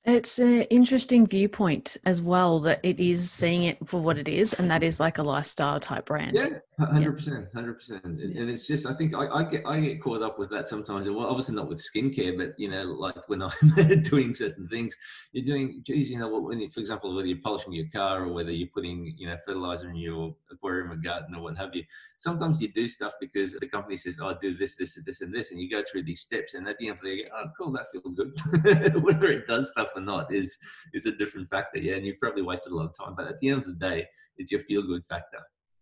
It's 0.07 0.39
an 0.39 0.61
interesting 0.63 1.27
viewpoint 1.27 1.97
as 2.05 2.21
well 2.21 2.61
that 2.61 2.79
it 2.81 2.97
is 2.97 3.29
seeing 3.29 3.63
it 3.63 3.77
for 3.85 4.01
what 4.01 4.17
it 4.17 4.29
is, 4.29 4.53
and 4.53 4.71
that 4.71 4.81
is 4.81 5.01
like 5.01 5.17
a 5.17 5.23
lifestyle 5.23 5.81
type 5.81 6.05
brand. 6.05 6.37
Yeah, 6.39 6.59
hundred 6.79 7.17
percent, 7.17 7.47
hundred 7.53 7.73
percent. 7.73 8.05
And 8.05 8.49
it's 8.49 8.65
just, 8.65 8.85
I 8.85 8.93
think 8.93 9.13
I, 9.13 9.27
I, 9.27 9.43
get 9.43 9.65
I 9.65 9.81
get 9.81 10.01
caught 10.01 10.21
up 10.21 10.39
with 10.39 10.49
that 10.51 10.69
sometimes. 10.69 11.09
Well, 11.09 11.25
obviously 11.25 11.55
not 11.55 11.67
with 11.67 11.83
skincare, 11.83 12.37
but 12.37 12.57
you 12.57 12.69
know, 12.69 12.83
like 12.83 13.27
when 13.27 13.41
I'm 13.41 13.51
doing 14.03 14.33
certain 14.33 14.69
things, 14.69 14.95
you're 15.33 15.43
doing, 15.43 15.83
geez, 15.85 16.09
you 16.09 16.19
know, 16.19 16.39
when 16.39 16.61
you, 16.61 16.69
for 16.69 16.79
example, 16.79 17.13
whether 17.13 17.27
you're 17.27 17.41
polishing 17.43 17.73
your 17.73 17.89
car 17.93 18.23
or 18.23 18.31
whether 18.31 18.51
you're 18.51 18.69
putting, 18.73 19.13
you 19.17 19.27
know, 19.27 19.35
fertilizer 19.45 19.89
in 19.89 19.97
your 19.97 20.33
aquarium 20.49 20.89
or 20.89 20.95
garden 20.95 21.35
or 21.35 21.41
what 21.41 21.57
have 21.57 21.75
you. 21.75 21.83
Sometimes 22.15 22.61
you 22.61 22.71
do 22.71 22.87
stuff 22.87 23.13
because 23.19 23.57
the 23.59 23.67
company 23.67 23.97
says, 23.97 24.19
"Oh, 24.21 24.33
do 24.41 24.55
this, 24.57 24.77
this, 24.77 24.95
and 24.95 25.05
this, 25.05 25.19
and 25.19 25.35
this," 25.35 25.51
and 25.51 25.59
you 25.59 25.69
go 25.69 25.83
through 25.83 26.03
these 26.03 26.21
steps, 26.21 26.53
and 26.53 26.65
at 26.65 26.77
the 26.77 26.87
end 26.87 26.97
of 26.97 27.03
the 27.03 27.09
day, 27.09 27.15
you 27.15 27.23
go, 27.25 27.31
"Oh, 27.37 27.49
cool, 27.57 27.71
that 27.73 27.87
feels 27.91 28.13
good." 28.13 29.03
Whether 29.03 29.31
it 29.33 29.47
does 29.47 29.69
stuff 29.71 29.89
or 29.97 30.01
not 30.01 30.33
is 30.33 30.57
is 30.93 31.05
a 31.05 31.11
different 31.11 31.49
factor. 31.49 31.79
Yeah, 31.79 31.95
and 31.95 32.05
you've 32.05 32.19
probably 32.19 32.43
wasted 32.43 32.71
a 32.71 32.75
lot 32.75 32.85
of 32.85 32.97
time, 32.97 33.15
but 33.15 33.27
at 33.27 33.39
the 33.39 33.49
end 33.49 33.59
of 33.59 33.65
the 33.65 33.73
day, 33.73 34.05
it's 34.37 34.51
your 34.51 34.61
feel 34.61 34.81
good 34.83 35.03
factor. 35.05 35.39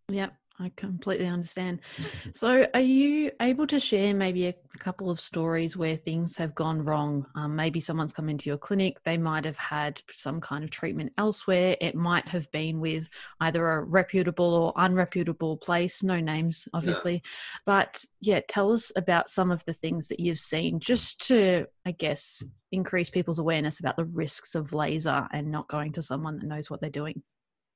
Yep. 0.09 0.33
I 0.59 0.71
completely 0.75 1.27
understand. 1.27 1.81
So, 2.33 2.65
are 2.73 2.81
you 2.81 3.31
able 3.41 3.67
to 3.67 3.79
share 3.79 4.13
maybe 4.13 4.47
a 4.47 4.55
couple 4.79 5.09
of 5.09 5.19
stories 5.19 5.77
where 5.77 5.95
things 5.95 6.35
have 6.37 6.55
gone 6.55 6.81
wrong? 6.81 7.25
Um, 7.35 7.55
maybe 7.55 7.79
someone's 7.79 8.13
come 8.13 8.29
into 8.29 8.49
your 8.49 8.57
clinic, 8.57 9.01
they 9.03 9.17
might 9.17 9.45
have 9.45 9.57
had 9.57 10.01
some 10.11 10.41
kind 10.41 10.63
of 10.63 10.69
treatment 10.69 11.13
elsewhere. 11.17 11.77
It 11.79 11.95
might 11.95 12.27
have 12.29 12.51
been 12.51 12.79
with 12.79 13.07
either 13.39 13.65
a 13.69 13.83
reputable 13.83 14.53
or 14.53 14.73
unreputable 14.73 15.61
place, 15.61 16.03
no 16.03 16.19
names, 16.19 16.67
obviously. 16.73 17.13
Yeah. 17.13 17.19
But 17.65 18.03
yeah, 18.19 18.41
tell 18.47 18.71
us 18.71 18.91
about 18.95 19.29
some 19.29 19.51
of 19.51 19.63
the 19.65 19.73
things 19.73 20.07
that 20.09 20.19
you've 20.19 20.39
seen 20.39 20.79
just 20.79 21.25
to, 21.27 21.67
I 21.85 21.91
guess, 21.91 22.43
increase 22.71 23.09
people's 23.09 23.39
awareness 23.39 23.79
about 23.79 23.97
the 23.97 24.05
risks 24.05 24.55
of 24.55 24.73
laser 24.73 25.27
and 25.31 25.51
not 25.51 25.69
going 25.69 25.91
to 25.93 26.01
someone 26.01 26.39
that 26.39 26.47
knows 26.47 26.69
what 26.69 26.81
they're 26.81 26.89
doing. 26.89 27.23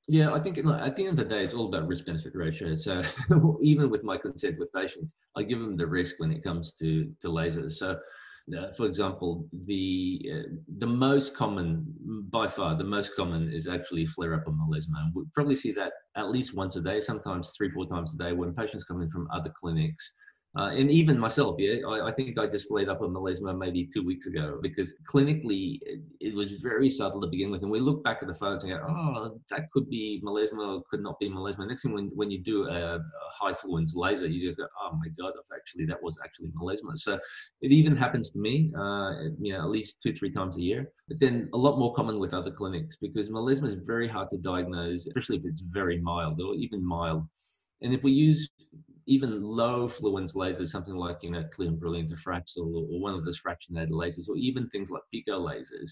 Yeah, 0.08 0.32
I 0.32 0.40
think 0.40 0.58
at 0.58 0.64
the 0.96 1.06
end 1.06 1.18
of 1.20 1.28
the 1.28 1.34
day, 1.34 1.44
it's 1.44 1.54
all 1.54 1.68
about 1.68 1.86
risk 1.86 2.06
benefit 2.06 2.34
ratio. 2.34 2.74
So 2.74 3.02
even 3.62 3.90
with 3.90 4.02
my 4.02 4.16
consent 4.16 4.58
with 4.58 4.72
patients, 4.72 5.14
I 5.36 5.42
give 5.44 5.60
them 5.60 5.76
the 5.76 5.86
risk 5.86 6.16
when 6.18 6.32
it 6.32 6.42
comes 6.42 6.72
to 6.74 7.12
to 7.22 7.28
lasers. 7.28 7.72
So, 7.74 7.98
uh, 8.58 8.72
for 8.72 8.86
example, 8.86 9.46
the 9.66 10.20
uh, 10.34 10.48
the 10.78 10.86
most 10.86 11.36
common, 11.36 11.86
by 12.30 12.48
far, 12.48 12.76
the 12.76 12.84
most 12.84 13.14
common 13.14 13.52
is 13.52 13.68
actually 13.68 14.04
flare 14.06 14.34
up 14.34 14.48
of 14.48 14.54
melasma. 14.54 15.12
We 15.14 15.24
probably 15.32 15.54
see 15.56 15.72
that 15.72 15.92
at 16.16 16.30
least 16.30 16.56
once 16.56 16.74
a 16.74 16.80
day, 16.80 16.98
sometimes 17.00 17.52
three, 17.56 17.70
four 17.70 17.86
times 17.86 18.14
a 18.14 18.18
day, 18.18 18.32
when 18.32 18.52
patients 18.54 18.84
come 18.84 19.02
in 19.02 19.10
from 19.10 19.28
other 19.32 19.52
clinics 19.60 20.12
Uh, 20.58 20.70
and 20.70 20.90
even 20.90 21.16
myself, 21.16 21.54
yeah, 21.60 21.86
I, 21.86 22.08
I, 22.08 22.12
think 22.12 22.36
I 22.36 22.48
just 22.48 22.66
flared 22.66 22.88
up 22.88 23.02
on 23.02 23.10
melasma 23.10 23.56
maybe 23.56 23.86
two 23.86 24.04
weeks 24.04 24.26
ago 24.26 24.58
because 24.60 24.94
clinically 25.08 25.78
it, 25.82 26.00
it, 26.18 26.34
was 26.34 26.50
very 26.54 26.88
subtle 26.88 27.20
to 27.20 27.28
begin 27.28 27.52
with. 27.52 27.62
And 27.62 27.70
we 27.70 27.78
look 27.78 28.02
back 28.02 28.18
at 28.20 28.26
the 28.26 28.34
photos 28.34 28.64
and 28.64 28.72
go, 28.72 28.84
oh, 28.84 29.38
that 29.50 29.70
could 29.70 29.88
be 29.88 30.20
melasma 30.24 30.78
or 30.78 30.82
could 30.90 31.04
not 31.04 31.20
be 31.20 31.30
melasma. 31.30 31.68
Next 31.68 31.82
thing, 31.82 31.92
when, 31.92 32.10
when 32.16 32.32
you 32.32 32.42
do 32.42 32.64
a, 32.64 32.96
a 32.96 33.00
high 33.30 33.52
fluence 33.52 33.94
laser, 33.94 34.26
you 34.26 34.44
just 34.44 34.58
go, 34.58 34.66
oh 34.82 34.90
my 34.94 35.08
God, 35.16 35.34
actually, 35.54 35.86
that 35.86 36.02
was 36.02 36.18
actually 36.24 36.48
melasma. 36.60 36.98
So 36.98 37.16
it 37.62 37.70
even 37.70 37.94
happens 37.94 38.32
to 38.32 38.38
me, 38.40 38.72
uh, 38.76 39.12
you 39.38 39.52
know, 39.52 39.60
at 39.60 39.70
least 39.70 40.02
two, 40.02 40.12
three 40.12 40.32
times 40.32 40.58
a 40.58 40.62
year. 40.62 40.90
But 41.06 41.20
then 41.20 41.48
a 41.54 41.58
lot 41.58 41.78
more 41.78 41.94
common 41.94 42.18
with 42.18 42.34
other 42.34 42.50
clinics 42.50 42.96
because 42.96 43.30
melasma 43.30 43.68
is 43.68 43.76
very 43.76 44.08
hard 44.08 44.30
to 44.30 44.36
diagnose, 44.36 45.06
especially 45.06 45.36
if 45.36 45.44
it's 45.44 45.60
very 45.60 46.00
mild 46.00 46.40
or 46.40 46.56
even 46.56 46.84
mild. 46.84 47.24
And 47.82 47.94
if 47.94 48.02
we 48.02 48.10
use 48.10 48.48
even 49.06 49.42
low 49.42 49.88
fluence 49.88 50.34
lasers, 50.34 50.68
something 50.68 50.94
like 50.94 51.18
you 51.22 51.30
know 51.30 51.44
clear 51.54 51.68
and 51.68 51.80
brilliant 51.80 52.10
Fraxel 52.10 52.66
or, 52.74 52.86
or 52.90 53.00
one 53.00 53.14
of 53.14 53.24
those 53.24 53.40
fractionated 53.40 53.90
lasers, 53.90 54.28
or 54.28 54.36
even 54.36 54.68
things 54.68 54.90
like 54.90 55.02
pico 55.12 55.38
lasers, 55.38 55.90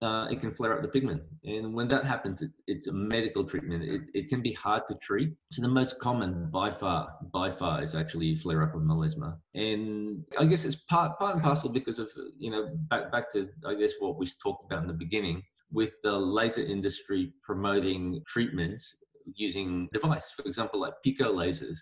uh, 0.00 0.26
it 0.30 0.40
can 0.40 0.52
flare 0.52 0.74
up 0.74 0.82
the 0.82 0.88
pigment. 0.88 1.22
And 1.44 1.74
when 1.74 1.88
that 1.88 2.04
happens, 2.04 2.40
it, 2.40 2.50
it's 2.66 2.86
a 2.86 2.92
medical 2.92 3.44
treatment. 3.44 3.82
It, 3.82 4.02
it 4.14 4.28
can 4.28 4.42
be 4.42 4.52
hard 4.52 4.82
to 4.88 4.94
treat. 5.02 5.32
So 5.50 5.62
the 5.62 5.68
most 5.68 5.98
common 5.98 6.50
by 6.50 6.70
far, 6.70 7.10
by 7.32 7.50
far, 7.50 7.82
is 7.82 7.94
actually 7.94 8.36
flare 8.36 8.62
up 8.62 8.74
of 8.74 8.82
melasma. 8.82 9.36
And 9.54 10.24
I 10.38 10.44
guess 10.44 10.64
it's 10.64 10.76
part 10.76 11.18
part 11.18 11.34
and 11.34 11.42
parcel 11.42 11.70
because 11.70 11.98
of 11.98 12.10
you 12.38 12.50
know 12.50 12.68
back 12.88 13.10
back 13.10 13.30
to 13.32 13.48
I 13.66 13.74
guess 13.74 13.92
what 13.98 14.18
we 14.18 14.28
talked 14.42 14.64
about 14.70 14.82
in 14.82 14.88
the 14.88 14.94
beginning 14.94 15.42
with 15.70 15.90
the 16.02 16.12
laser 16.12 16.62
industry 16.62 17.32
promoting 17.42 18.22
treatments 18.26 18.96
using 19.34 19.88
device, 19.92 20.32
for 20.34 20.42
example, 20.42 20.80
like 20.80 20.94
pico 21.04 21.32
lasers. 21.34 21.78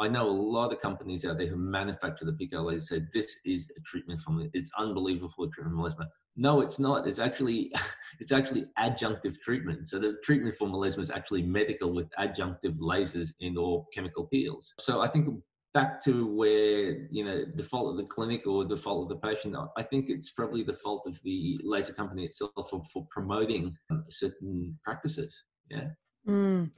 I 0.00 0.08
know 0.08 0.26
a 0.26 0.30
lot 0.30 0.72
of 0.72 0.80
companies 0.80 1.26
out 1.26 1.36
there 1.36 1.46
who 1.46 1.56
manufacture 1.56 2.24
the 2.24 2.60
laser 2.62 2.80
said 2.80 3.08
this 3.12 3.36
is 3.44 3.70
a 3.76 3.80
treatment 3.82 4.20
from. 4.20 4.48
It's 4.54 4.70
unbelievable 4.78 5.32
for 5.36 5.48
treatment 5.48 5.76
melasma. 5.76 6.06
No, 6.36 6.62
it's 6.62 6.78
not. 6.78 7.06
It's 7.06 7.18
actually 7.18 7.70
it's 8.20 8.32
actually 8.32 8.64
adjunctive 8.78 9.38
treatment. 9.40 9.88
So 9.88 9.98
the 9.98 10.16
treatment 10.24 10.54
for 10.54 10.68
melasma 10.68 11.00
is 11.00 11.10
actually 11.10 11.42
medical 11.42 11.92
with 11.92 12.08
adjunctive 12.18 12.78
lasers 12.78 13.28
and 13.42 13.58
or 13.58 13.84
chemical 13.92 14.26
peels. 14.26 14.72
So 14.80 15.02
I 15.02 15.08
think 15.08 15.28
back 15.74 16.02
to 16.02 16.26
where 16.34 17.06
you 17.10 17.24
know 17.24 17.44
the 17.54 17.62
fault 17.62 17.90
of 17.90 17.96
the 17.96 18.04
clinic 18.04 18.46
or 18.46 18.64
the 18.64 18.76
fault 18.76 19.02
of 19.04 19.08
the 19.08 19.28
patient 19.28 19.54
i 19.76 19.82
think 19.82 20.06
it's 20.08 20.30
probably 20.30 20.64
the 20.64 20.72
fault 20.72 21.04
of 21.06 21.16
the 21.22 21.60
laser 21.62 21.92
company 21.92 22.24
itself 22.24 22.50
for, 22.68 22.82
for 22.92 23.06
promoting 23.10 23.72
certain 24.08 24.76
practices 24.84 25.44
yeah 25.70 25.86
Mm. 26.28 26.70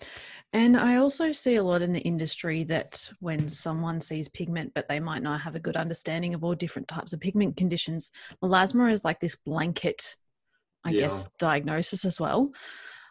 And 0.53 0.77
I 0.77 0.97
also 0.97 1.33
see 1.33 1.57
a 1.57 1.63
lot 1.63 1.83
in 1.83 1.93
the 1.93 2.01
industry 2.01 2.65
that 2.65 3.11
when 3.21 3.49
someone 3.49 4.01
sees 4.01 4.29
pigment, 4.29 4.73
but 4.75 4.89
they 4.89 5.01
might 5.01 5.23
not 5.23 5.41
have 5.41 5.55
a 5.55 5.61
good 5.61 5.77
understanding 5.77 6.35
of 6.35 6.45
all 6.45 6.55
different 6.55 6.89
types 6.89 7.13
of 7.13 7.21
pigment 7.21 7.57
conditions, 7.57 8.11
melasma 8.43 8.93
is 8.93 9.05
like 9.05 9.21
this 9.21 9.37
blanket, 9.37 10.17
I 10.85 10.91
yeah. 10.91 11.01
guess, 11.01 11.29
diagnosis 11.39 12.05
as 12.05 12.21
well. 12.21 12.53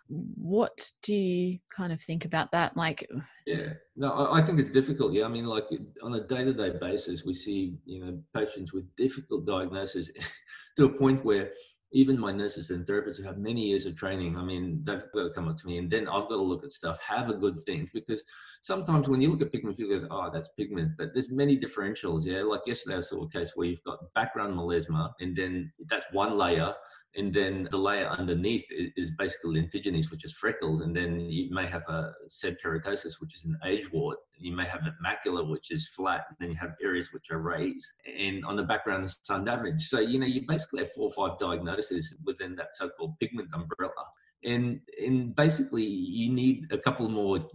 What 0.08 0.92
do 1.04 1.16
you 1.16 1.60
kind 1.76 1.94
of 1.94 2.02
think 2.02 2.26
about 2.26 2.52
that? 2.52 2.76
Like, 2.76 3.08
yeah, 3.46 3.74
no, 3.96 4.30
I 4.32 4.42
think 4.42 4.60
it's 4.60 4.70
difficult. 4.70 5.14
Yeah, 5.14 5.24
I 5.24 5.30
mean, 5.30 5.46
like 5.46 5.64
on 6.04 6.14
a 6.16 6.28
day-to-day 6.28 6.80
basis, 6.82 7.24
we 7.24 7.34
see 7.34 7.78
you 7.86 8.04
know 8.04 8.20
patients 8.36 8.74
with 8.74 8.94
difficult 8.98 9.46
diagnosis 9.46 10.12
to 10.78 10.86
a 10.86 10.90
point 10.90 11.24
where 11.24 11.52
even 11.94 12.20
my 12.20 12.32
nurses 12.32 12.70
and 12.70 12.86
therapists 12.86 13.18
who 13.18 13.24
have 13.24 13.38
many 13.38 13.62
years 13.62 13.86
of 13.86 13.96
training, 13.96 14.38
I 14.38 14.44
mean, 14.44 14.82
they've 14.84 15.04
got 15.14 15.24
to 15.24 15.30
come 15.32 15.48
up 15.48 15.58
to 15.58 15.68
me 15.68 15.78
and 15.78 15.92
then 15.92 16.08
I've 16.08 16.30
got 16.30 16.38
to 16.38 16.42
look 16.42 16.64
at 16.64 16.72
stuff, 16.72 17.00
have 17.02 17.30
a 17.30 17.34
good 17.34 17.66
think, 17.66 17.90
because 17.94 18.24
sometimes 18.62 19.10
when 19.10 19.22
you 19.22 19.30
look 19.30 19.42
at 19.42 19.52
pigment, 19.52 19.78
people 19.78 20.00
go, 20.00 20.08
oh, 20.10 20.30
that's 20.32 20.50
pigment, 20.58 20.94
but 20.98 21.10
there's 21.14 21.30
many 21.30 21.60
differentials. 21.60 22.26
Yeah. 22.26 22.44
Like 22.44 22.62
yesterday, 22.66 22.98
I 22.98 23.02
saw 23.02 23.24
a 23.24 23.30
case 23.30 23.52
where 23.56 23.68
you've 23.68 23.84
got 23.84 24.14
background 24.14 24.56
melasma 24.56 25.12
and 25.20 25.36
then 25.36 25.72
that's 25.90 26.06
one 26.12 26.38
layer 26.38 26.74
and 27.16 27.34
then 27.34 27.68
the 27.72 27.78
layer 27.78 28.08
underneath 28.08 28.66
is 28.70 29.12
basically 29.18 29.62
lentigines, 29.62 30.10
which 30.10 30.24
is 30.24 30.34
freckles, 30.34 30.82
and 30.82 30.96
then 30.96 31.20
you 31.20 31.54
may 31.54 31.68
have 31.68 31.84
a 31.90 32.14
sebkeratosis, 32.30 33.20
which 33.20 33.36
is 33.36 33.44
an 33.44 33.58
age 33.66 33.92
wart. 33.92 34.18
You 34.38 34.56
may 34.56 34.66
have 34.66 34.82
a 34.82 34.96
macula, 35.06 35.48
which 35.50 35.72
is 35.72 35.90
flat, 35.90 36.26
and 36.30 36.38
then 36.40 36.50
you 36.52 36.58
have 36.58 36.76
areas 36.84 37.12
which 37.12 37.30
are 37.30 37.40
raised, 37.40 37.92
and 38.06 38.46
on 38.46 38.56
the 38.56 38.64
background, 38.64 39.14
sun 39.24 39.44
damage. 39.44 39.90
So 39.90 40.00
you 40.00 40.20
know 40.20 40.26
you 40.26 40.44
basically 40.48 40.80
have 40.80 40.92
four 40.92 41.12
or 41.12 41.30
five 41.30 41.38
diagnoses 41.38 42.16
within 42.26 42.56
that 42.56 42.74
so-called 42.74 43.20
pigment 43.20 43.50
umbrella, 43.54 44.06
and 44.46 44.80
and 45.06 45.36
basically 45.36 45.84
you 45.84 46.32
need 46.32 46.68
a 46.72 46.78
couple 46.78 47.10
more, 47.10 47.46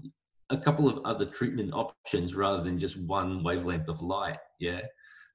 a 0.50 0.58
couple 0.58 0.86
of 0.86 0.98
other 1.06 1.24
treatment 1.24 1.72
options 1.72 2.34
rather 2.34 2.62
than 2.62 2.78
just 2.78 2.98
one 2.98 3.42
wavelength 3.42 3.88
of 3.88 4.02
light. 4.02 4.38
Yeah 4.60 4.82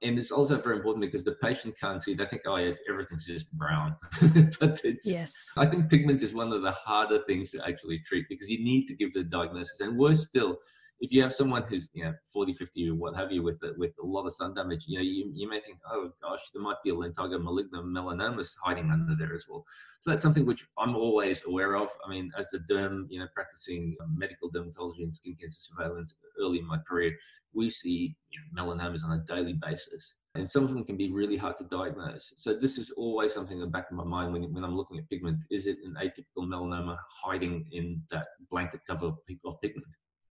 and 0.04 0.18
it's 0.18 0.32
also 0.32 0.60
very 0.60 0.78
important 0.78 1.02
because 1.02 1.24
the 1.24 1.34
patient 1.34 1.76
can't 1.80 2.02
see. 2.02 2.14
They 2.16 2.26
think, 2.26 2.42
oh, 2.48 2.56
yes, 2.58 2.80
everything's 2.90 3.26
just 3.26 3.52
brown. 3.54 3.96
but 4.60 4.82
it's, 4.84 5.08
yes, 5.08 5.52
I 5.58 5.68
think 5.68 5.90
pigment 5.90 6.24
is 6.24 6.34
one 6.34 6.52
of 6.52 6.64
the 6.64 6.72
harder 6.72 7.20
things 7.28 7.52
to 7.52 7.68
actually 7.68 8.00
treat 8.00 8.26
because 8.28 8.50
you 8.50 8.64
need 8.64 8.88
to 8.88 8.96
give 8.96 9.14
the 9.14 9.24
diagnosis. 9.24 9.80
And 9.80 9.98
worse 9.98 10.28
still, 10.28 10.58
if 11.02 11.12
you 11.12 11.22
have 11.22 11.34
someone 11.34 11.64
who's 11.64 11.90
you 11.94 12.04
know 12.04 12.14
40 12.32 12.54
50 12.54 12.90
or 12.90 12.96
what 12.96 13.16
have 13.16 13.32
you 13.32 13.44
with 13.44 13.60
with 13.78 13.92
a 14.02 14.06
lot 14.06 14.26
of 14.26 14.34
sun 14.34 14.54
damage 14.54 14.86
you 14.88 14.98
know 14.98 15.04
you, 15.04 15.32
you 15.34 15.50
may 15.50 15.60
think 15.60 15.80
oh 15.92 16.12
gosh 16.22 16.40
there 16.54 16.62
might 16.62 16.78
be 16.84 16.92
a 16.92 16.94
lentigo 16.94 17.42
malignum 17.42 17.92
melanoma 17.92 18.48
hiding 18.64 18.92
under 18.92 19.16
there 19.16 19.34
as 19.34 19.46
well 19.50 19.66
so 20.00 20.12
that's 20.12 20.22
something 20.22 20.46
which 20.46 20.66
i'm 20.78 20.96
always 20.96 21.44
aware 21.46 21.76
of 21.76 21.90
i 22.06 22.10
mean 22.10 22.32
as 22.38 22.54
a 22.54 22.60
derm 22.72 23.06
you 23.10 23.20
know 23.20 23.28
practicing 23.34 23.96
uh, 24.02 24.06
medical 24.16 24.50
dermatology 24.52 25.04
and 25.04 25.14
skin 25.14 25.36
cancer 25.40 25.60
surveillance 25.60 26.14
early 26.40 26.60
in 26.60 26.68
my 26.68 26.78
career 26.88 27.12
we 27.54 27.70
see 27.70 28.16
you 28.30 28.40
know, 28.54 28.64
melanomas 28.64 29.04
on 29.04 29.20
a 29.20 29.24
daily 29.26 29.54
basis 29.54 30.16
and 30.36 30.50
some 30.50 30.64
of 30.64 30.70
them 30.70 30.86
can 30.86 30.96
be 30.96 31.12
really 31.12 31.36
hard 31.36 31.58
to 31.58 31.66
diagnose. 31.66 32.32
So 32.38 32.54
this 32.54 32.78
is 32.78 32.92
always 32.92 33.34
something 33.34 33.58
in 33.58 33.62
the 33.62 33.68
back 33.68 33.92
of 33.92 33.98
my 33.98 34.06
mind 34.06 34.32
when, 34.32 34.44
when 34.54 34.64
I'm 34.64 34.78
looking 34.78 34.98
at 34.98 35.10
pigment. 35.10 35.44
Is 35.50 35.66
it 35.66 35.76
an 35.84 35.98
atypical 36.02 36.48
melanoma 36.48 36.98
hiding 37.10 37.66
in 37.74 38.02
that 38.12 38.28
blanket 38.50 38.80
cover 38.88 39.08
of 39.08 39.18
pigment? 39.28 39.88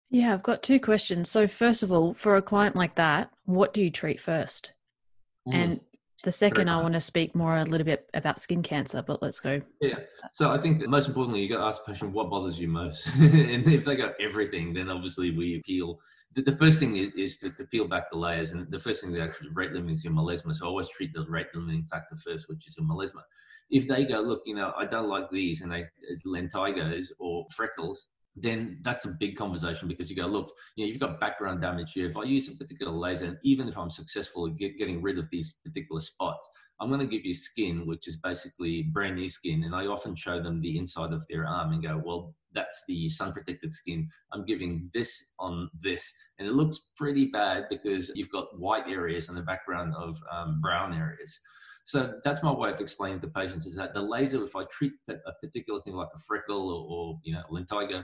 Yeah, 0.09 0.33
I've 0.33 0.43
got 0.43 0.63
two 0.63 0.79
questions. 0.79 1.29
So, 1.29 1.47
first 1.47 1.83
of 1.83 1.91
all, 1.91 2.13
for 2.13 2.35
a 2.35 2.41
client 2.41 2.75
like 2.75 2.95
that, 2.95 3.31
what 3.45 3.73
do 3.73 3.83
you 3.83 3.89
treat 3.89 4.19
first? 4.19 4.73
Mm. 5.47 5.53
And 5.53 5.79
the 6.23 6.31
second, 6.31 6.69
I 6.69 6.81
want 6.81 6.93
to 6.93 7.01
speak 7.01 7.35
more 7.35 7.57
a 7.57 7.63
little 7.63 7.85
bit 7.85 8.09
about 8.13 8.39
skin 8.39 8.63
cancer, 8.63 9.01
but 9.01 9.21
let's 9.21 9.39
go. 9.39 9.61
Yeah. 9.81 9.99
So, 10.33 10.51
I 10.51 10.59
think 10.59 10.87
most 10.87 11.07
importantly, 11.07 11.41
you 11.41 11.49
got 11.49 11.57
to 11.57 11.65
ask 11.65 11.83
the 11.85 11.91
patient 11.91 12.13
what 12.13 12.29
bothers 12.29 12.59
you 12.59 12.67
most. 12.67 13.07
and 13.15 13.67
if 13.67 13.85
they 13.85 13.95
got 13.95 14.13
everything, 14.19 14.73
then 14.73 14.89
obviously 14.89 15.31
we 15.31 15.61
peel. 15.65 15.99
The, 16.33 16.55
first 16.57 16.79
thing 16.79 16.97
is, 16.97 17.37
to, 17.37 17.49
to, 17.51 17.63
peel 17.65 17.87
back 17.87 18.11
the 18.11 18.17
layers. 18.17 18.51
And 18.51 18.69
the 18.69 18.79
first 18.79 19.01
thing 19.01 19.13
that 19.13 19.21
actually 19.21 19.49
rate 19.53 19.71
limiting 19.71 19.95
is 19.95 20.03
your 20.03 20.13
melasma. 20.13 20.53
So, 20.53 20.65
I 20.65 20.69
always 20.69 20.89
treat 20.89 21.13
the 21.13 21.25
rate 21.27 21.47
limiting 21.53 21.85
factor 21.85 22.15
first, 22.15 22.47
which 22.47 22.67
is 22.67 22.75
your 22.77 22.87
melasma. 22.87 23.21
If 23.71 23.87
they 23.87 24.05
go, 24.05 24.19
look, 24.19 24.43
you 24.45 24.55
know, 24.55 24.73
I 24.77 24.85
don't 24.85 25.09
like 25.09 25.29
these 25.31 25.61
and 25.61 25.71
they, 25.71 25.85
it's 26.09 26.25
lentigos 26.25 27.07
or 27.19 27.45
freckles, 27.55 28.07
then 28.35 28.79
that's 28.81 29.05
a 29.05 29.09
big 29.09 29.37
conversation 29.37 29.87
because 29.87 30.09
you 30.09 30.15
go, 30.15 30.25
look, 30.25 30.51
you 30.75 30.85
know, 30.85 30.91
you've 30.91 30.99
got 30.99 31.19
background 31.19 31.61
damage 31.61 31.93
here. 31.93 32.05
If 32.05 32.17
I 32.17 32.23
use 32.23 32.49
a 32.49 32.55
particular 32.55 32.91
laser, 32.91 33.25
and 33.25 33.37
even 33.43 33.69
if 33.69 33.77
I'm 33.77 33.89
successful 33.89 34.47
at 34.47 34.57
get, 34.57 34.77
getting 34.77 35.01
rid 35.01 35.17
of 35.17 35.29
these 35.31 35.53
particular 35.63 36.01
spots, 36.01 36.47
I'm 36.81 36.89
going 36.89 36.99
to 36.99 37.07
give 37.07 37.25
you 37.25 37.33
skin, 37.33 37.87
which 37.87 38.07
is 38.07 38.17
basically 38.17 38.83
brand 38.83 39.15
new 39.15 39.29
skin. 39.29 39.63
And 39.63 39.73
I 39.73 39.85
often 39.85 40.15
show 40.15 40.41
them 40.41 40.61
the 40.61 40.77
inside 40.77 41.13
of 41.13 41.23
their 41.29 41.45
arm 41.45 41.71
and 41.71 41.81
go, 41.81 42.01
well, 42.05 42.35
that's 42.53 42.83
the 42.87 43.09
sun 43.09 43.31
protected 43.31 43.71
skin. 43.71 44.09
I'm 44.33 44.45
giving 44.45 44.89
this 44.93 45.23
on 45.39 45.69
this. 45.81 46.03
And 46.37 46.47
it 46.47 46.53
looks 46.53 46.79
pretty 46.97 47.27
bad 47.27 47.65
because 47.69 48.11
you've 48.15 48.31
got 48.31 48.59
white 48.59 48.87
areas 48.89 49.29
in 49.29 49.35
the 49.35 49.41
background 49.41 49.93
of 49.95 50.19
um, 50.31 50.59
brown 50.61 50.93
areas. 50.93 51.39
So 51.85 52.15
that's 52.23 52.41
my 52.41 52.51
way 52.51 52.71
of 52.71 52.81
explaining 52.81 53.21
to 53.21 53.27
patients 53.27 53.67
is 53.67 53.75
that 53.75 53.93
the 53.93 54.01
laser, 54.01 54.43
if 54.43 54.55
I 54.55 54.63
treat 54.71 54.93
a 55.07 55.31
particular 55.41 55.79
thing 55.81 55.93
like 55.93 56.09
a 56.15 56.19
freckle 56.19 56.69
or, 56.71 56.87
or 56.89 57.19
you 57.23 57.33
know, 57.33 57.43
lentigo, 57.51 58.03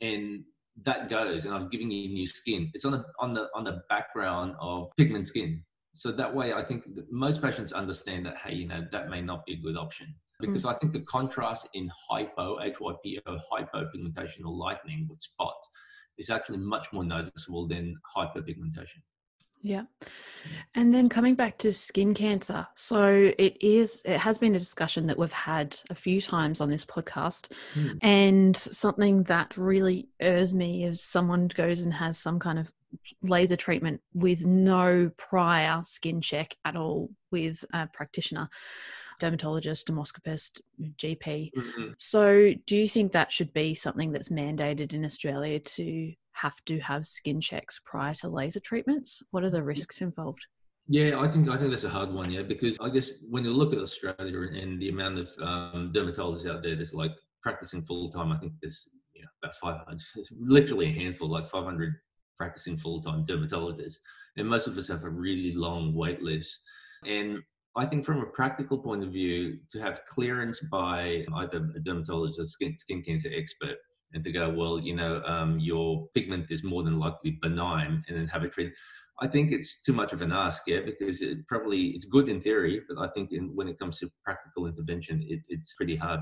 and 0.00 0.44
that 0.84 1.10
goes, 1.10 1.44
and 1.44 1.52
I'm 1.52 1.68
giving 1.68 1.90
you 1.90 2.08
new 2.08 2.26
skin, 2.26 2.70
it's 2.72 2.84
on 2.84 2.92
the 2.92 3.04
on 3.18 3.34
the 3.34 3.48
on 3.52 3.64
the 3.64 3.82
background 3.88 4.54
of 4.60 4.90
pigment 4.96 5.26
skin. 5.26 5.64
So 5.92 6.12
that 6.12 6.32
way, 6.32 6.52
I 6.52 6.64
think 6.64 6.84
most 7.10 7.42
patients 7.42 7.72
understand 7.72 8.26
that 8.26 8.36
hey, 8.44 8.54
you 8.54 8.68
know, 8.68 8.86
that 8.92 9.08
may 9.10 9.22
not 9.22 9.44
be 9.44 9.54
a 9.54 9.56
good 9.56 9.76
option 9.76 10.14
because 10.38 10.64
mm. 10.64 10.72
I 10.72 10.78
think 10.78 10.92
the 10.92 11.00
contrast 11.00 11.68
in 11.74 11.90
hypo, 12.08 12.58
HYPO, 12.58 13.40
hypopigmentation 13.50 14.44
or 14.44 14.52
lightening 14.52 15.08
with 15.10 15.20
spots 15.20 15.68
is 16.16 16.30
actually 16.30 16.58
much 16.58 16.92
more 16.92 17.04
noticeable 17.04 17.66
than 17.66 17.96
hyperpigmentation. 18.16 19.02
Yeah. 19.66 19.82
And 20.76 20.94
then 20.94 21.08
coming 21.08 21.34
back 21.34 21.58
to 21.58 21.72
skin 21.72 22.14
cancer. 22.14 22.68
So 22.76 23.32
it 23.36 23.56
is 23.60 24.00
it 24.04 24.18
has 24.18 24.38
been 24.38 24.54
a 24.54 24.60
discussion 24.60 25.08
that 25.08 25.18
we've 25.18 25.32
had 25.32 25.76
a 25.90 25.94
few 25.94 26.20
times 26.20 26.60
on 26.60 26.70
this 26.70 26.84
podcast 26.84 27.50
mm. 27.74 27.98
and 28.00 28.56
something 28.56 29.24
that 29.24 29.56
really 29.56 30.08
irks 30.22 30.52
me 30.52 30.84
is 30.84 31.02
someone 31.02 31.48
goes 31.48 31.80
and 31.80 31.92
has 31.92 32.16
some 32.16 32.38
kind 32.38 32.60
of 32.60 32.70
laser 33.22 33.56
treatment 33.56 34.00
with 34.14 34.46
no 34.46 35.10
prior 35.16 35.82
skin 35.84 36.20
check 36.20 36.54
at 36.64 36.76
all 36.76 37.10
with 37.32 37.64
a 37.72 37.88
practitioner 37.92 38.48
dermatologist, 39.18 39.88
dermoscopist, 39.88 40.60
GP. 40.96 41.52
Mm-hmm. 41.56 41.90
So, 41.98 42.52
do 42.66 42.76
you 42.76 42.88
think 42.88 43.12
that 43.12 43.32
should 43.32 43.52
be 43.52 43.74
something 43.74 44.12
that's 44.12 44.28
mandated 44.28 44.92
in 44.92 45.04
Australia 45.04 45.58
to 45.60 46.12
have 46.32 46.62
to 46.66 46.78
have 46.80 47.06
skin 47.06 47.40
checks 47.40 47.80
prior 47.84 48.14
to 48.14 48.28
laser 48.28 48.60
treatments? 48.60 49.22
What 49.30 49.44
are 49.44 49.50
the 49.50 49.62
risks 49.62 50.00
involved? 50.00 50.46
Yeah, 50.88 51.18
I 51.18 51.28
think 51.28 51.48
I 51.48 51.56
think 51.58 51.70
that's 51.70 51.84
a 51.84 51.90
hard 51.90 52.12
one. 52.12 52.30
Yeah, 52.30 52.42
because 52.42 52.76
I 52.80 52.90
guess 52.90 53.10
when 53.28 53.44
you 53.44 53.52
look 53.52 53.72
at 53.72 53.80
Australia 53.80 54.42
and 54.42 54.80
the 54.80 54.88
amount 54.88 55.18
of 55.18 55.28
um, 55.42 55.92
dermatologists 55.94 56.48
out 56.48 56.62
there, 56.62 56.76
there's 56.76 56.94
like 56.94 57.12
practicing 57.42 57.82
full 57.82 58.10
time. 58.10 58.30
I 58.30 58.38
think 58.38 58.52
there's 58.60 58.88
you 59.14 59.22
know, 59.22 59.28
about 59.42 59.56
500. 59.56 60.00
It's 60.16 60.30
literally 60.38 60.86
a 60.86 60.92
handful, 60.92 61.28
like 61.28 61.46
500 61.46 61.94
practicing 62.36 62.76
full 62.76 63.00
time 63.00 63.24
dermatologists, 63.24 63.96
and 64.36 64.48
most 64.48 64.68
of 64.68 64.78
us 64.78 64.88
have 64.88 65.02
a 65.02 65.10
really 65.10 65.54
long 65.54 65.92
wait 65.92 66.22
list. 66.22 66.60
And 67.04 67.42
I 67.76 67.84
think 67.84 68.04
from 68.04 68.22
a 68.22 68.26
practical 68.26 68.78
point 68.78 69.02
of 69.02 69.10
view, 69.10 69.58
to 69.70 69.80
have 69.80 70.00
clearance 70.06 70.60
by 70.70 71.24
either 71.36 71.58
a 71.76 71.80
dermatologist 71.80 72.40
or 72.40 72.44
skin, 72.46 72.76
skin 72.78 73.02
cancer 73.02 73.30
expert, 73.34 73.76
and 74.14 74.24
to 74.24 74.32
go, 74.32 74.48
well, 74.50 74.80
you 74.80 74.94
know, 74.94 75.22
um, 75.24 75.58
your 75.58 76.08
pigment 76.14 76.50
is 76.50 76.64
more 76.64 76.82
than 76.82 76.98
likely 76.98 77.38
benign, 77.42 78.02
and 78.08 78.16
then 78.16 78.26
have 78.28 78.44
it 78.44 78.52
treated. 78.52 78.72
I 79.20 79.26
think 79.26 79.52
it's 79.52 79.80
too 79.80 79.92
much 79.92 80.12
of 80.12 80.22
an 80.22 80.32
ask, 80.32 80.62
yeah, 80.66 80.80
because 80.84 81.22
it 81.22 81.46
probably 81.48 81.88
it's 81.88 82.04
good 82.04 82.28
in 82.28 82.40
theory, 82.40 82.82
but 82.88 82.98
I 82.98 83.08
think 83.12 83.32
in, 83.32 83.54
when 83.54 83.68
it 83.68 83.78
comes 83.78 83.98
to 83.98 84.10
practical 84.24 84.66
intervention, 84.66 85.24
it, 85.26 85.40
it's 85.48 85.74
pretty 85.74 85.96
hard. 85.96 86.20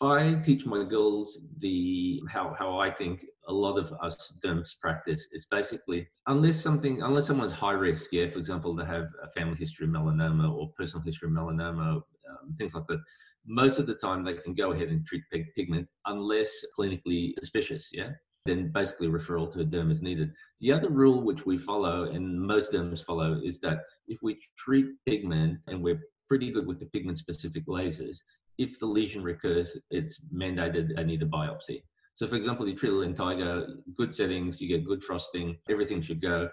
I 0.00 0.34
teach 0.44 0.66
my 0.66 0.84
girls 0.84 1.38
the 1.60 2.22
how 2.28 2.54
how 2.58 2.78
I 2.78 2.90
think 2.90 3.24
a 3.48 3.52
lot 3.52 3.78
of 3.78 3.92
us 4.02 4.34
derms 4.44 4.78
practice. 4.78 5.26
It's 5.32 5.46
basically 5.46 6.06
unless 6.26 6.60
something 6.60 7.00
unless 7.02 7.26
someone's 7.26 7.52
high 7.52 7.72
risk, 7.72 8.08
yeah, 8.12 8.26
for 8.26 8.38
example, 8.38 8.74
they 8.74 8.84
have 8.84 9.08
a 9.22 9.30
family 9.30 9.56
history 9.56 9.86
of 9.86 9.92
melanoma 9.92 10.52
or 10.52 10.70
personal 10.76 11.02
history 11.02 11.28
of 11.28 11.34
melanoma, 11.34 11.94
um, 11.96 12.54
things 12.58 12.74
like 12.74 12.84
that. 12.88 13.00
Most 13.46 13.78
of 13.78 13.86
the 13.86 13.94
time, 13.94 14.24
they 14.24 14.34
can 14.34 14.54
go 14.54 14.72
ahead 14.72 14.88
and 14.88 15.06
treat 15.06 15.22
pigment 15.56 15.88
unless 16.04 16.50
clinically 16.78 17.32
suspicious, 17.38 17.88
yeah 17.92 18.10
then 18.46 18.70
basically 18.72 19.08
referral 19.08 19.52
to 19.52 19.60
a 19.60 19.64
derm 19.64 19.90
is 19.90 20.02
needed. 20.02 20.32
The 20.60 20.72
other 20.72 20.88
rule 20.88 21.22
which 21.22 21.44
we 21.44 21.58
follow, 21.58 22.04
and 22.04 22.40
most 22.40 22.72
derms 22.72 23.04
follow, 23.04 23.40
is 23.44 23.58
that 23.60 23.80
if 24.06 24.20
we 24.22 24.38
treat 24.56 24.86
pigment 25.04 25.58
and 25.66 25.82
we're 25.82 26.00
pretty 26.28 26.50
good 26.50 26.66
with 26.66 26.78
the 26.78 26.86
pigment 26.86 27.18
specific 27.18 27.66
lasers, 27.66 28.18
if 28.58 28.78
the 28.78 28.86
lesion 28.86 29.22
recurs, 29.22 29.76
it's 29.90 30.20
mandated 30.34 30.96
they 30.96 31.04
need 31.04 31.22
a 31.22 31.26
biopsy. 31.26 31.82
So, 32.14 32.26
for 32.26 32.36
example, 32.36 32.66
you 32.66 32.74
treat 32.74 32.92
a 32.92 32.94
lentigo, 32.94 33.66
good 33.96 34.14
settings, 34.14 34.60
you 34.60 34.68
get 34.68 34.86
good 34.86 35.04
frosting, 35.04 35.58
everything 35.68 36.00
should 36.00 36.22
go. 36.22 36.48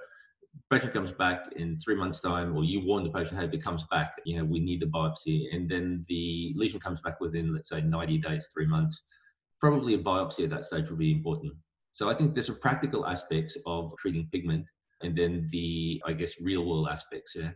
Patient 0.70 0.94
comes 0.94 1.12
back 1.14 1.46
in 1.56 1.80
three 1.80 1.96
months' 1.96 2.20
time, 2.20 2.56
or 2.56 2.66
you 2.66 2.86
warn 2.86 3.04
the 3.06 3.10
patient, 3.10 3.40
hey, 3.40 3.46
if 3.46 3.54
it 3.54 3.64
comes 3.64 3.86
back, 3.90 4.12
you 4.26 4.38
know, 4.38 4.44
we 4.44 4.60
need 4.60 4.82
the 4.82 4.88
biopsy. 4.88 5.46
And 5.56 5.70
then 5.70 6.06
the 6.10 6.54
lesion 6.56 6.82
comes 6.82 7.00
back 7.02 7.22
within, 7.22 7.54
let's 7.54 7.70
say, 7.70 7.82
90 7.82 8.18
days, 8.18 8.48
three 8.54 8.68
months. 8.68 9.04
Probably 9.62 9.94
a 9.94 10.00
biopsy 10.00 10.44
at 10.44 10.50
that 10.50 10.66
stage 10.66 10.90
would 10.90 11.00
be 11.00 11.14
important. 11.14 11.54
So 11.94 12.10
I 12.10 12.16
think 12.16 12.34
there's 12.34 12.48
some 12.48 12.60
practical 12.60 13.08
aspects 13.08 13.56
of 13.66 13.94
treating 13.98 14.28
pigment 14.34 14.66
and 15.02 15.18
then 15.18 15.48
the, 15.52 16.02
I 16.06 16.12
guess, 16.12 16.34
real 16.42 16.66
world 16.66 16.90
aspects. 16.92 17.34
Yeah. 17.36 17.52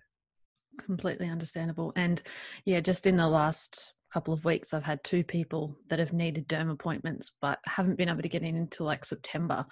Completely 0.79 1.27
understandable. 1.27 1.91
And 1.95 2.21
yeah, 2.65 2.79
just 2.79 3.05
in 3.05 3.17
the 3.17 3.27
last 3.27 3.93
couple 4.11 4.33
of 4.33 4.45
weeks, 4.45 4.73
I've 4.73 4.83
had 4.83 5.03
two 5.03 5.23
people 5.23 5.75
that 5.89 5.99
have 5.99 6.13
needed 6.13 6.47
derm 6.47 6.71
appointments, 6.71 7.31
but 7.41 7.59
haven't 7.65 7.97
been 7.97 8.09
able 8.09 8.21
to 8.21 8.29
get 8.29 8.43
in 8.43 8.55
until 8.55 8.85
like 8.85 9.05
September. 9.05 9.65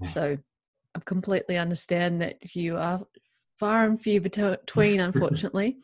Yeah. 0.00 0.08
So 0.08 0.38
I 0.94 1.00
completely 1.04 1.58
understand 1.58 2.20
that 2.22 2.54
you 2.54 2.76
are 2.76 3.00
far 3.58 3.84
and 3.84 4.00
few 4.00 4.20
between, 4.20 5.00
unfortunately. 5.00 5.78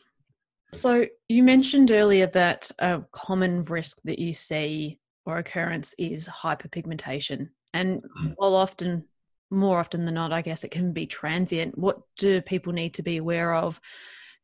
so 0.72 1.06
you 1.28 1.42
mentioned 1.42 1.90
earlier 1.90 2.26
that 2.26 2.70
a 2.78 3.02
common 3.12 3.62
risk 3.62 3.98
that 4.04 4.18
you 4.18 4.32
see 4.32 4.98
or 5.24 5.38
occurrence 5.38 5.94
is 5.98 6.28
hyperpigmentation. 6.28 7.50
And 7.74 8.02
mm. 8.02 8.34
while 8.36 8.54
often, 8.54 9.04
more 9.50 9.78
often 9.78 10.04
than 10.04 10.14
not, 10.14 10.32
I 10.32 10.42
guess 10.42 10.64
it 10.64 10.70
can 10.70 10.92
be 10.92 11.06
transient, 11.06 11.76
what 11.76 12.00
do 12.16 12.40
people 12.40 12.72
need 12.72 12.94
to 12.94 13.02
be 13.02 13.18
aware 13.18 13.54
of? 13.54 13.80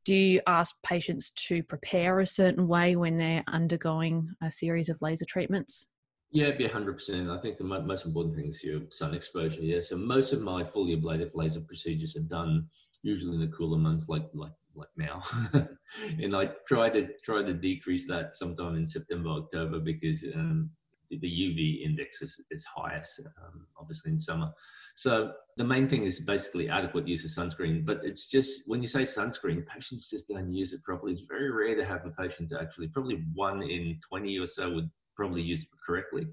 Do 0.05 0.15
you 0.15 0.41
ask 0.47 0.77
patients 0.83 1.31
to 1.49 1.63
prepare 1.63 2.21
a 2.21 2.27
certain 2.27 2.69
way 2.69 2.95
when 2.95 3.17
they're 3.17 3.45
undergoing 3.47 4.29
a 4.43 4.51
series 4.51 4.89
of 4.89 5.01
laser 5.01 5.25
treatments? 5.25 5.87
Yeah, 6.31 6.47
it'd 6.47 6.59
be 6.59 6.69
100%. 6.69 7.31
I 7.31 7.41
think 7.41 7.59
the 7.59 7.65
most 7.65 8.05
important 8.05 8.35
thing 8.35 8.49
is 8.49 8.63
your 8.63 8.81
sun 8.91 9.15
exposure. 9.15 9.61
Yeah, 9.61 9.81
so 9.81 9.97
most 9.97 10.33
of 10.33 10.43
my 10.43 10.65
fully 10.65 10.93
ablative 10.95 11.31
laser 11.35 11.61
procedures 11.61 12.17
are 12.17 12.21
done 12.21 12.67
usually 13.03 13.35
in 13.35 13.41
the 13.41 13.57
cooler 13.57 13.79
months, 13.79 14.09
like 14.09 14.27
like 14.35 14.53
like 14.75 14.89
now. 14.97 15.23
and 16.19 16.35
I 16.35 16.51
try 16.67 16.91
to 16.91 17.09
try 17.23 17.43
to 17.43 17.55
decrease 17.55 18.07
that 18.09 18.35
sometime 18.35 18.75
in 18.75 18.87
September, 18.87 19.29
October, 19.29 19.79
because 19.79 20.25
um, 20.35 20.71
the 21.11 21.17
UV 21.17 21.85
index 21.85 22.23
is, 22.23 22.41
is 22.51 22.65
highest, 22.65 23.21
um, 23.21 23.67
obviously 23.79 24.13
in 24.13 24.19
summer. 24.19 24.53
So 24.95 25.33
the 25.57 25.65
main 25.65 25.89
thing 25.89 26.05
is 26.05 26.21
basically 26.21 26.69
adequate 26.69 27.09
use 27.09 27.25
of 27.25 27.31
sunscreen. 27.31 27.85
But 27.85 28.01
it's 28.05 28.27
just 28.27 28.63
when 28.67 28.81
you 28.81 28.89
say 28.89 29.03
sunscreen, 29.03 29.67
patients 29.67 30.09
just 30.09 30.29
don't 30.29 30.53
use 30.53 30.73
it 30.73 30.83
properly. 30.85 31.13
It's 31.13 31.23
very 31.29 31.51
rare 31.51 31.75
to 31.77 31.85
have 31.85 32.07
a 32.07 32.11
patient 32.11 32.53
actually, 32.59 32.89
probably 32.89 33.25
one 33.35 33.63
in 33.63 33.99
20 34.09 34.39
or 34.39 34.47
so 34.47 34.73
would 34.73 34.91
probably 35.17 35.43
use 35.43 35.63
it 35.63 35.69
correctly. 35.85 36.27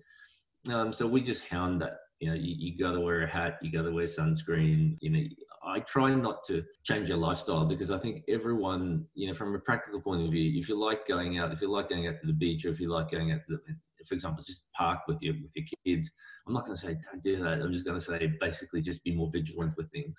Um, 0.71 0.93
so 0.93 1.07
we 1.07 1.21
just 1.21 1.47
hound 1.47 1.81
that. 1.81 1.97
You 2.19 2.29
know, 2.29 2.35
you, 2.35 2.53
you 2.55 2.77
got 2.77 2.91
to 2.91 2.99
wear 2.99 3.23
a 3.23 3.27
hat, 3.27 3.57
you 3.63 3.71
got 3.71 3.81
to 3.81 3.91
wear 3.91 4.05
sunscreen. 4.05 4.95
You 5.01 5.09
know, 5.09 5.23
I 5.63 5.79
try 5.79 6.13
not 6.13 6.43
to 6.45 6.63
change 6.83 7.09
your 7.09 7.17
lifestyle 7.17 7.65
because 7.65 7.89
I 7.89 7.97
think 7.97 8.23
everyone, 8.27 9.05
you 9.15 9.27
know, 9.27 9.33
from 9.33 9.55
a 9.55 9.59
practical 9.59 9.99
point 9.99 10.23
of 10.23 10.31
view, 10.31 10.59
if 10.59 10.69
you 10.69 10.79
like 10.79 11.07
going 11.07 11.39
out, 11.39 11.51
if 11.51 11.61
you 11.61 11.71
like 11.71 11.89
going 11.89 12.07
out 12.07 12.21
to 12.21 12.27
the 12.27 12.33
beach, 12.33 12.63
or 12.65 12.69
if 12.69 12.79
you 12.79 12.89
like 12.89 13.09
going 13.09 13.31
out 13.31 13.39
to 13.47 13.55
the 13.55 13.75
for 14.07 14.13
example, 14.13 14.43
just 14.45 14.71
park 14.73 14.99
with 15.07 15.21
your 15.21 15.35
with 15.41 15.51
your 15.55 15.65
kids. 15.85 16.09
I'm 16.47 16.53
not 16.53 16.65
going 16.65 16.75
to 16.75 16.81
say 16.81 16.97
don't 17.11 17.23
do 17.23 17.41
that. 17.43 17.61
I'm 17.61 17.73
just 17.73 17.85
going 17.85 17.99
to 17.99 18.05
say 18.05 18.31
basically 18.39 18.81
just 18.81 19.03
be 19.03 19.15
more 19.15 19.29
vigilant 19.31 19.73
with 19.77 19.91
things. 19.91 20.15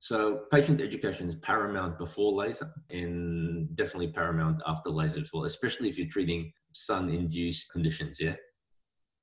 So 0.00 0.42
patient 0.52 0.80
education 0.80 1.28
is 1.28 1.36
paramount 1.42 1.98
before 1.98 2.32
laser 2.32 2.70
and 2.90 3.74
definitely 3.76 4.12
paramount 4.12 4.62
after 4.66 4.90
laser 4.90 5.20
as 5.20 5.30
well, 5.32 5.44
especially 5.44 5.88
if 5.88 5.98
you're 5.98 6.08
treating 6.08 6.52
sun-induced 6.72 7.72
conditions. 7.72 8.18
Yeah. 8.20 8.34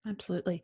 Absolutely. 0.08 0.64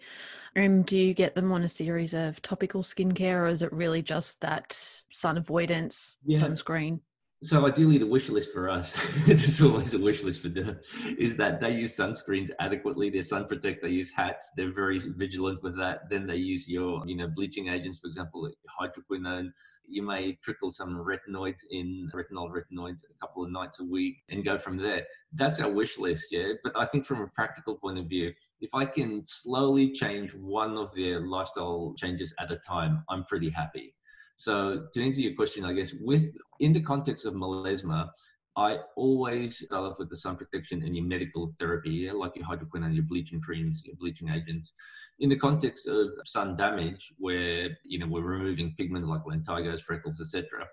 Um, 0.57 0.81
do 0.81 0.97
you 0.97 1.13
get 1.13 1.35
them 1.35 1.51
on 1.51 1.63
a 1.63 1.69
series 1.69 2.13
of 2.13 2.41
topical 2.41 2.83
skincare 2.83 3.43
or 3.43 3.47
is 3.47 3.61
it 3.61 3.71
really 3.71 4.01
just 4.01 4.41
that 4.41 4.73
sun 5.11 5.37
avoidance, 5.37 6.17
yeah. 6.25 6.39
sunscreen? 6.39 6.99
So 7.41 7.65
ideally, 7.65 7.97
the 7.97 8.05
wish 8.05 8.27
list 8.27 8.51
for 8.51 8.69
us, 8.69 8.93
is 9.27 9.61
always 9.61 9.93
a 9.93 9.97
wish 9.97 10.23
list 10.23 10.41
for 10.41 10.49
them, 10.49 10.77
is 11.17 11.37
that 11.37 11.61
they 11.61 11.71
use 11.71 11.95
sunscreens 11.95 12.49
adequately. 12.59 13.09
They 13.09 13.21
sun 13.21 13.45
protect. 13.45 13.81
They 13.81 13.89
use 13.89 14.11
hats. 14.11 14.51
They're 14.57 14.73
very 14.73 14.99
vigilant 14.99 15.63
with 15.63 15.77
that. 15.77 16.09
Then 16.09 16.27
they 16.27 16.35
use 16.35 16.67
your, 16.67 17.01
you 17.07 17.15
know, 17.15 17.29
bleaching 17.29 17.69
agents, 17.69 17.99
for 17.99 18.07
example, 18.07 18.51
hydroquinone. 18.77 19.51
You 19.87 20.03
may 20.03 20.33
trickle 20.43 20.69
some 20.69 20.97
retinoids 20.97 21.61
in, 21.71 22.11
retinol 22.13 22.51
retinoids 22.51 23.03
a 23.09 23.17
couple 23.21 23.45
of 23.45 23.51
nights 23.51 23.79
a 23.79 23.85
week, 23.85 24.17
and 24.27 24.43
go 24.43 24.57
from 24.57 24.75
there. 24.75 25.03
That's 25.31 25.61
our 25.61 25.71
wish 25.71 25.97
list, 25.97 26.25
yeah. 26.31 26.49
But 26.61 26.73
I 26.77 26.87
think 26.87 27.05
from 27.05 27.21
a 27.21 27.27
practical 27.27 27.77
point 27.77 27.99
of 27.99 28.07
view, 28.07 28.33
if 28.59 28.69
I 28.73 28.83
can 28.83 29.23
slowly 29.23 29.93
change 29.93 30.35
one 30.35 30.75
of 30.75 30.93
their 30.93 31.21
lifestyle 31.21 31.93
changes 31.97 32.33
at 32.37 32.51
a 32.51 32.57
time, 32.57 33.05
I'm 33.07 33.23
pretty 33.23 33.49
happy. 33.49 33.93
So 34.39 34.85
to 34.93 35.03
answer 35.03 35.19
your 35.19 35.35
question, 35.35 35.65
I 35.65 35.73
guess 35.73 35.93
with 35.99 36.33
in 36.61 36.71
the 36.71 36.81
context 36.81 37.25
of 37.25 37.33
melasma, 37.33 38.09
I 38.55 38.77
always 38.95 39.57
start 39.57 39.91
off 39.91 39.99
with 39.99 40.09
the 40.09 40.15
sun 40.15 40.37
protection 40.37 40.81
and 40.81 40.95
your 40.95 41.03
medical 41.03 41.53
therapy, 41.59 41.89
yeah, 41.89 42.13
like 42.13 42.37
your 42.37 42.45
hydroquinone, 42.45 42.95
your 42.95 43.03
bleaching 43.03 43.41
creams, 43.41 43.83
your 43.85 43.97
bleaching 43.97 44.29
agents. 44.29 44.71
In 45.19 45.27
the 45.27 45.37
context 45.37 45.89
of 45.89 46.11
sun 46.25 46.55
damage, 46.55 47.11
where 47.17 47.67
you 47.83 47.99
know 47.99 48.07
we're 48.07 48.21
removing 48.21 48.75
pigment 48.77 49.05
like 49.07 49.23
lentigos, 49.23 49.81
freckles, 49.81 50.21
etc., 50.21 50.65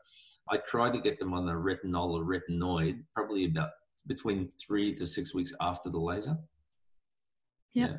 I 0.49 0.59
try 0.59 0.89
to 0.89 1.01
get 1.01 1.19
them 1.19 1.35
on 1.35 1.49
a 1.49 1.53
retinol 1.53 2.11
or 2.13 2.25
retinoid 2.25 3.03
probably 3.17 3.47
about 3.47 3.71
between 4.07 4.49
three 4.65 4.95
to 4.95 5.09
six 5.09 5.35
weeks 5.35 5.53
after 5.61 5.91
the 5.91 5.99
laser. 5.99 6.37
Yep. 7.75 7.91
Yeah. 7.91 7.97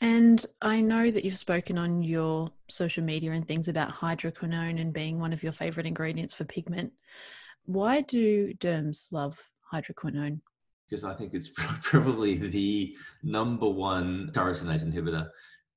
And 0.00 0.44
I 0.62 0.80
know 0.80 1.10
that 1.10 1.24
you've 1.24 1.38
spoken 1.38 1.76
on 1.76 2.02
your 2.02 2.50
social 2.68 3.04
media 3.04 3.32
and 3.32 3.46
things 3.46 3.68
about 3.68 3.92
hydroquinone 3.92 4.80
and 4.80 4.92
being 4.92 5.18
one 5.18 5.32
of 5.32 5.42
your 5.42 5.52
favorite 5.52 5.86
ingredients 5.86 6.32
for 6.32 6.44
pigment. 6.44 6.92
Why 7.66 8.00
do 8.00 8.54
derms 8.54 9.12
love 9.12 9.50
hydroquinone? 9.72 10.40
Because 10.88 11.04
I 11.04 11.14
think 11.14 11.34
it's 11.34 11.50
probably 11.82 12.36
the 12.36 12.96
number 13.22 13.68
one 13.68 14.30
tyrosinase 14.32 14.84
inhibitor. 14.84 15.28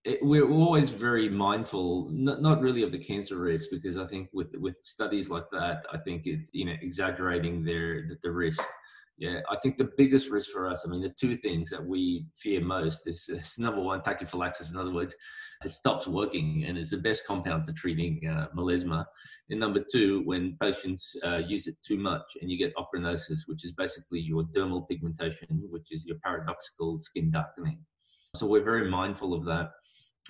It, 0.05 0.19
we're 0.21 0.49
always 0.49 0.89
very 0.89 1.30
mindful, 1.30 2.09
not, 2.09 2.41
not 2.41 2.61
really 2.61 2.84
of 2.84 2.91
the 2.91 2.97
cancer 2.97 3.38
risk, 3.38 3.69
because 3.71 3.97
I 3.97 4.05
think 4.07 4.30
with 4.34 4.53
with 4.57 4.82
studies 4.82 5.30
like 5.30 5.45
that, 5.53 5.86
I 5.93 5.97
think 5.97 6.24
it's 6.26 6.49
you 6.51 6.65
know 6.65 6.76
exaggerating 6.82 7.63
their 7.63 8.07
the, 8.07 8.17
the 8.21 8.32
risk 8.32 8.61
yeah, 9.18 9.41
I 9.49 9.55
think 9.57 9.78
the 9.78 9.91
biggest 9.95 10.30
risk 10.30 10.49
for 10.49 10.68
us, 10.68 10.84
I 10.86 10.89
mean, 10.89 11.01
the 11.01 11.09
two 11.09 11.38
things 11.38 11.70
that 11.70 11.86
we 11.86 12.26
fear 12.36 12.61
most 12.61 13.07
is, 13.07 13.30
is 13.30 13.55
number 13.57 13.82
one, 13.82 14.01
tachyphylaxis. 14.01 14.72
In 14.72 14.78
other 14.78 14.91
words, 14.91 15.14
it 15.64 15.72
stops 15.72 16.07
working 16.07 16.66
and 16.68 16.78
it's 16.78 16.89
the 16.89 16.97
best 16.97 17.26
compound 17.26 17.66
for 17.66 17.74
treating 17.74 18.22
uh, 18.28 18.47
melasma. 18.55 19.05
And 19.49 19.59
number 19.59 19.84
two, 19.91 20.24
when 20.26 20.57
patients 20.59 21.16
uh, 21.24 21.38
use 21.38 21.68
it 21.68 21.78
too 21.86 21.97
much 21.97 22.24
and 22.41 22.49
you 22.49 22.57
get 22.57 22.74
ochronosis, 22.76 23.41
which 23.45 23.64
is 23.64 23.72
basically 23.72 24.20
your 24.20 24.43
dermal 24.45 24.88
pigmentation, 24.88 25.47
which 25.70 25.91
is 25.91 26.05
your 26.05 26.18
paradoxical 26.24 26.97
skin 26.97 27.30
darkening. 27.30 27.80
So 28.36 28.47
we're 28.47 28.64
very 28.64 28.89
mindful 28.89 29.34
of 29.36 29.45
that. 29.45 29.72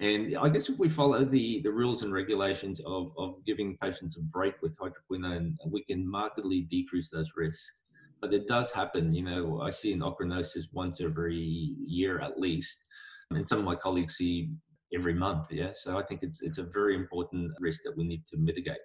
And 0.02 0.36
I 0.38 0.50
guess 0.50 0.70
if 0.70 0.78
we 0.78 0.90
follow 0.90 1.24
the, 1.24 1.62
the 1.62 1.72
rules 1.72 2.02
and 2.02 2.12
regulations 2.12 2.82
of, 2.86 3.14
of 3.18 3.36
giving 3.46 3.78
patients 3.82 4.18
a 4.18 4.22
break 4.22 4.56
with 4.62 4.76
hydroquinone, 4.78 5.56
we 5.68 5.84
can 5.84 6.10
markedly 6.10 6.62
decrease 6.62 7.12
those 7.12 7.30
risks. 7.38 7.72
But 8.24 8.34
it 8.34 8.48
does 8.48 8.72
happen, 8.72 9.14
you 9.14 9.22
know, 9.22 9.60
I 9.60 9.70
see 9.70 9.92
an 9.92 10.00
ochronosis 10.00 10.68
once 10.72 11.02
every 11.02 11.36
year 11.36 12.22
at 12.22 12.40
least. 12.40 12.86
And 13.32 13.46
some 13.46 13.60
of 13.60 13.66
my 13.66 13.76
colleagues 13.76 14.16
see 14.16 14.50
every 14.96 15.14
month. 15.14 15.48
Yeah. 15.52 15.72
So 15.74 15.98
I 15.98 16.04
think 16.04 16.24
it's, 16.24 16.42
it's 16.42 16.58
a 16.58 16.64
very 16.64 16.96
important 16.96 17.52
risk 17.60 17.82
that 17.84 17.98
we 17.98 18.06
need 18.06 18.24
to 18.30 18.38
mitigate. 18.38 18.78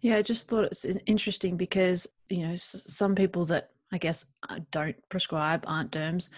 Yeah, 0.00 0.16
I 0.16 0.22
just 0.22 0.48
thought 0.48 0.64
it's 0.64 0.86
interesting 1.04 1.58
because, 1.58 2.06
you 2.30 2.46
know, 2.46 2.54
some 2.56 3.14
people 3.14 3.44
that 3.44 3.72
I 3.92 3.98
guess 3.98 4.24
uh, 4.48 4.60
don't 4.70 4.96
prescribe, 5.10 5.64
aren't 5.66 5.92
derms, 5.92 6.30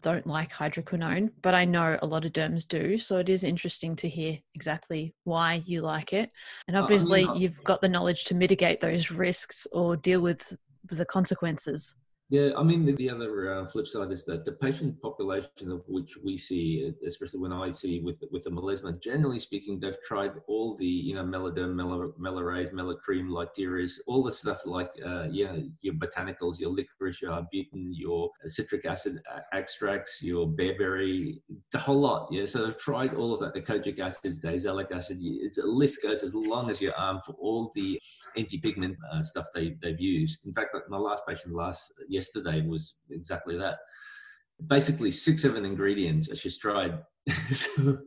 don't 0.00 0.26
like 0.26 0.50
hydroquinone, 0.50 1.30
but 1.42 1.54
I 1.54 1.66
know 1.66 1.98
a 2.00 2.06
lot 2.06 2.24
of 2.24 2.32
derms 2.32 2.66
do. 2.66 2.96
So 2.96 3.18
it 3.18 3.28
is 3.28 3.44
interesting 3.44 3.96
to 3.96 4.08
hear 4.08 4.38
exactly 4.54 5.14
why 5.24 5.62
you 5.66 5.82
like 5.82 6.14
it. 6.14 6.32
And 6.68 6.76
obviously, 6.76 7.24
uh, 7.24 7.28
I 7.28 7.32
mean, 7.32 7.42
you've 7.42 7.62
got 7.64 7.82
the 7.82 7.88
knowledge 7.90 8.24
to 8.24 8.34
mitigate 8.34 8.80
those 8.80 9.10
risks 9.10 9.66
or 9.72 9.94
deal 9.94 10.20
with 10.20 10.56
the 10.96 11.06
consequences. 11.06 11.94
Yeah, 12.30 12.50
I 12.58 12.62
mean, 12.62 12.84
the, 12.84 12.92
the 12.92 13.08
other 13.08 13.54
uh, 13.54 13.66
flip 13.68 13.86
side 13.88 14.12
is 14.12 14.26
that 14.26 14.44
the 14.44 14.52
patient 14.52 15.00
population 15.00 15.72
of 15.72 15.82
which 15.88 16.18
we 16.22 16.36
see, 16.36 16.92
especially 17.06 17.40
when 17.40 17.54
I 17.54 17.70
see 17.70 18.00
with 18.00 18.16
with 18.30 18.44
the 18.44 18.50
melasma, 18.50 19.00
generally 19.00 19.38
speaking, 19.38 19.80
they've 19.80 19.96
tried 20.06 20.32
all 20.46 20.76
the, 20.76 20.84
you 20.84 21.14
know, 21.14 21.24
meloderm, 21.24 21.74
mel- 21.74 22.12
melorase, 22.20 22.70
melocreme, 22.70 23.30
literius, 23.30 23.92
all 24.06 24.22
the 24.22 24.30
stuff 24.30 24.60
like, 24.66 24.90
uh, 25.06 25.28
yeah, 25.30 25.56
your 25.80 25.94
botanicals, 25.94 26.60
your 26.60 26.68
licorice, 26.68 27.22
your 27.22 27.30
arbutin, 27.30 27.92
your 27.92 28.28
citric 28.44 28.84
acid 28.84 29.22
extracts, 29.54 30.20
your 30.20 30.46
bearberry, 30.46 31.40
the 31.72 31.78
whole 31.78 31.98
lot. 31.98 32.28
Yeah, 32.30 32.44
so 32.44 32.66
they've 32.66 32.78
tried 32.78 33.14
all 33.14 33.32
of 33.32 33.40
that, 33.40 33.54
the 33.54 33.62
kojic 33.62 34.00
acids, 34.00 34.38
the 34.38 34.48
azelaic 34.48 34.92
acid. 34.92 35.16
It's 35.22 35.56
a 35.56 35.64
list 35.64 36.02
goes 36.02 36.22
as 36.22 36.34
long 36.34 36.68
as 36.68 36.78
your 36.78 36.94
arm 36.94 37.20
for 37.24 37.32
all 37.40 37.72
the 37.74 37.98
anti-pigment 38.38 38.96
uh, 39.12 39.20
stuff 39.20 39.46
they, 39.54 39.76
they've 39.82 40.00
used. 40.00 40.46
In 40.46 40.52
fact, 40.52 40.76
my 40.88 40.96
last 40.96 41.22
patient 41.28 41.54
last 41.54 41.92
yesterday 42.08 42.62
was 42.66 42.94
exactly 43.10 43.56
that. 43.58 43.76
Basically, 44.66 45.10
six 45.10 45.42
seven 45.42 45.64
ingredients 45.64 46.28
she's 46.38 46.58
tried. 46.58 46.98
so 47.52 47.98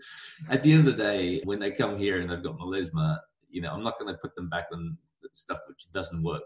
at 0.50 0.64
the 0.64 0.72
end 0.72 0.88
of 0.88 0.98
the 0.98 1.04
day, 1.04 1.42
when 1.44 1.60
they 1.60 1.72
come 1.72 1.98
here 1.98 2.20
and 2.22 2.30
they've 2.30 2.44
got 2.44 2.58
melasma, 2.58 3.18
you 3.50 3.62
know, 3.62 3.72
I'm 3.72 3.84
not 3.84 4.00
going 4.00 4.14
to 4.14 4.20
put 4.20 4.36
them 4.36 4.50
back 4.50 4.68
on 4.74 4.98
stuff 5.34 5.60
which 5.68 5.92
doesn't 5.94 6.24
work. 6.24 6.42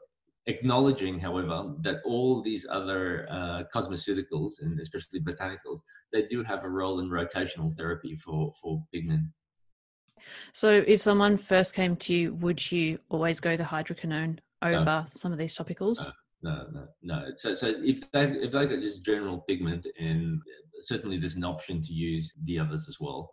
Acknowledging, 0.48 1.20
however, 1.20 1.74
that 1.82 2.02
all 2.06 2.42
these 2.44 2.68
other 2.70 3.28
uh, 3.32 3.64
cosmeceuticals 3.74 4.62
and 4.62 4.80
especially 4.80 5.20
botanicals, 5.20 5.80
they 6.14 6.24
do 6.24 6.44
have 6.44 6.64
a 6.64 6.70
role 6.70 7.00
in 7.00 7.10
rotational 7.10 7.76
therapy 7.76 8.16
for 8.16 8.54
for 8.62 8.84
pigment. 8.94 9.24
So, 10.54 10.84
if 10.88 11.02
someone 11.02 11.38
first 11.38 11.74
came 11.74 11.96
to 11.98 12.14
you, 12.14 12.34
would 12.36 12.72
you 12.72 13.00
always 13.10 13.40
go 13.40 13.56
the 13.56 13.64
hydroquinone 13.64 14.40
over 14.62 14.86
no. 14.86 15.04
some 15.06 15.32
of 15.32 15.38
these 15.38 15.56
topicals? 15.56 16.12
No, 16.42 16.68
no, 16.72 16.88
no. 17.02 17.32
So, 17.36 17.54
so 17.54 17.74
if 17.78 18.00
they've 18.12 18.32
if 18.32 18.52
they 18.52 18.68
got 18.68 18.82
just 18.82 19.04
general 19.04 19.40
pigment, 19.48 19.88
and 20.00 20.42
certainly 20.82 21.18
there's 21.18 21.36
an 21.36 21.44
option 21.44 21.82
to 21.82 21.94
use 21.94 22.32
the 22.44 22.60
others 22.60 22.88
as 22.88 23.00
well. 23.00 23.32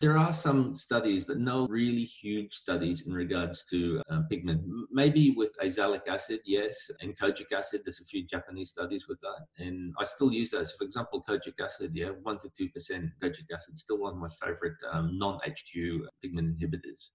There 0.00 0.16
are 0.16 0.32
some 0.32 0.74
studies, 0.74 1.24
but 1.24 1.38
no 1.38 1.66
really 1.68 2.04
huge 2.04 2.54
studies 2.54 3.02
in 3.02 3.12
regards 3.12 3.64
to 3.64 4.00
um, 4.08 4.26
pigment. 4.30 4.62
Maybe 4.90 5.34
with 5.36 5.50
azelaic 5.62 6.08
acid, 6.08 6.40
yes, 6.46 6.90
and 7.02 7.18
kojic 7.18 7.52
acid. 7.54 7.82
There's 7.84 8.00
a 8.00 8.04
few 8.04 8.26
Japanese 8.26 8.70
studies 8.70 9.08
with 9.08 9.20
that, 9.20 9.62
and 9.62 9.92
I 10.00 10.04
still 10.04 10.32
use 10.32 10.52
those. 10.52 10.72
For 10.72 10.84
example, 10.84 11.22
kojic 11.28 11.62
acid, 11.62 11.90
yeah, 11.92 12.12
one 12.22 12.38
to 12.38 12.48
two 12.56 12.70
percent 12.70 13.10
kojic 13.22 13.52
acid, 13.54 13.76
still 13.76 13.98
one 13.98 14.14
of 14.14 14.18
my 14.18 14.28
favorite 14.42 14.76
um, 14.90 15.18
non-HQ 15.18 16.08
pigment 16.22 16.58
inhibitors. 16.58 17.10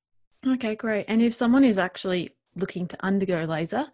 Okay, 0.45 0.75
great. 0.75 1.05
And 1.07 1.23
if 1.23 1.33
someone 1.33 1.63
is 1.63 1.79
actually 1.79 2.36
looking 2.55 2.88
to 2.88 2.97
undergo 3.03 3.45
laser, 3.45 3.88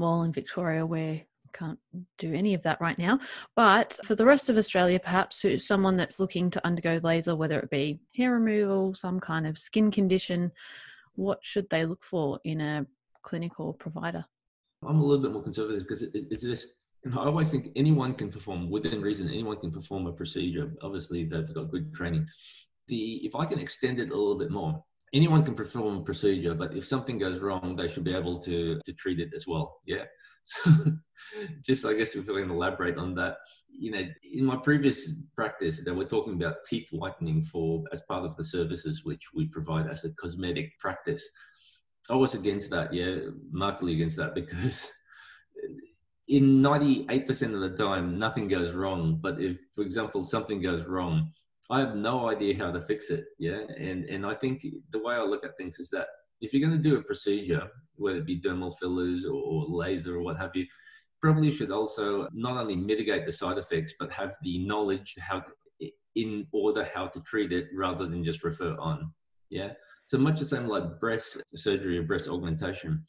well, 0.00 0.22
in 0.22 0.32
Victoria, 0.32 0.86
where 0.86 1.20
can't 1.52 1.78
do 2.18 2.32
any 2.32 2.54
of 2.54 2.62
that 2.62 2.80
right 2.80 2.98
now. 2.98 3.18
But 3.56 3.98
for 4.04 4.14
the 4.14 4.26
rest 4.26 4.48
of 4.48 4.56
Australia, 4.56 5.00
perhaps 5.00 5.44
someone 5.58 5.96
that's 5.96 6.20
looking 6.20 6.50
to 6.50 6.66
undergo 6.66 7.00
laser, 7.02 7.36
whether 7.36 7.58
it 7.60 7.70
be 7.70 8.00
hair 8.16 8.32
removal, 8.32 8.94
some 8.94 9.20
kind 9.20 9.46
of 9.46 9.58
skin 9.58 9.90
condition, 9.90 10.52
what 11.14 11.42
should 11.42 11.68
they 11.70 11.84
look 11.84 12.02
for 12.02 12.38
in 12.44 12.60
a 12.60 12.86
clinic 13.22 13.58
or 13.58 13.74
provider? 13.74 14.24
I'm 14.86 15.00
a 15.00 15.04
little 15.04 15.22
bit 15.22 15.32
more 15.32 15.42
conservative 15.42 15.82
because 15.82 16.02
it, 16.02 16.10
it's 16.14 16.44
this. 16.44 16.66
I 17.12 17.24
always 17.24 17.50
think 17.50 17.72
anyone 17.76 18.14
can 18.14 18.30
perform 18.30 18.70
within 18.70 19.00
reason. 19.00 19.28
Anyone 19.28 19.56
can 19.58 19.70
perform 19.70 20.06
a 20.06 20.12
procedure. 20.12 20.72
Obviously, 20.82 21.24
they've 21.24 21.54
got 21.54 21.70
good 21.70 21.94
training. 21.94 22.26
The 22.86 23.20
if 23.24 23.34
I 23.34 23.46
can 23.46 23.58
extend 23.58 23.98
it 23.98 24.10
a 24.10 24.16
little 24.16 24.38
bit 24.38 24.50
more, 24.50 24.82
anyone 25.12 25.44
can 25.44 25.54
perform 25.54 25.98
a 25.98 26.02
procedure, 26.02 26.54
but 26.54 26.74
if 26.74 26.86
something 26.86 27.18
goes 27.18 27.38
wrong, 27.40 27.76
they 27.76 27.88
should 27.88 28.04
be 28.04 28.14
able 28.14 28.38
to 28.40 28.80
to 28.84 28.92
treat 28.92 29.20
it 29.20 29.30
as 29.34 29.46
well. 29.46 29.80
Yeah. 29.86 30.04
So 30.64 30.70
just 31.62 31.84
I 31.84 31.92
guess 31.92 32.14
if 32.14 32.26
we 32.26 32.40
can 32.40 32.50
elaborate 32.50 32.96
on 32.96 33.14
that, 33.16 33.38
you 33.68 33.90
know, 33.90 34.02
in 34.32 34.44
my 34.46 34.56
previous 34.56 35.10
practice, 35.34 35.82
they 35.84 35.90
were 35.90 36.06
talking 36.06 36.34
about 36.34 36.64
teeth 36.64 36.88
whitening 36.90 37.42
for 37.42 37.84
as 37.92 38.00
part 38.08 38.24
of 38.24 38.34
the 38.36 38.44
services 38.44 39.04
which 39.04 39.24
we 39.34 39.46
provide 39.48 39.90
as 39.90 40.04
a 40.04 40.10
cosmetic 40.10 40.78
practice. 40.78 41.28
I 42.08 42.14
was 42.14 42.34
against 42.34 42.70
that, 42.70 42.94
yeah, 42.94 43.16
markedly 43.50 43.94
against 43.94 44.16
that 44.16 44.34
because 44.34 44.90
in 46.28 46.62
98% 46.62 47.54
of 47.54 47.60
the 47.60 47.76
time, 47.76 48.18
nothing 48.18 48.48
goes 48.48 48.72
wrong. 48.72 49.18
But 49.20 49.40
if, 49.40 49.58
for 49.74 49.82
example, 49.82 50.22
something 50.22 50.62
goes 50.62 50.86
wrong, 50.86 51.32
I 51.70 51.80
have 51.80 51.96
no 51.96 52.30
idea 52.30 52.56
how 52.56 52.72
to 52.72 52.80
fix 52.80 53.10
it. 53.10 53.26
Yeah. 53.38 53.60
And, 53.78 54.04
and 54.06 54.24
I 54.24 54.34
think 54.34 54.64
the 54.90 54.98
way 54.98 55.14
I 55.14 55.22
look 55.22 55.44
at 55.44 55.56
things 55.56 55.78
is 55.78 55.90
that 55.90 56.06
if 56.40 56.52
you're 56.52 56.66
going 56.66 56.80
to 56.80 56.88
do 56.88 56.96
a 56.96 57.02
procedure, 57.02 57.68
whether 57.96 58.18
it 58.18 58.26
be 58.26 58.40
dermal 58.40 58.76
fillers 58.78 59.24
or, 59.24 59.34
or 59.34 59.66
laser 59.68 60.16
or 60.16 60.22
what 60.22 60.38
have 60.38 60.52
you, 60.54 60.66
probably 61.20 61.54
should 61.54 61.70
also 61.70 62.28
not 62.32 62.56
only 62.56 62.76
mitigate 62.76 63.26
the 63.26 63.32
side 63.32 63.58
effects, 63.58 63.92
but 63.98 64.12
have 64.12 64.36
the 64.42 64.66
knowledge 64.66 65.14
how 65.18 65.42
in 66.14 66.46
order 66.52 66.88
how 66.94 67.06
to 67.06 67.20
treat 67.20 67.52
it 67.52 67.66
rather 67.74 68.06
than 68.06 68.24
just 68.24 68.42
refer 68.42 68.76
on. 68.78 69.12
Yeah. 69.50 69.72
So 70.06 70.18
much 70.18 70.38
the 70.38 70.44
same 70.44 70.66
like 70.66 70.98
breast 71.00 71.36
surgery 71.54 71.98
or 71.98 72.02
breast 72.02 72.28
augmentation 72.28 73.04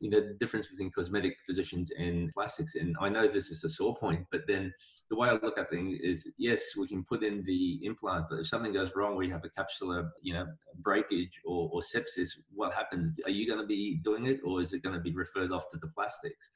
you 0.00 0.10
know 0.10 0.20
the 0.20 0.34
difference 0.34 0.66
between 0.66 0.90
cosmetic 0.90 1.36
physicians 1.46 1.90
and 1.98 2.32
plastics 2.34 2.74
and 2.74 2.94
i 3.00 3.08
know 3.08 3.26
this 3.26 3.50
is 3.50 3.64
a 3.64 3.68
sore 3.68 3.96
point 3.96 4.24
but 4.30 4.42
then 4.46 4.72
the 5.10 5.16
way 5.16 5.28
i 5.28 5.32
look 5.32 5.58
at 5.58 5.70
things 5.70 5.98
is 6.02 6.28
yes 6.38 6.60
we 6.76 6.86
can 6.86 7.04
put 7.04 7.22
in 7.22 7.42
the 7.46 7.80
implant 7.82 8.26
but 8.28 8.38
if 8.38 8.46
something 8.46 8.72
goes 8.72 8.92
wrong 8.94 9.16
we 9.16 9.30
have 9.30 9.42
a 9.44 9.60
capsular 9.60 10.08
you 10.22 10.34
know 10.34 10.46
breakage 10.80 11.40
or, 11.44 11.70
or 11.72 11.80
sepsis 11.80 12.30
what 12.54 12.72
happens 12.72 13.18
are 13.24 13.30
you 13.30 13.46
going 13.46 13.60
to 13.60 13.66
be 13.66 14.00
doing 14.04 14.26
it 14.26 14.40
or 14.44 14.60
is 14.60 14.72
it 14.72 14.82
going 14.82 14.94
to 14.94 15.00
be 15.00 15.14
referred 15.14 15.52
off 15.52 15.68
to 15.70 15.78
the 15.78 15.88
plastics 15.88 16.50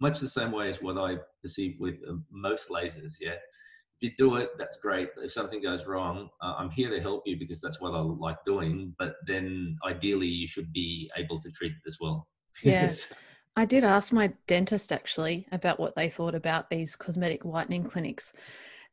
much 0.00 0.20
the 0.20 0.28
same 0.28 0.52
way 0.52 0.68
as 0.68 0.80
what 0.80 0.96
i 0.96 1.16
perceive 1.42 1.76
with 1.78 1.96
uh, 2.08 2.14
most 2.30 2.68
lasers 2.68 3.14
yeah 3.20 3.36
if 4.00 4.10
you 4.10 4.16
do 4.18 4.36
it, 4.36 4.50
that's 4.58 4.76
great. 4.76 5.08
If 5.16 5.32
something 5.32 5.62
goes 5.62 5.86
wrong, 5.86 6.28
uh, 6.42 6.54
I'm 6.58 6.68
here 6.68 6.90
to 6.90 7.00
help 7.00 7.22
you 7.24 7.38
because 7.38 7.62
that's 7.62 7.80
what 7.80 7.94
I 7.94 8.00
like 8.00 8.36
doing. 8.44 8.94
But 8.98 9.14
then 9.26 9.78
ideally, 9.86 10.26
you 10.26 10.46
should 10.46 10.70
be 10.70 11.10
able 11.16 11.40
to 11.40 11.50
treat 11.50 11.72
it 11.72 11.88
as 11.88 11.96
well. 11.98 12.28
Yes. 12.62 13.12
I 13.58 13.64
did 13.64 13.84
ask 13.84 14.12
my 14.12 14.32
dentist 14.46 14.92
actually 14.92 15.46
about 15.50 15.80
what 15.80 15.94
they 15.96 16.10
thought 16.10 16.34
about 16.34 16.68
these 16.68 16.94
cosmetic 16.94 17.44
whitening 17.44 17.84
clinics. 17.84 18.34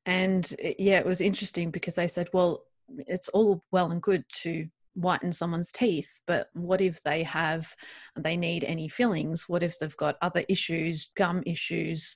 And 0.06 0.54
eh, 0.60 0.74
yeah, 0.80 1.00
it 1.00 1.06
was 1.06 1.22
interesting 1.22 1.70
because 1.70 1.96
they 1.96 2.08
said, 2.08 2.30
well, 2.34 2.64
it's 3.08 3.30
all 3.30 3.64
well 3.72 3.92
and 3.92 4.02
good 4.02 4.24
to 4.42 4.68
whiten 4.96 5.32
someone's 5.32 5.72
teeth, 5.72 6.22
but 6.28 6.48
what 6.54 6.80
if 6.80 7.02
they 7.02 7.24
have, 7.24 7.76
they 8.18 8.38
need 8.38 8.64
any 8.64 8.88
fillings? 8.88 9.50
What 9.50 9.64
if 9.64 9.78
they've 9.80 9.98
got 9.98 10.18
other 10.22 10.44
issues, 10.48 11.12
gum 11.16 11.44
issues? 11.46 12.16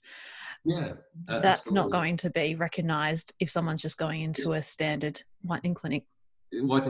Yeah. 0.64 0.94
That's 1.26 1.62
absolutely. 1.62 1.82
not 1.82 1.92
going 1.92 2.18
to 2.18 2.30
be 2.30 2.56
recognized 2.56 3.34
if 3.40 3.50
someone's 3.50 3.82
just 3.82 3.98
going 3.98 4.22
into 4.22 4.54
a 4.54 4.62
standard 4.62 5.22
whitening 5.42 5.74
clinic 5.74 6.04
what 6.62 6.86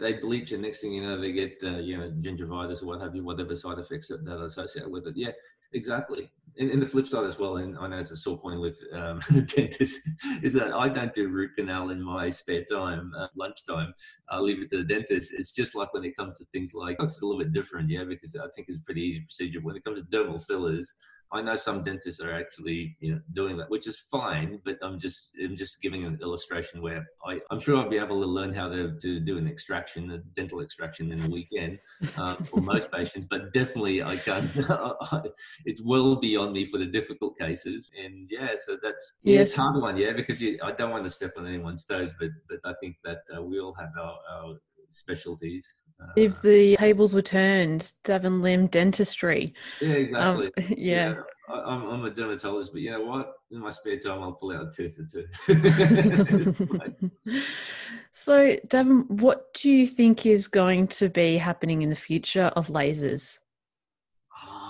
they 0.00 0.14
bleach 0.14 0.52
and 0.52 0.62
next 0.62 0.80
thing 0.80 0.92
you 0.92 1.02
know 1.02 1.20
they 1.20 1.32
get 1.32 1.56
uh, 1.62 1.76
you 1.76 1.96
know 1.96 2.10
gingivitis 2.20 2.82
or 2.82 2.86
what 2.86 3.00
have 3.00 3.14
you 3.14 3.22
whatever 3.22 3.54
side 3.54 3.78
effects 3.78 4.08
that, 4.08 4.24
that 4.24 4.38
are 4.38 4.46
associated 4.46 4.90
with 4.90 5.06
it. 5.06 5.14
Yeah 5.16 5.32
exactly. 5.72 6.30
And, 6.56 6.70
and 6.70 6.80
the 6.80 6.86
flip 6.86 7.08
side 7.08 7.24
as 7.24 7.36
well 7.36 7.56
and 7.56 7.76
i 7.78 7.88
know 7.88 7.98
it's 7.98 8.12
a 8.12 8.16
sore 8.16 8.38
point 8.38 8.60
with 8.60 8.78
um, 8.92 9.18
dentists 9.56 9.98
is 10.40 10.52
that 10.52 10.72
i 10.72 10.88
don't 10.88 11.12
do 11.12 11.28
root 11.28 11.50
canal 11.56 11.90
in 11.90 12.00
my 12.00 12.28
spare 12.28 12.64
time 12.70 13.12
uh, 13.18 13.26
lunchtime. 13.34 13.92
I 14.30 14.38
leave 14.38 14.62
it 14.62 14.70
to 14.70 14.78
the 14.78 14.84
dentist. 14.84 15.34
It's 15.36 15.50
just 15.50 15.74
like 15.74 15.92
when 15.92 16.04
it 16.04 16.16
comes 16.16 16.38
to 16.38 16.44
things 16.52 16.72
like 16.72 16.96
it's 17.00 17.20
a 17.20 17.26
little 17.26 17.42
bit 17.42 17.52
different 17.52 17.90
yeah 17.90 18.04
because 18.04 18.36
i 18.36 18.46
think 18.54 18.68
it's 18.68 18.78
a 18.78 18.82
pretty 18.82 19.02
easy 19.02 19.20
procedure. 19.20 19.60
When 19.62 19.76
it 19.76 19.84
comes 19.84 20.00
to 20.00 20.06
dermal 20.06 20.44
fillers 20.46 20.92
I 21.34 21.42
know 21.42 21.56
some 21.56 21.82
dentists 21.82 22.20
are 22.20 22.32
actually 22.32 22.96
you 23.00 23.12
know 23.12 23.20
doing 23.32 23.56
that, 23.58 23.68
which 23.68 23.86
is 23.86 23.98
fine. 23.98 24.60
But 24.64 24.76
I'm 24.82 24.98
just 24.98 25.30
I'm 25.42 25.56
just 25.56 25.82
giving 25.82 26.04
an 26.04 26.18
illustration 26.22 26.80
where 26.80 27.04
I, 27.26 27.40
I'm 27.50 27.60
sure 27.60 27.76
I'll 27.76 27.90
be 27.90 27.98
able 27.98 28.20
to 28.20 28.26
learn 28.26 28.52
how 28.52 28.68
to, 28.68 28.96
to 28.96 29.20
do 29.20 29.36
an 29.36 29.48
extraction, 29.48 30.10
a 30.12 30.18
dental 30.36 30.60
extraction 30.60 31.12
in 31.12 31.22
a 31.24 31.28
weekend 31.28 31.78
um, 32.16 32.36
for 32.36 32.60
most 32.72 32.90
patients. 32.92 33.26
But 33.28 33.52
definitely 33.52 34.02
I 34.02 34.16
can't. 34.16 34.50
it's 35.64 35.82
well 35.82 36.16
beyond 36.16 36.52
me 36.52 36.64
for 36.64 36.78
the 36.78 36.86
difficult 36.86 37.36
cases. 37.38 37.90
And 38.02 38.28
yeah, 38.30 38.50
so 38.64 38.76
that's 38.82 39.14
yeah, 39.22 39.40
yes. 39.40 39.48
it's 39.48 39.56
hard 39.56 39.80
one, 39.82 39.96
yeah, 39.96 40.12
because 40.12 40.40
you, 40.40 40.58
I 40.62 40.72
don't 40.72 40.90
want 40.90 41.04
to 41.04 41.10
step 41.10 41.32
on 41.36 41.46
anyone's 41.46 41.84
toes, 41.84 42.12
but 42.18 42.30
but 42.48 42.58
I 42.64 42.74
think 42.80 42.96
that 43.04 43.22
uh, 43.36 43.42
we 43.42 43.58
all 43.58 43.74
have 43.74 43.90
our, 43.98 44.18
our 44.30 44.54
specialties. 44.94 45.74
Uh, 46.00 46.06
if 46.16 46.42
the 46.42 46.76
tables 46.76 47.14
were 47.14 47.22
turned, 47.22 47.92
Davin 48.04 48.42
Lim 48.42 48.66
dentistry. 48.66 49.54
Yeah, 49.80 49.90
exactly. 49.90 50.46
Um, 50.46 50.52
yeah. 50.76 51.14
yeah. 51.14 51.14
I, 51.48 51.74
am 51.74 51.84
I'm 51.88 52.04
a 52.04 52.10
dermatologist, 52.10 52.72
but 52.72 52.80
you 52.80 52.90
know 52.90 53.04
what? 53.04 53.32
In 53.50 53.60
my 53.60 53.68
spare 53.68 53.98
time, 53.98 54.22
I'll 54.22 54.32
pull 54.32 54.52
out 54.52 54.66
a 54.66 54.70
tooth 54.70 54.98
or 54.98 55.04
two. 55.04 55.26
so, 58.10 58.56
Davin, 58.66 59.08
what 59.10 59.52
do 59.54 59.70
you 59.70 59.86
think 59.86 60.24
is 60.26 60.48
going 60.48 60.88
to 60.88 61.08
be 61.08 61.36
happening 61.36 61.82
in 61.82 61.90
the 61.90 61.96
future 61.96 62.50
of 62.56 62.68
lasers? 62.68 63.38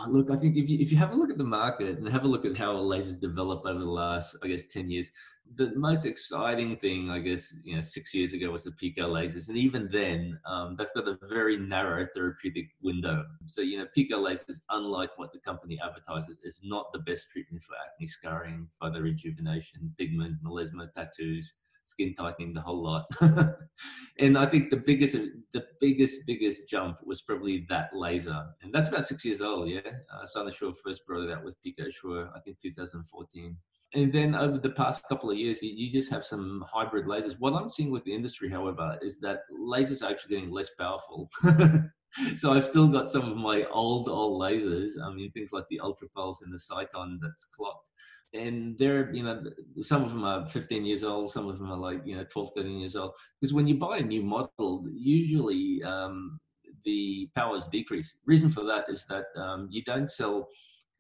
Look, 0.09 0.31
I 0.31 0.37
think 0.37 0.57
if 0.57 0.69
you, 0.69 0.79
if 0.79 0.91
you 0.91 0.99
have 0.99 1.13
a 1.13 1.15
look 1.15 1.31
at 1.31 1.39
the 1.39 1.45
market 1.45 1.99
and 1.99 2.09
have 2.09 2.25
a 2.25 2.29
look 2.29 2.45
at 2.45 2.57
how 2.57 2.75
lasers 2.75 3.21
developed 3.21 3.67
over 3.67 3.79
the 3.79 3.85
last, 3.85 4.37
I 4.43 4.49
guess, 4.49 4.65
10 4.65 4.91
years, 4.91 5.11
the 5.57 5.73
most 5.75 6.07
exciting 6.07 6.77
thing, 6.77 7.11
I 7.11 7.19
guess, 7.19 7.53
you 7.65 7.75
know, 7.75 7.81
six 7.81 8.15
years 8.15 8.33
ago 8.33 8.51
was 8.51 8.65
the 8.65 8.73
Pico 8.73 9.13
lasers. 9.13 9.49
And 9.49 9.57
even 9.57 9.89
then, 9.93 10.39
um, 10.47 10.77
they've 10.77 10.93
got 10.95 11.09
a 11.09 11.19
very 11.29 11.57
narrow 11.57 12.07
therapeutic 12.15 12.71
window. 12.83 13.25
So, 13.47 13.61
you 13.61 13.79
know, 13.79 13.87
Pico 13.95 14.17
lasers, 14.17 14.61
unlike 14.71 15.11
what 15.17 15.33
the 15.33 15.41
company 15.41 15.79
advertises, 15.85 16.39
is 16.45 16.61
not 16.65 16.87
the 16.93 17.01
best 17.01 17.29
treatment 17.31 17.63
for 17.63 17.75
acne 17.75 18.07
scarring, 18.07 18.69
photorejuvenation, 18.83 19.97
pigment, 19.99 20.43
melasma, 20.43 20.93
tattoos 20.93 21.53
skin 21.85 22.15
tightening, 22.17 22.53
the 22.53 22.61
whole 22.61 22.83
lot. 22.83 23.07
and 24.19 24.37
I 24.37 24.47
think 24.47 24.71
the 24.71 24.77
biggest, 24.77 25.17
the 25.53 25.65
biggest, 25.81 26.21
biggest 26.27 26.69
jump 26.69 26.99
was 27.05 27.23
probably 27.23 27.67
that 27.69 27.91
laser, 27.95 28.45
and 28.63 28.73
that's 28.73 28.89
about 28.89 29.07
six 29.07 29.25
years 29.25 29.41
old. 29.41 29.69
Yeah, 29.69 29.81
uh, 30.13 30.25
Cynosure 30.25 30.75
first 30.85 31.07
brought 31.07 31.29
it 31.29 31.33
out 31.33 31.45
with 31.45 31.61
Pico 31.63 31.89
Sure, 31.91 32.31
I 32.35 32.41
think 32.41 32.59
2014. 32.61 33.57
And 33.95 34.13
then 34.13 34.35
over 34.35 34.59
the 34.59 34.71
past 34.71 35.07
couple 35.09 35.31
of 35.31 35.39
years, 35.39 35.63
you, 35.63 35.71
you, 35.73 35.93
just 35.93 36.11
have 36.11 36.25
some 36.25 36.65
hybrid 36.67 37.07
lasers. 37.07 37.37
What 37.39 37.53
I'm 37.53 37.71
seeing 37.71 37.93
with 37.93 38.03
the 38.03 38.13
industry, 38.13 38.51
however, 38.51 38.99
is 39.03 39.21
that 39.21 39.43
lasers 39.53 40.03
are 40.03 40.11
actually 40.11 40.35
getting 40.35 40.51
less 40.51 40.71
powerful. 40.71 41.31
so 42.35 42.53
I've 42.53 42.65
still 42.65 42.89
got 42.89 43.09
some 43.09 43.31
of 43.31 43.37
my 43.37 43.65
old, 43.67 44.09
old 44.09 44.43
lasers. 44.43 44.93
I 45.01 45.15
mean, 45.15 45.31
things 45.31 45.53
like 45.53 45.67
the 45.71 45.79
Ultra 45.79 46.09
Pulse 46.09 46.43
and 46.43 46.53
the 46.53 46.59
Sciton 46.59 47.19
that's 47.23 47.45
clocked 47.45 47.87
and 48.35 48.77
they're 48.79 49.13
you 49.15 49.23
know 49.23 49.43
some 49.81 50.03
of 50.03 50.11
them 50.11 50.25
are 50.25 50.47
15 50.47 50.85
years 50.85 51.05
old 51.05 51.31
some 51.31 51.49
of 51.49 51.59
them 51.59 51.71
are 51.71 51.79
like 51.79 52.01
you 52.05 52.17
know 52.17 52.25
12 52.25 52.51
13 52.57 52.79
years 52.79 52.97
old. 52.97 53.13
Because 53.41 53.55
when 53.55 53.67
you 53.67 53.77
buy 53.77 53.99
a 53.99 54.03
new 54.03 54.23
model 54.23 54.85
usually 54.93 55.83
um, 55.85 56.39
the 56.85 57.29
power 57.35 57.57
is 57.57 57.67
decreased 57.69 58.19
reason 58.27 58.51
for 58.51 58.65
that 58.65 58.85
is 58.89 59.07
that 59.09 59.27
um, 59.41 59.69
you 59.71 59.83
don't 59.85 60.09
sell 60.09 60.49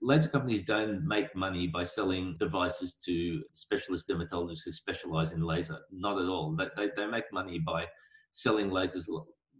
laser 0.05 0.28
companies 0.28 0.62
don't 0.62 1.07
make 1.07 1.35
money 1.35 1.66
by 1.66 1.82
selling 1.82 2.37
devices 2.39 2.95
to 2.95 3.43
specialist 3.53 4.09
dermatologists 4.09 4.61
who 4.64 4.70
specialize 4.70 5.32
in 5.32 5.43
laser. 5.43 5.78
Not 5.91 6.20
at 6.20 6.28
all. 6.28 6.55
They, 6.57 6.66
they, 6.76 6.91
they 6.95 7.07
make 7.07 7.32
money 7.32 7.59
by 7.59 7.87
selling 8.30 8.70
lasers 8.70 9.09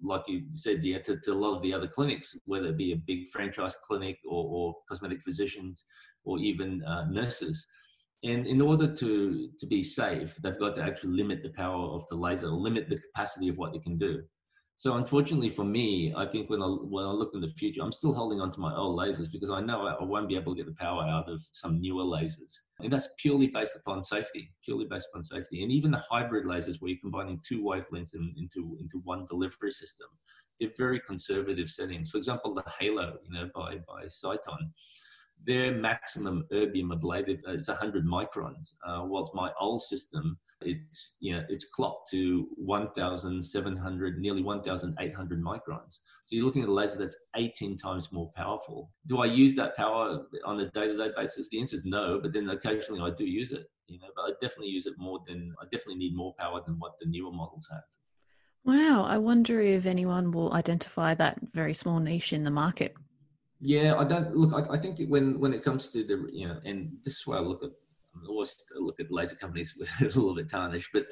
like 0.03 0.22
you 0.26 0.42
said, 0.53 0.84
yeah, 0.84 0.99
to, 1.01 1.18
to 1.20 1.32
a 1.32 1.34
lot 1.34 1.57
of 1.57 1.62
the 1.62 1.72
other 1.72 1.88
clinics, 1.88 2.36
whether 2.47 2.68
it 2.68 2.76
be 2.76 2.92
a 2.92 2.97
big 2.97 3.28
franchise 3.28 3.76
clinic 3.84 4.18
or, 4.28 4.45
or 4.45 4.74
cosmetic 4.88 5.22
physicians 5.22 5.84
or 6.24 6.38
even 6.38 6.82
uh, 6.84 7.05
nurses. 7.11 7.66
And 8.22 8.47
in 8.47 8.61
order 8.61 8.92
to, 8.95 9.49
to 9.59 9.66
be 9.66 9.82
safe, 9.82 10.36
they've 10.42 10.59
got 10.59 10.74
to 10.76 10.82
actually 10.82 11.16
limit 11.16 11.42
the 11.42 11.51
power 11.51 11.88
of 11.95 12.05
the 12.11 12.16
laser, 12.16 12.49
limit 12.49 12.88
the 12.88 12.99
capacity 12.99 13.49
of 13.49 13.59
what 13.59 13.74
it 13.74 13.82
can 13.82 13.99
do. 13.99 14.22
So 14.77 14.95
unfortunately 14.95 15.49
for 15.49 15.64
me, 15.64 16.12
I 16.16 16.27
think 16.27 16.51
when 16.51 16.61
I 16.61 16.66
when 16.66 17.05
I 17.05 17.11
look 17.11 17.31
in 17.35 17.41
the 17.41 17.49
future, 17.49 17.81
I'm 17.83 17.93
still 17.93 18.12
holding 18.12 18.41
on 18.41 18.51
to 18.51 18.61
my 18.61 18.75
old 18.75 18.99
lasers 18.99 19.31
because 19.31 19.51
I 19.51 19.61
know 19.61 19.87
I 19.87 20.03
won't 20.03 20.29
be 20.29 20.35
able 20.35 20.55
to 20.55 20.57
get 20.57 20.66
the 20.66 20.75
power 20.75 21.05
out 21.05 21.31
of 21.31 21.41
some 21.53 21.81
newer 21.81 22.03
lasers, 22.03 22.61
and 22.81 22.93
that's 22.93 23.09
purely 23.18 23.47
based 23.47 23.77
upon 23.77 24.03
safety, 24.03 24.53
purely 24.64 24.85
based 24.85 25.07
upon 25.12 25.22
safety. 25.22 25.62
And 25.62 25.70
even 25.70 25.93
the 25.93 26.05
hybrid 26.11 26.45
lasers, 26.45 26.81
where 26.81 26.91
you're 26.91 27.01
combining 27.01 27.41
two 27.47 27.62
wavelengths 27.62 28.14
in, 28.14 28.35
into 28.37 28.77
into 28.81 28.99
one 29.05 29.27
delivery 29.27 29.70
system, 29.70 30.09
they're 30.59 30.70
very 30.77 31.01
conservative 31.01 31.68
settings. 31.68 32.11
For 32.11 32.18
example, 32.18 32.53
the 32.55 32.64
Halo, 32.79 33.18
you 33.25 33.33
know, 33.33 33.49
by 33.55 33.77
by 33.87 34.07
Sciton, 34.07 34.72
their 35.47 35.72
maximum 35.72 36.45
erbium 36.53 36.92
ablative 36.92 37.40
is 37.49 37.68
100 37.68 38.07
microns, 38.07 38.74
uh, 38.86 39.03
whilst 39.05 39.34
my 39.34 39.51
old 39.61 39.82
system 39.82 40.38
it's 40.61 41.16
you 41.20 41.34
know 41.34 41.45
it's 41.49 41.66
clocked 41.66 42.11
to 42.11 42.49
1700 42.57 44.18
nearly 44.18 44.42
1800 44.42 45.42
microns. 45.42 45.99
So 46.24 46.36
you're 46.36 46.45
looking 46.45 46.62
at 46.62 46.68
a 46.68 46.72
laser 46.72 46.99
that's 46.99 47.16
18 47.36 47.76
times 47.76 48.11
more 48.12 48.30
powerful. 48.34 48.90
Do 49.07 49.18
i 49.18 49.26
use 49.26 49.55
that 49.57 49.76
power 49.76 50.26
on 50.45 50.61
a 50.61 50.70
day-to-day 50.70 51.11
basis? 51.16 51.49
The 51.49 51.61
answer 51.61 51.76
is 51.76 51.84
no 51.84 52.20
but 52.20 52.32
then 52.32 52.49
occasionally 52.51 53.01
i 53.01 53.14
do 53.14 53.24
use 53.24 53.53
it 53.53 53.66
you 53.88 53.99
know 53.99 54.09
but 54.16 54.22
i 54.22 54.30
definitely 54.40 54.68
use 54.68 54.86
it 54.86 54.95
more 54.97 55.20
than 55.26 55.55
i 55.61 55.64
definitely 55.64 55.97
need 55.97 56.16
more 56.16 56.34
power 56.38 56.61
than 56.66 56.76
what 56.78 56.92
the 57.01 57.07
newer 57.07 57.32
models 57.32 57.68
have. 57.70 57.82
Wow 58.64 59.05
i 59.05 59.18
wonder 59.18 59.61
if 59.61 59.86
anyone 59.86 60.30
will 60.30 60.55
identify 60.55 61.14
that 61.14 61.38
very 61.53 61.74
small 61.74 62.01
niche 62.01 62.32
in 62.32 62.42
the 62.42 62.51
market 62.51 62.97
yeah 63.64 63.94
i 63.96 64.04
don't 64.04 64.36
look 64.36 64.52
i, 64.52 64.74
I 64.74 64.78
think 64.78 65.00
when 65.08 65.40
when 65.40 65.54
it 65.54 65.64
comes 65.64 65.88
to 65.88 66.04
the 66.04 66.16
you 66.30 66.46
know 66.48 66.58
and 66.64 66.92
this 67.02 67.14
is 67.14 67.26
why 67.26 67.38
i 67.38 67.40
look 67.40 67.64
at 67.64 67.70
I 68.22 68.28
always 68.28 68.54
look 68.76 69.00
at 69.00 69.10
laser 69.10 69.34
companies 69.34 69.74
with 69.76 69.90
a 70.00 70.04
little 70.04 70.34
bit 70.34 70.48
tarnished, 70.48 70.90
but 70.92 71.06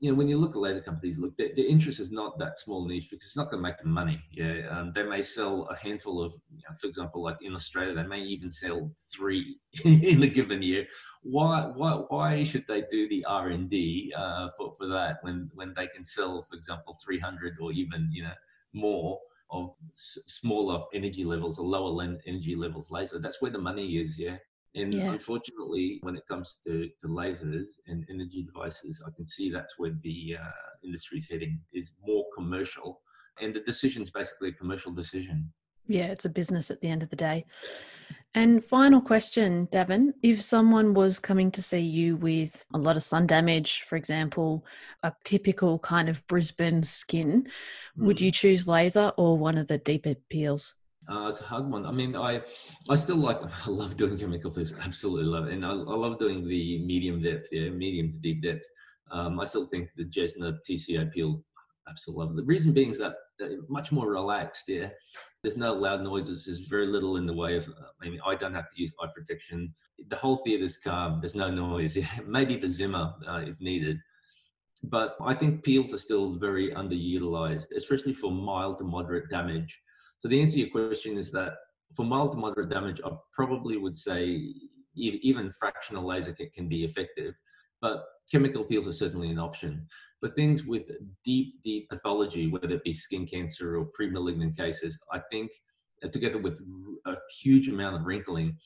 you 0.00 0.10
know, 0.10 0.16
when 0.16 0.26
you 0.26 0.36
look 0.36 0.50
at 0.50 0.56
laser 0.56 0.80
companies, 0.80 1.16
look, 1.16 1.36
their, 1.36 1.50
their 1.54 1.66
interest 1.66 2.00
is 2.00 2.10
not 2.10 2.36
that 2.40 2.58
small 2.58 2.84
niche 2.88 3.08
because 3.08 3.24
it's 3.24 3.36
not 3.36 3.50
going 3.50 3.62
to 3.62 3.68
make 3.68 3.78
them 3.78 3.90
money. 3.90 4.20
Yeah, 4.32 4.66
um, 4.68 4.92
they 4.92 5.04
may 5.04 5.22
sell 5.22 5.68
a 5.70 5.76
handful 5.76 6.20
of, 6.20 6.32
you 6.50 6.62
know, 6.68 6.74
for 6.80 6.88
example, 6.88 7.22
like 7.22 7.36
in 7.40 7.54
Australia, 7.54 7.94
they 7.94 8.02
may 8.02 8.20
even 8.20 8.50
sell 8.50 8.90
three 9.12 9.58
in 9.84 10.20
a 10.24 10.26
given 10.26 10.60
year. 10.60 10.86
Why, 11.22 11.70
why, 11.76 11.92
why 12.08 12.42
should 12.42 12.64
they 12.66 12.82
do 12.90 13.08
the 13.08 13.24
R 13.26 13.50
and 13.50 13.70
D 13.70 14.12
uh, 14.16 14.48
for 14.56 14.72
for 14.74 14.88
that 14.88 15.18
when 15.22 15.48
when 15.54 15.72
they 15.76 15.86
can 15.86 16.02
sell, 16.02 16.42
for 16.42 16.56
example, 16.56 16.98
three 17.04 17.20
hundred 17.20 17.54
or 17.60 17.70
even 17.70 18.08
you 18.12 18.24
know 18.24 18.34
more 18.72 19.20
of 19.52 19.74
s- 19.92 20.18
smaller 20.26 20.84
energy 20.94 21.24
levels 21.24 21.58
or 21.58 21.66
lower 21.66 22.02
energy 22.26 22.56
levels 22.56 22.90
laser? 22.90 23.18
That's 23.18 23.40
where 23.40 23.52
the 23.52 23.58
money 23.58 23.98
is. 23.98 24.18
Yeah. 24.18 24.38
And 24.74 24.94
yeah. 24.94 25.12
unfortunately, 25.12 25.98
when 26.02 26.16
it 26.16 26.26
comes 26.26 26.56
to, 26.64 26.88
to 27.00 27.06
lasers 27.06 27.72
and 27.86 28.06
energy 28.08 28.42
devices, 28.42 29.02
I 29.06 29.10
can 29.14 29.26
see 29.26 29.50
that's 29.50 29.78
where 29.78 29.92
the 30.02 30.36
uh, 30.40 30.50
industry 30.82 31.18
is 31.18 31.28
heading 31.30 31.60
is 31.72 31.90
more 32.06 32.24
commercial. 32.36 33.02
And 33.40 33.54
the 33.54 33.60
decision 33.60 34.02
is 34.02 34.10
basically 34.10 34.48
a 34.48 34.52
commercial 34.52 34.92
decision. 34.92 35.52
Yeah, 35.88 36.06
it's 36.06 36.24
a 36.24 36.30
business 36.30 36.70
at 36.70 36.80
the 36.80 36.88
end 36.88 37.02
of 37.02 37.10
the 37.10 37.16
day. 37.16 37.44
And 38.34 38.64
final 38.64 39.02
question, 39.02 39.66
Davin. 39.66 40.14
If 40.22 40.40
someone 40.40 40.94
was 40.94 41.18
coming 41.18 41.50
to 41.50 41.62
see 41.62 41.80
you 41.80 42.16
with 42.16 42.64
a 42.72 42.78
lot 42.78 42.96
of 42.96 43.02
sun 43.02 43.26
damage, 43.26 43.82
for 43.82 43.96
example, 43.96 44.64
a 45.02 45.12
typical 45.24 45.78
kind 45.78 46.08
of 46.08 46.26
Brisbane 46.28 46.82
skin, 46.82 47.42
mm. 47.98 48.04
would 48.06 48.22
you 48.22 48.30
hmm. 48.30 48.34
choose 48.34 48.66
laser 48.66 49.12
or 49.18 49.36
one 49.36 49.58
of 49.58 49.68
the 49.68 49.76
deeper 49.76 50.14
peels? 50.30 50.74
Uh, 51.10 51.26
it's 51.28 51.40
a 51.40 51.44
hard 51.44 51.68
one. 51.68 51.84
I 51.84 51.90
mean, 51.90 52.16
I 52.16 52.40
I 52.88 52.94
still 52.94 53.16
like 53.16 53.40
I 53.66 53.70
love 53.70 53.96
doing 53.96 54.18
chemical 54.18 54.50
peels. 54.50 54.72
Absolutely 54.80 55.24
love 55.24 55.48
it, 55.48 55.54
and 55.54 55.66
I, 55.66 55.70
I 55.70 55.94
love 55.94 56.18
doing 56.18 56.46
the 56.48 56.78
medium 56.78 57.22
depth, 57.22 57.48
yeah, 57.52 57.68
medium 57.68 58.12
to 58.12 58.18
deep 58.18 58.42
depth. 58.42 58.64
Um, 59.10 59.40
I 59.40 59.44
still 59.44 59.66
think 59.66 59.90
the 59.96 60.04
Jessner 60.04 60.56
TCA 60.66 61.12
peel 61.12 61.42
absolutely 61.88 62.24
love 62.24 62.32
it. 62.32 62.36
The 62.36 62.44
reason 62.44 62.72
being 62.72 62.90
is 62.90 62.98
that 62.98 63.14
much 63.68 63.92
more 63.92 64.08
relaxed. 64.10 64.68
Yeah, 64.68 64.88
there's 65.42 65.56
no 65.56 65.72
loud 65.72 66.02
noises. 66.02 66.46
There's 66.46 66.60
very 66.60 66.86
little 66.86 67.16
in 67.16 67.26
the 67.26 67.34
way 67.34 67.56
of. 67.56 67.68
I 68.02 68.08
mean, 68.08 68.20
I 68.24 68.34
don't 68.34 68.54
have 68.54 68.70
to 68.70 68.80
use 68.80 68.92
eye 69.02 69.08
protection. 69.14 69.74
The 70.08 70.16
whole 70.16 70.42
theatre's 70.44 70.76
calm. 70.76 71.20
There's 71.20 71.34
no 71.34 71.50
noise. 71.50 71.96
Maybe 72.26 72.56
the 72.56 72.68
Zimmer 72.68 73.12
uh, 73.28 73.42
if 73.46 73.60
needed. 73.60 73.98
But 74.84 75.16
I 75.24 75.34
think 75.34 75.62
peels 75.62 75.94
are 75.94 75.98
still 75.98 76.34
very 76.34 76.72
underutilized, 76.72 77.68
especially 77.76 78.14
for 78.14 78.32
mild 78.32 78.78
to 78.78 78.84
moderate 78.84 79.30
damage 79.30 79.78
so 80.22 80.28
the 80.28 80.40
answer 80.40 80.52
to 80.52 80.60
your 80.60 80.70
question 80.70 81.18
is 81.18 81.32
that 81.32 81.54
for 81.96 82.04
mild 82.04 82.30
to 82.30 82.38
moderate 82.38 82.70
damage, 82.70 83.00
I 83.04 83.10
probably 83.34 83.76
would 83.76 83.96
say 83.96 84.54
even 84.94 85.50
fractional 85.50 86.06
laser 86.06 86.32
kit 86.32 86.54
can 86.54 86.68
be 86.68 86.84
effective, 86.84 87.34
but 87.82 88.04
chemical 88.30 88.64
peels 88.64 88.86
are 88.86 88.92
certainly 88.92 89.30
an 89.30 89.38
option. 89.38 89.86
For 90.20 90.30
things 90.30 90.64
with 90.64 90.84
deep, 91.24 91.60
deep 91.62 91.90
pathology, 91.90 92.48
whether 92.48 92.70
it 92.70 92.84
be 92.84 92.94
skin 92.94 93.26
cancer 93.26 93.76
or 93.76 93.86
pre-malignant 93.92 94.56
cases, 94.56 94.96
I 95.12 95.20
think 95.30 95.50
uh, 96.02 96.08
together 96.08 96.38
with 96.38 96.60
a 97.06 97.14
huge 97.42 97.68
amount 97.68 97.96
of 97.96 98.06
wrinkling, 98.06 98.56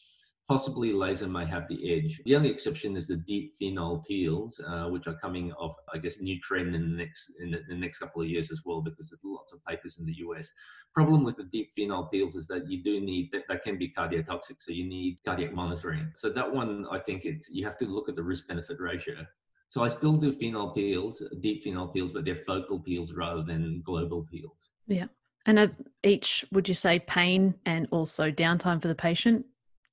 possibly 0.48 0.92
laser 0.92 1.26
may 1.26 1.44
have 1.44 1.66
the 1.68 1.92
edge. 1.92 2.20
The 2.24 2.36
only 2.36 2.50
exception 2.50 2.96
is 2.96 3.06
the 3.06 3.16
deep 3.16 3.54
phenol 3.56 4.04
peels, 4.06 4.60
uh, 4.66 4.86
which 4.86 5.08
are 5.08 5.16
coming 5.16 5.52
off, 5.54 5.74
I 5.92 5.98
guess, 5.98 6.20
new 6.20 6.40
trend 6.40 6.74
in 6.74 6.90
the 6.90 6.96
next 6.96 7.32
in 7.40 7.50
the, 7.50 7.58
in 7.58 7.66
the, 7.68 7.74
next 7.74 7.98
couple 7.98 8.22
of 8.22 8.28
years 8.28 8.50
as 8.52 8.60
well, 8.64 8.80
because 8.80 9.10
there's 9.10 9.20
lots 9.24 9.52
of 9.52 9.64
papers 9.64 9.98
in 9.98 10.06
the 10.06 10.14
US. 10.18 10.52
Problem 10.94 11.24
with 11.24 11.36
the 11.36 11.44
deep 11.44 11.70
phenol 11.74 12.06
peels 12.06 12.36
is 12.36 12.46
that 12.46 12.70
you 12.70 12.82
do 12.82 13.00
need 13.00 13.30
that, 13.32 13.42
that 13.48 13.64
can 13.64 13.76
be 13.76 13.92
cardiotoxic, 13.96 14.56
so 14.60 14.70
you 14.70 14.84
need 14.84 15.18
cardiac 15.24 15.52
monitoring. 15.52 16.12
So 16.14 16.30
that 16.30 16.52
one, 16.52 16.86
I 16.92 17.00
think 17.00 17.24
it's 17.24 17.48
you 17.50 17.64
have 17.64 17.78
to 17.78 17.86
look 17.86 18.08
at 18.08 18.14
the 18.14 18.22
risk 18.22 18.46
benefit 18.46 18.78
ratio. 18.78 19.26
So 19.68 19.82
I 19.82 19.88
still 19.88 20.12
do 20.12 20.32
phenol 20.32 20.70
peels, 20.70 21.22
deep 21.40 21.64
phenol 21.64 21.88
peels, 21.88 22.12
but 22.12 22.24
they're 22.24 22.36
focal 22.36 22.78
peels 22.78 23.12
rather 23.12 23.42
than 23.42 23.82
global 23.84 24.24
peels. 24.30 24.70
Yeah. 24.86 25.06
And 25.44 25.74
each, 26.04 26.44
would 26.52 26.68
you 26.68 26.74
say 26.74 27.00
pain 27.00 27.54
and 27.66 27.88
also 27.90 28.30
downtime 28.30 28.80
for 28.80 28.88
the 28.88 28.94
patient? 28.94 29.44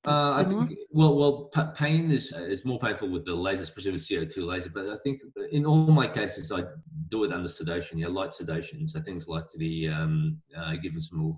Uh, 0.06 0.36
I 0.38 0.44
think 0.44 0.78
well, 0.90 1.16
well, 1.16 1.50
p- 1.54 1.62
pain 1.76 2.10
is 2.10 2.32
uh, 2.36 2.42
is 2.42 2.64
more 2.64 2.78
painful 2.78 3.08
with 3.08 3.24
the 3.24 3.32
lasers, 3.32 3.66
specifically 3.66 3.98
CO2 3.98 4.46
laser. 4.46 4.70
But 4.72 4.88
I 4.90 4.96
think 5.02 5.20
in 5.50 5.64
all 5.64 5.86
my 5.86 6.06
cases, 6.06 6.52
I 6.52 6.64
do 7.08 7.24
it 7.24 7.32
under 7.32 7.48
sedation, 7.48 7.98
yeah, 7.98 8.08
light 8.08 8.34
sedation. 8.34 8.86
So 8.86 9.00
things 9.00 9.28
like 9.28 9.44
the 9.56 9.88
um, 9.88 10.38
uh, 10.56 10.74
given 10.82 11.00
some 11.00 11.36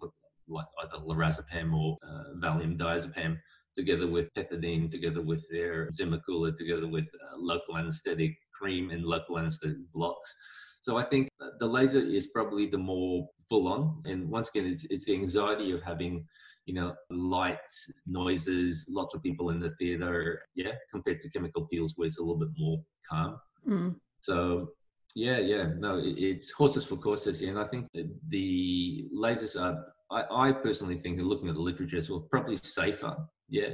like 0.48 0.66
either 0.82 1.04
lorazepam 1.04 1.74
or 1.74 1.96
uh, 2.06 2.34
Valium 2.42 2.76
diazepam, 2.76 3.36
together 3.76 4.08
with 4.08 4.32
pethidine, 4.34 4.90
together 4.90 5.22
with 5.22 5.44
their 5.50 5.90
Zimmer 5.92 6.20
cooler, 6.26 6.52
together 6.52 6.88
with 6.88 7.04
uh, 7.04 7.36
local 7.36 7.76
anesthetic 7.76 8.32
cream 8.58 8.90
and 8.90 9.04
local 9.04 9.38
anesthetic 9.38 9.76
blocks. 9.92 10.34
So 10.80 10.96
I 10.96 11.04
think 11.04 11.28
the 11.58 11.66
laser 11.66 12.00
is 12.00 12.28
probably 12.28 12.66
the 12.68 12.78
more 12.78 13.28
full 13.48 13.66
on. 13.68 14.02
And 14.04 14.28
once 14.28 14.50
again, 14.50 14.66
it's, 14.66 14.84
it's 14.90 15.04
the 15.04 15.14
anxiety 15.14 15.72
of 15.72 15.82
having 15.82 16.24
you 16.66 16.74
know, 16.74 16.94
lights, 17.10 17.90
noises, 18.06 18.84
lots 18.88 19.14
of 19.14 19.22
people 19.22 19.50
in 19.50 19.60
the 19.60 19.74
theater. 19.78 20.42
Yeah, 20.54 20.72
compared 20.92 21.20
to 21.20 21.30
chemical 21.30 21.66
peels 21.66 21.94
where 21.96 22.06
it's 22.06 22.18
a 22.18 22.22
little 22.22 22.38
bit 22.38 22.50
more 22.58 22.78
calm. 23.08 23.38
Mm. 23.66 23.96
So 24.20 24.68
yeah, 25.14 25.38
yeah, 25.38 25.68
no, 25.78 25.98
it, 25.98 26.18
it's 26.18 26.50
horses 26.50 26.84
for 26.84 26.96
courses. 26.96 27.40
Yeah, 27.40 27.50
and 27.50 27.58
I 27.58 27.66
think 27.68 27.88
the 28.28 29.08
lasers 29.14 29.60
are. 29.60 29.82
I, 30.10 30.48
I 30.48 30.52
personally 30.52 31.00
think, 31.00 31.18
looking 31.20 31.48
at 31.48 31.54
the 31.54 31.60
literature, 31.60 31.96
as 31.96 32.10
well, 32.10 32.28
probably 32.30 32.56
safer. 32.58 33.16
Yeah, 33.48 33.70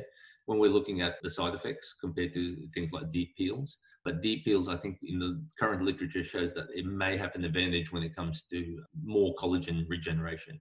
when 0.46 0.58
we're 0.58 0.70
looking 0.70 1.00
at 1.00 1.16
the 1.22 1.30
side 1.30 1.54
effects 1.54 1.94
compared 2.00 2.34
to 2.34 2.56
things 2.74 2.92
like 2.92 3.10
deep 3.12 3.34
peels. 3.36 3.78
But 4.04 4.20
deep 4.20 4.44
peels, 4.44 4.68
I 4.68 4.76
think, 4.76 4.98
in 5.02 5.18
the 5.18 5.44
current 5.58 5.82
literature 5.82 6.24
shows 6.24 6.52
that 6.54 6.66
it 6.74 6.84
may 6.84 7.16
have 7.16 7.34
an 7.34 7.44
advantage 7.44 7.92
when 7.92 8.02
it 8.02 8.16
comes 8.16 8.44
to 8.50 8.82
more 9.02 9.34
collagen 9.36 9.84
regeneration. 9.88 10.60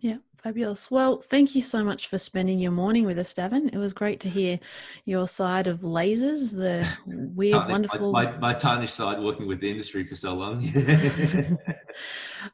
Yeah, 0.00 0.18
fabulous. 0.36 0.90
Well, 0.90 1.20
thank 1.20 1.54
you 1.56 1.62
so 1.62 1.82
much 1.82 2.06
for 2.06 2.18
spending 2.18 2.60
your 2.60 2.70
morning 2.70 3.04
with 3.04 3.18
us, 3.18 3.34
Davin. 3.34 3.72
It 3.72 3.78
was 3.78 3.92
great 3.92 4.20
to 4.20 4.28
hear 4.28 4.60
your 5.04 5.26
side 5.26 5.66
of 5.66 5.80
lasers, 5.80 6.52
the 6.52 6.88
weird, 7.06 7.68
wonderful. 7.68 8.12
My, 8.12 8.26
my, 8.26 8.38
my, 8.38 8.54
tarnished 8.54 8.94
side, 8.94 9.20
working 9.20 9.48
with 9.48 9.60
the 9.60 9.70
industry 9.70 10.04
for 10.04 10.14
so 10.14 10.34
long. 10.34 10.62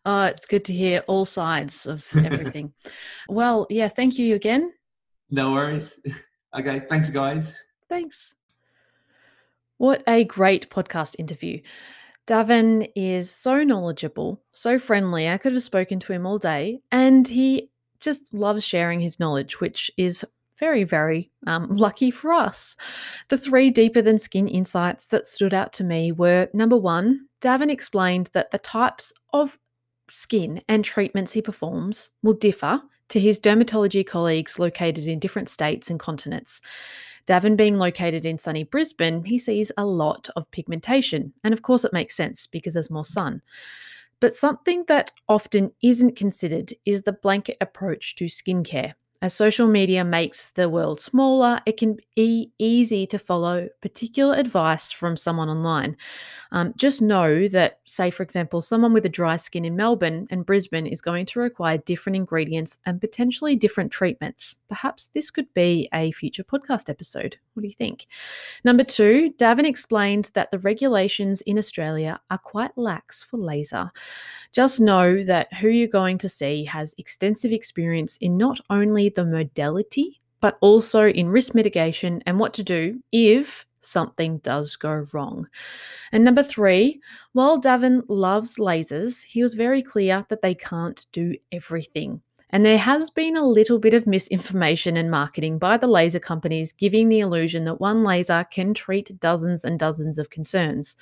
oh, 0.06 0.24
it's 0.24 0.46
good 0.46 0.64
to 0.64 0.72
hear 0.72 1.04
all 1.06 1.26
sides 1.26 1.86
of 1.86 2.06
everything. 2.16 2.72
well, 3.28 3.66
yeah, 3.68 3.88
thank 3.88 4.18
you 4.18 4.34
again. 4.34 4.72
No 5.30 5.52
worries. 5.52 5.98
Okay, 6.56 6.80
thanks, 6.88 7.10
guys. 7.10 7.54
Thanks. 7.90 8.34
What 9.76 10.02
a 10.06 10.24
great 10.24 10.70
podcast 10.70 11.16
interview. 11.18 11.60
Davin 12.26 12.90
is 12.94 13.30
so 13.30 13.64
knowledgeable, 13.64 14.42
so 14.52 14.78
friendly. 14.78 15.28
I 15.28 15.38
could 15.38 15.52
have 15.52 15.62
spoken 15.62 16.00
to 16.00 16.12
him 16.12 16.26
all 16.26 16.38
day, 16.38 16.80
and 16.90 17.28
he 17.28 17.70
just 18.00 18.32
loves 18.32 18.64
sharing 18.64 19.00
his 19.00 19.20
knowledge, 19.20 19.60
which 19.60 19.90
is 19.96 20.24
very, 20.58 20.84
very 20.84 21.30
um, 21.46 21.68
lucky 21.70 22.10
for 22.10 22.32
us. 22.32 22.76
The 23.28 23.38
three 23.38 23.70
deeper 23.70 24.00
than 24.02 24.18
skin 24.18 24.48
insights 24.48 25.08
that 25.08 25.26
stood 25.26 25.52
out 25.52 25.72
to 25.74 25.84
me 25.84 26.12
were 26.12 26.48
number 26.54 26.76
one, 26.76 27.26
Davin 27.40 27.70
explained 27.70 28.30
that 28.32 28.50
the 28.50 28.58
types 28.58 29.12
of 29.32 29.58
skin 30.10 30.62
and 30.68 30.84
treatments 30.84 31.32
he 31.32 31.42
performs 31.42 32.10
will 32.22 32.34
differ 32.34 32.80
to 33.08 33.20
his 33.20 33.38
dermatology 33.38 34.06
colleagues 34.06 34.58
located 34.58 35.06
in 35.06 35.18
different 35.18 35.48
states 35.48 35.90
and 35.90 36.00
continents. 36.00 36.60
Davin 37.26 37.56
being 37.56 37.78
located 37.78 38.26
in 38.26 38.38
sunny 38.38 38.64
Brisbane, 38.64 39.24
he 39.24 39.38
sees 39.38 39.72
a 39.76 39.86
lot 39.86 40.28
of 40.36 40.50
pigmentation. 40.50 41.32
And 41.42 41.54
of 41.54 41.62
course, 41.62 41.84
it 41.84 41.92
makes 41.92 42.16
sense 42.16 42.46
because 42.46 42.74
there's 42.74 42.90
more 42.90 43.04
sun. 43.04 43.40
But 44.20 44.34
something 44.34 44.84
that 44.88 45.10
often 45.28 45.72
isn't 45.82 46.16
considered 46.16 46.72
is 46.84 47.02
the 47.02 47.12
blanket 47.12 47.56
approach 47.60 48.14
to 48.16 48.24
skincare. 48.26 48.94
As 49.22 49.32
social 49.32 49.66
media 49.66 50.04
makes 50.04 50.50
the 50.50 50.68
world 50.68 51.00
smaller, 51.00 51.60
it 51.64 51.76
can 51.78 51.96
be 52.14 52.52
easy 52.58 53.06
to 53.06 53.18
follow 53.18 53.68
particular 53.80 54.34
advice 54.34 54.92
from 54.92 55.16
someone 55.16 55.48
online. 55.48 55.96
Um, 56.52 56.74
just 56.76 57.00
know 57.00 57.48
that, 57.48 57.80
say, 57.84 58.10
for 58.10 58.22
example, 58.22 58.60
someone 58.60 58.92
with 58.92 59.06
a 59.06 59.08
dry 59.08 59.36
skin 59.36 59.64
in 59.64 59.76
Melbourne 59.76 60.26
and 60.30 60.44
Brisbane 60.44 60.86
is 60.86 61.00
going 61.00 61.26
to 61.26 61.40
require 61.40 61.78
different 61.78 62.16
ingredients 62.16 62.78
and 62.86 63.00
potentially 63.00 63.56
different 63.56 63.90
treatments. 63.90 64.56
Perhaps 64.68 65.08
this 65.08 65.30
could 65.30 65.52
be 65.54 65.88
a 65.92 66.12
future 66.12 66.44
podcast 66.44 66.88
episode. 66.88 67.38
What 67.54 67.62
do 67.62 67.68
you 67.68 67.74
think? 67.74 68.06
Number 68.62 68.84
two, 68.84 69.32
Davin 69.38 69.64
explained 69.64 70.30
that 70.34 70.50
the 70.50 70.58
regulations 70.58 71.40
in 71.42 71.58
Australia 71.58 72.20
are 72.30 72.38
quite 72.38 72.76
lax 72.76 73.22
for 73.22 73.38
laser. 73.38 73.90
Just 74.52 74.80
know 74.80 75.24
that 75.24 75.52
who 75.54 75.68
you're 75.68 75.88
going 75.88 76.18
to 76.18 76.28
see 76.28 76.64
has 76.64 76.94
extensive 76.98 77.50
experience 77.52 78.16
in 78.18 78.36
not 78.36 78.60
only 78.70 79.03
the 79.08 79.24
modality, 79.24 80.20
but 80.40 80.58
also 80.60 81.06
in 81.08 81.28
risk 81.28 81.54
mitigation 81.54 82.22
and 82.26 82.38
what 82.38 82.54
to 82.54 82.62
do 82.62 83.00
if 83.12 83.66
something 83.80 84.38
does 84.38 84.76
go 84.76 85.06
wrong. 85.12 85.48
And 86.12 86.24
number 86.24 86.42
three, 86.42 87.00
while 87.32 87.60
Davin 87.60 88.02
loves 88.08 88.56
lasers, 88.58 89.24
he 89.24 89.42
was 89.42 89.54
very 89.54 89.82
clear 89.82 90.24
that 90.28 90.42
they 90.42 90.54
can't 90.54 91.04
do 91.12 91.34
everything. 91.52 92.22
And 92.50 92.64
there 92.64 92.78
has 92.78 93.10
been 93.10 93.36
a 93.36 93.44
little 93.44 93.78
bit 93.78 93.94
of 93.94 94.06
misinformation 94.06 94.96
and 94.96 95.10
marketing 95.10 95.58
by 95.58 95.76
the 95.76 95.88
laser 95.88 96.20
companies 96.20 96.72
giving 96.72 97.08
the 97.08 97.20
illusion 97.20 97.64
that 97.64 97.80
one 97.80 98.04
laser 98.04 98.44
can 98.48 98.74
treat 98.74 99.18
dozens 99.18 99.64
and 99.64 99.78
dozens 99.78 100.18
of 100.18 100.30
concerns. 100.30 100.96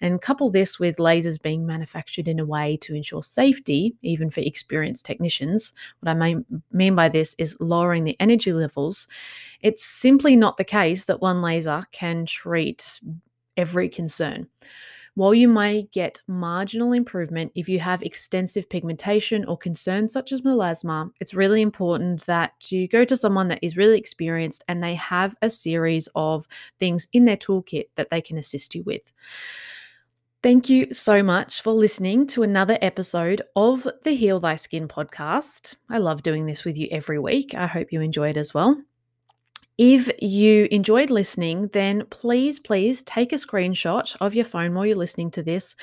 And 0.00 0.20
couple 0.20 0.50
this 0.50 0.78
with 0.78 0.98
lasers 0.98 1.40
being 1.40 1.66
manufactured 1.66 2.28
in 2.28 2.38
a 2.38 2.44
way 2.44 2.76
to 2.82 2.94
ensure 2.94 3.22
safety, 3.22 3.94
even 4.02 4.30
for 4.30 4.40
experienced 4.40 5.06
technicians. 5.06 5.72
What 6.00 6.16
I 6.16 6.36
mean 6.70 6.94
by 6.94 7.08
this 7.08 7.34
is 7.38 7.56
lowering 7.60 8.04
the 8.04 8.16
energy 8.20 8.52
levels. 8.52 9.06
It's 9.62 9.84
simply 9.84 10.36
not 10.36 10.58
the 10.58 10.64
case 10.64 11.06
that 11.06 11.22
one 11.22 11.40
laser 11.40 11.82
can 11.92 12.26
treat 12.26 13.00
every 13.56 13.88
concern. 13.88 14.48
While 15.16 15.32
you 15.32 15.48
may 15.48 15.84
get 15.92 16.20
marginal 16.28 16.92
improvement 16.92 17.50
if 17.54 17.70
you 17.70 17.80
have 17.80 18.02
extensive 18.02 18.68
pigmentation 18.68 19.46
or 19.46 19.56
concerns 19.56 20.12
such 20.12 20.30
as 20.30 20.42
melasma, 20.42 21.10
it's 21.20 21.32
really 21.32 21.62
important 21.62 22.26
that 22.26 22.52
you 22.70 22.86
go 22.86 23.06
to 23.06 23.16
someone 23.16 23.48
that 23.48 23.60
is 23.62 23.78
really 23.78 23.98
experienced 23.98 24.62
and 24.68 24.82
they 24.82 24.94
have 24.94 25.34
a 25.40 25.48
series 25.48 26.06
of 26.14 26.46
things 26.78 27.08
in 27.14 27.24
their 27.24 27.38
toolkit 27.38 27.86
that 27.94 28.10
they 28.10 28.20
can 28.20 28.36
assist 28.36 28.74
you 28.74 28.82
with. 28.82 29.10
Thank 30.46 30.68
you 30.68 30.94
so 30.94 31.24
much 31.24 31.60
for 31.60 31.72
listening 31.72 32.28
to 32.28 32.44
another 32.44 32.78
episode 32.80 33.42
of 33.56 33.84
the 34.04 34.14
Heal 34.14 34.38
Thy 34.38 34.54
Skin 34.54 34.86
podcast. 34.86 35.74
I 35.90 35.98
love 35.98 36.22
doing 36.22 36.46
this 36.46 36.64
with 36.64 36.78
you 36.78 36.86
every 36.92 37.18
week. 37.18 37.52
I 37.52 37.66
hope 37.66 37.90
you 37.90 38.00
enjoy 38.00 38.28
it 38.28 38.36
as 38.36 38.54
well. 38.54 38.80
If 39.76 40.08
you 40.22 40.68
enjoyed 40.70 41.10
listening, 41.10 41.70
then 41.72 42.04
please, 42.10 42.60
please 42.60 43.02
take 43.02 43.32
a 43.32 43.34
screenshot 43.34 44.14
of 44.20 44.36
your 44.36 44.44
phone 44.44 44.72
while 44.72 44.86
you're 44.86 44.94
listening 44.94 45.32
to 45.32 45.42
this. 45.42 45.74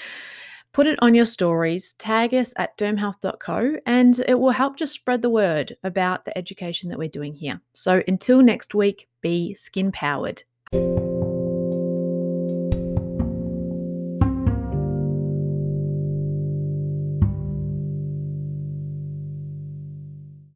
Put 0.71 0.87
it 0.87 0.97
on 1.01 1.13
your 1.13 1.25
stories, 1.25 1.91
tag 1.95 2.33
us 2.33 2.53
at 2.55 2.77
dermhealth.co, 2.77 3.79
and 3.85 4.23
it 4.29 4.35
will 4.35 4.51
help 4.51 4.77
just 4.77 4.93
spread 4.93 5.21
the 5.21 5.29
word 5.29 5.75
about 5.83 6.23
the 6.23 6.37
education 6.37 6.89
that 6.89 6.97
we're 6.97 7.09
doing 7.09 7.33
here. 7.33 7.59
So 7.73 8.01
until 8.07 8.41
next 8.41 8.73
week, 8.73 9.09
be 9.19 9.55
skin 9.55 9.91
powered. 9.91 10.43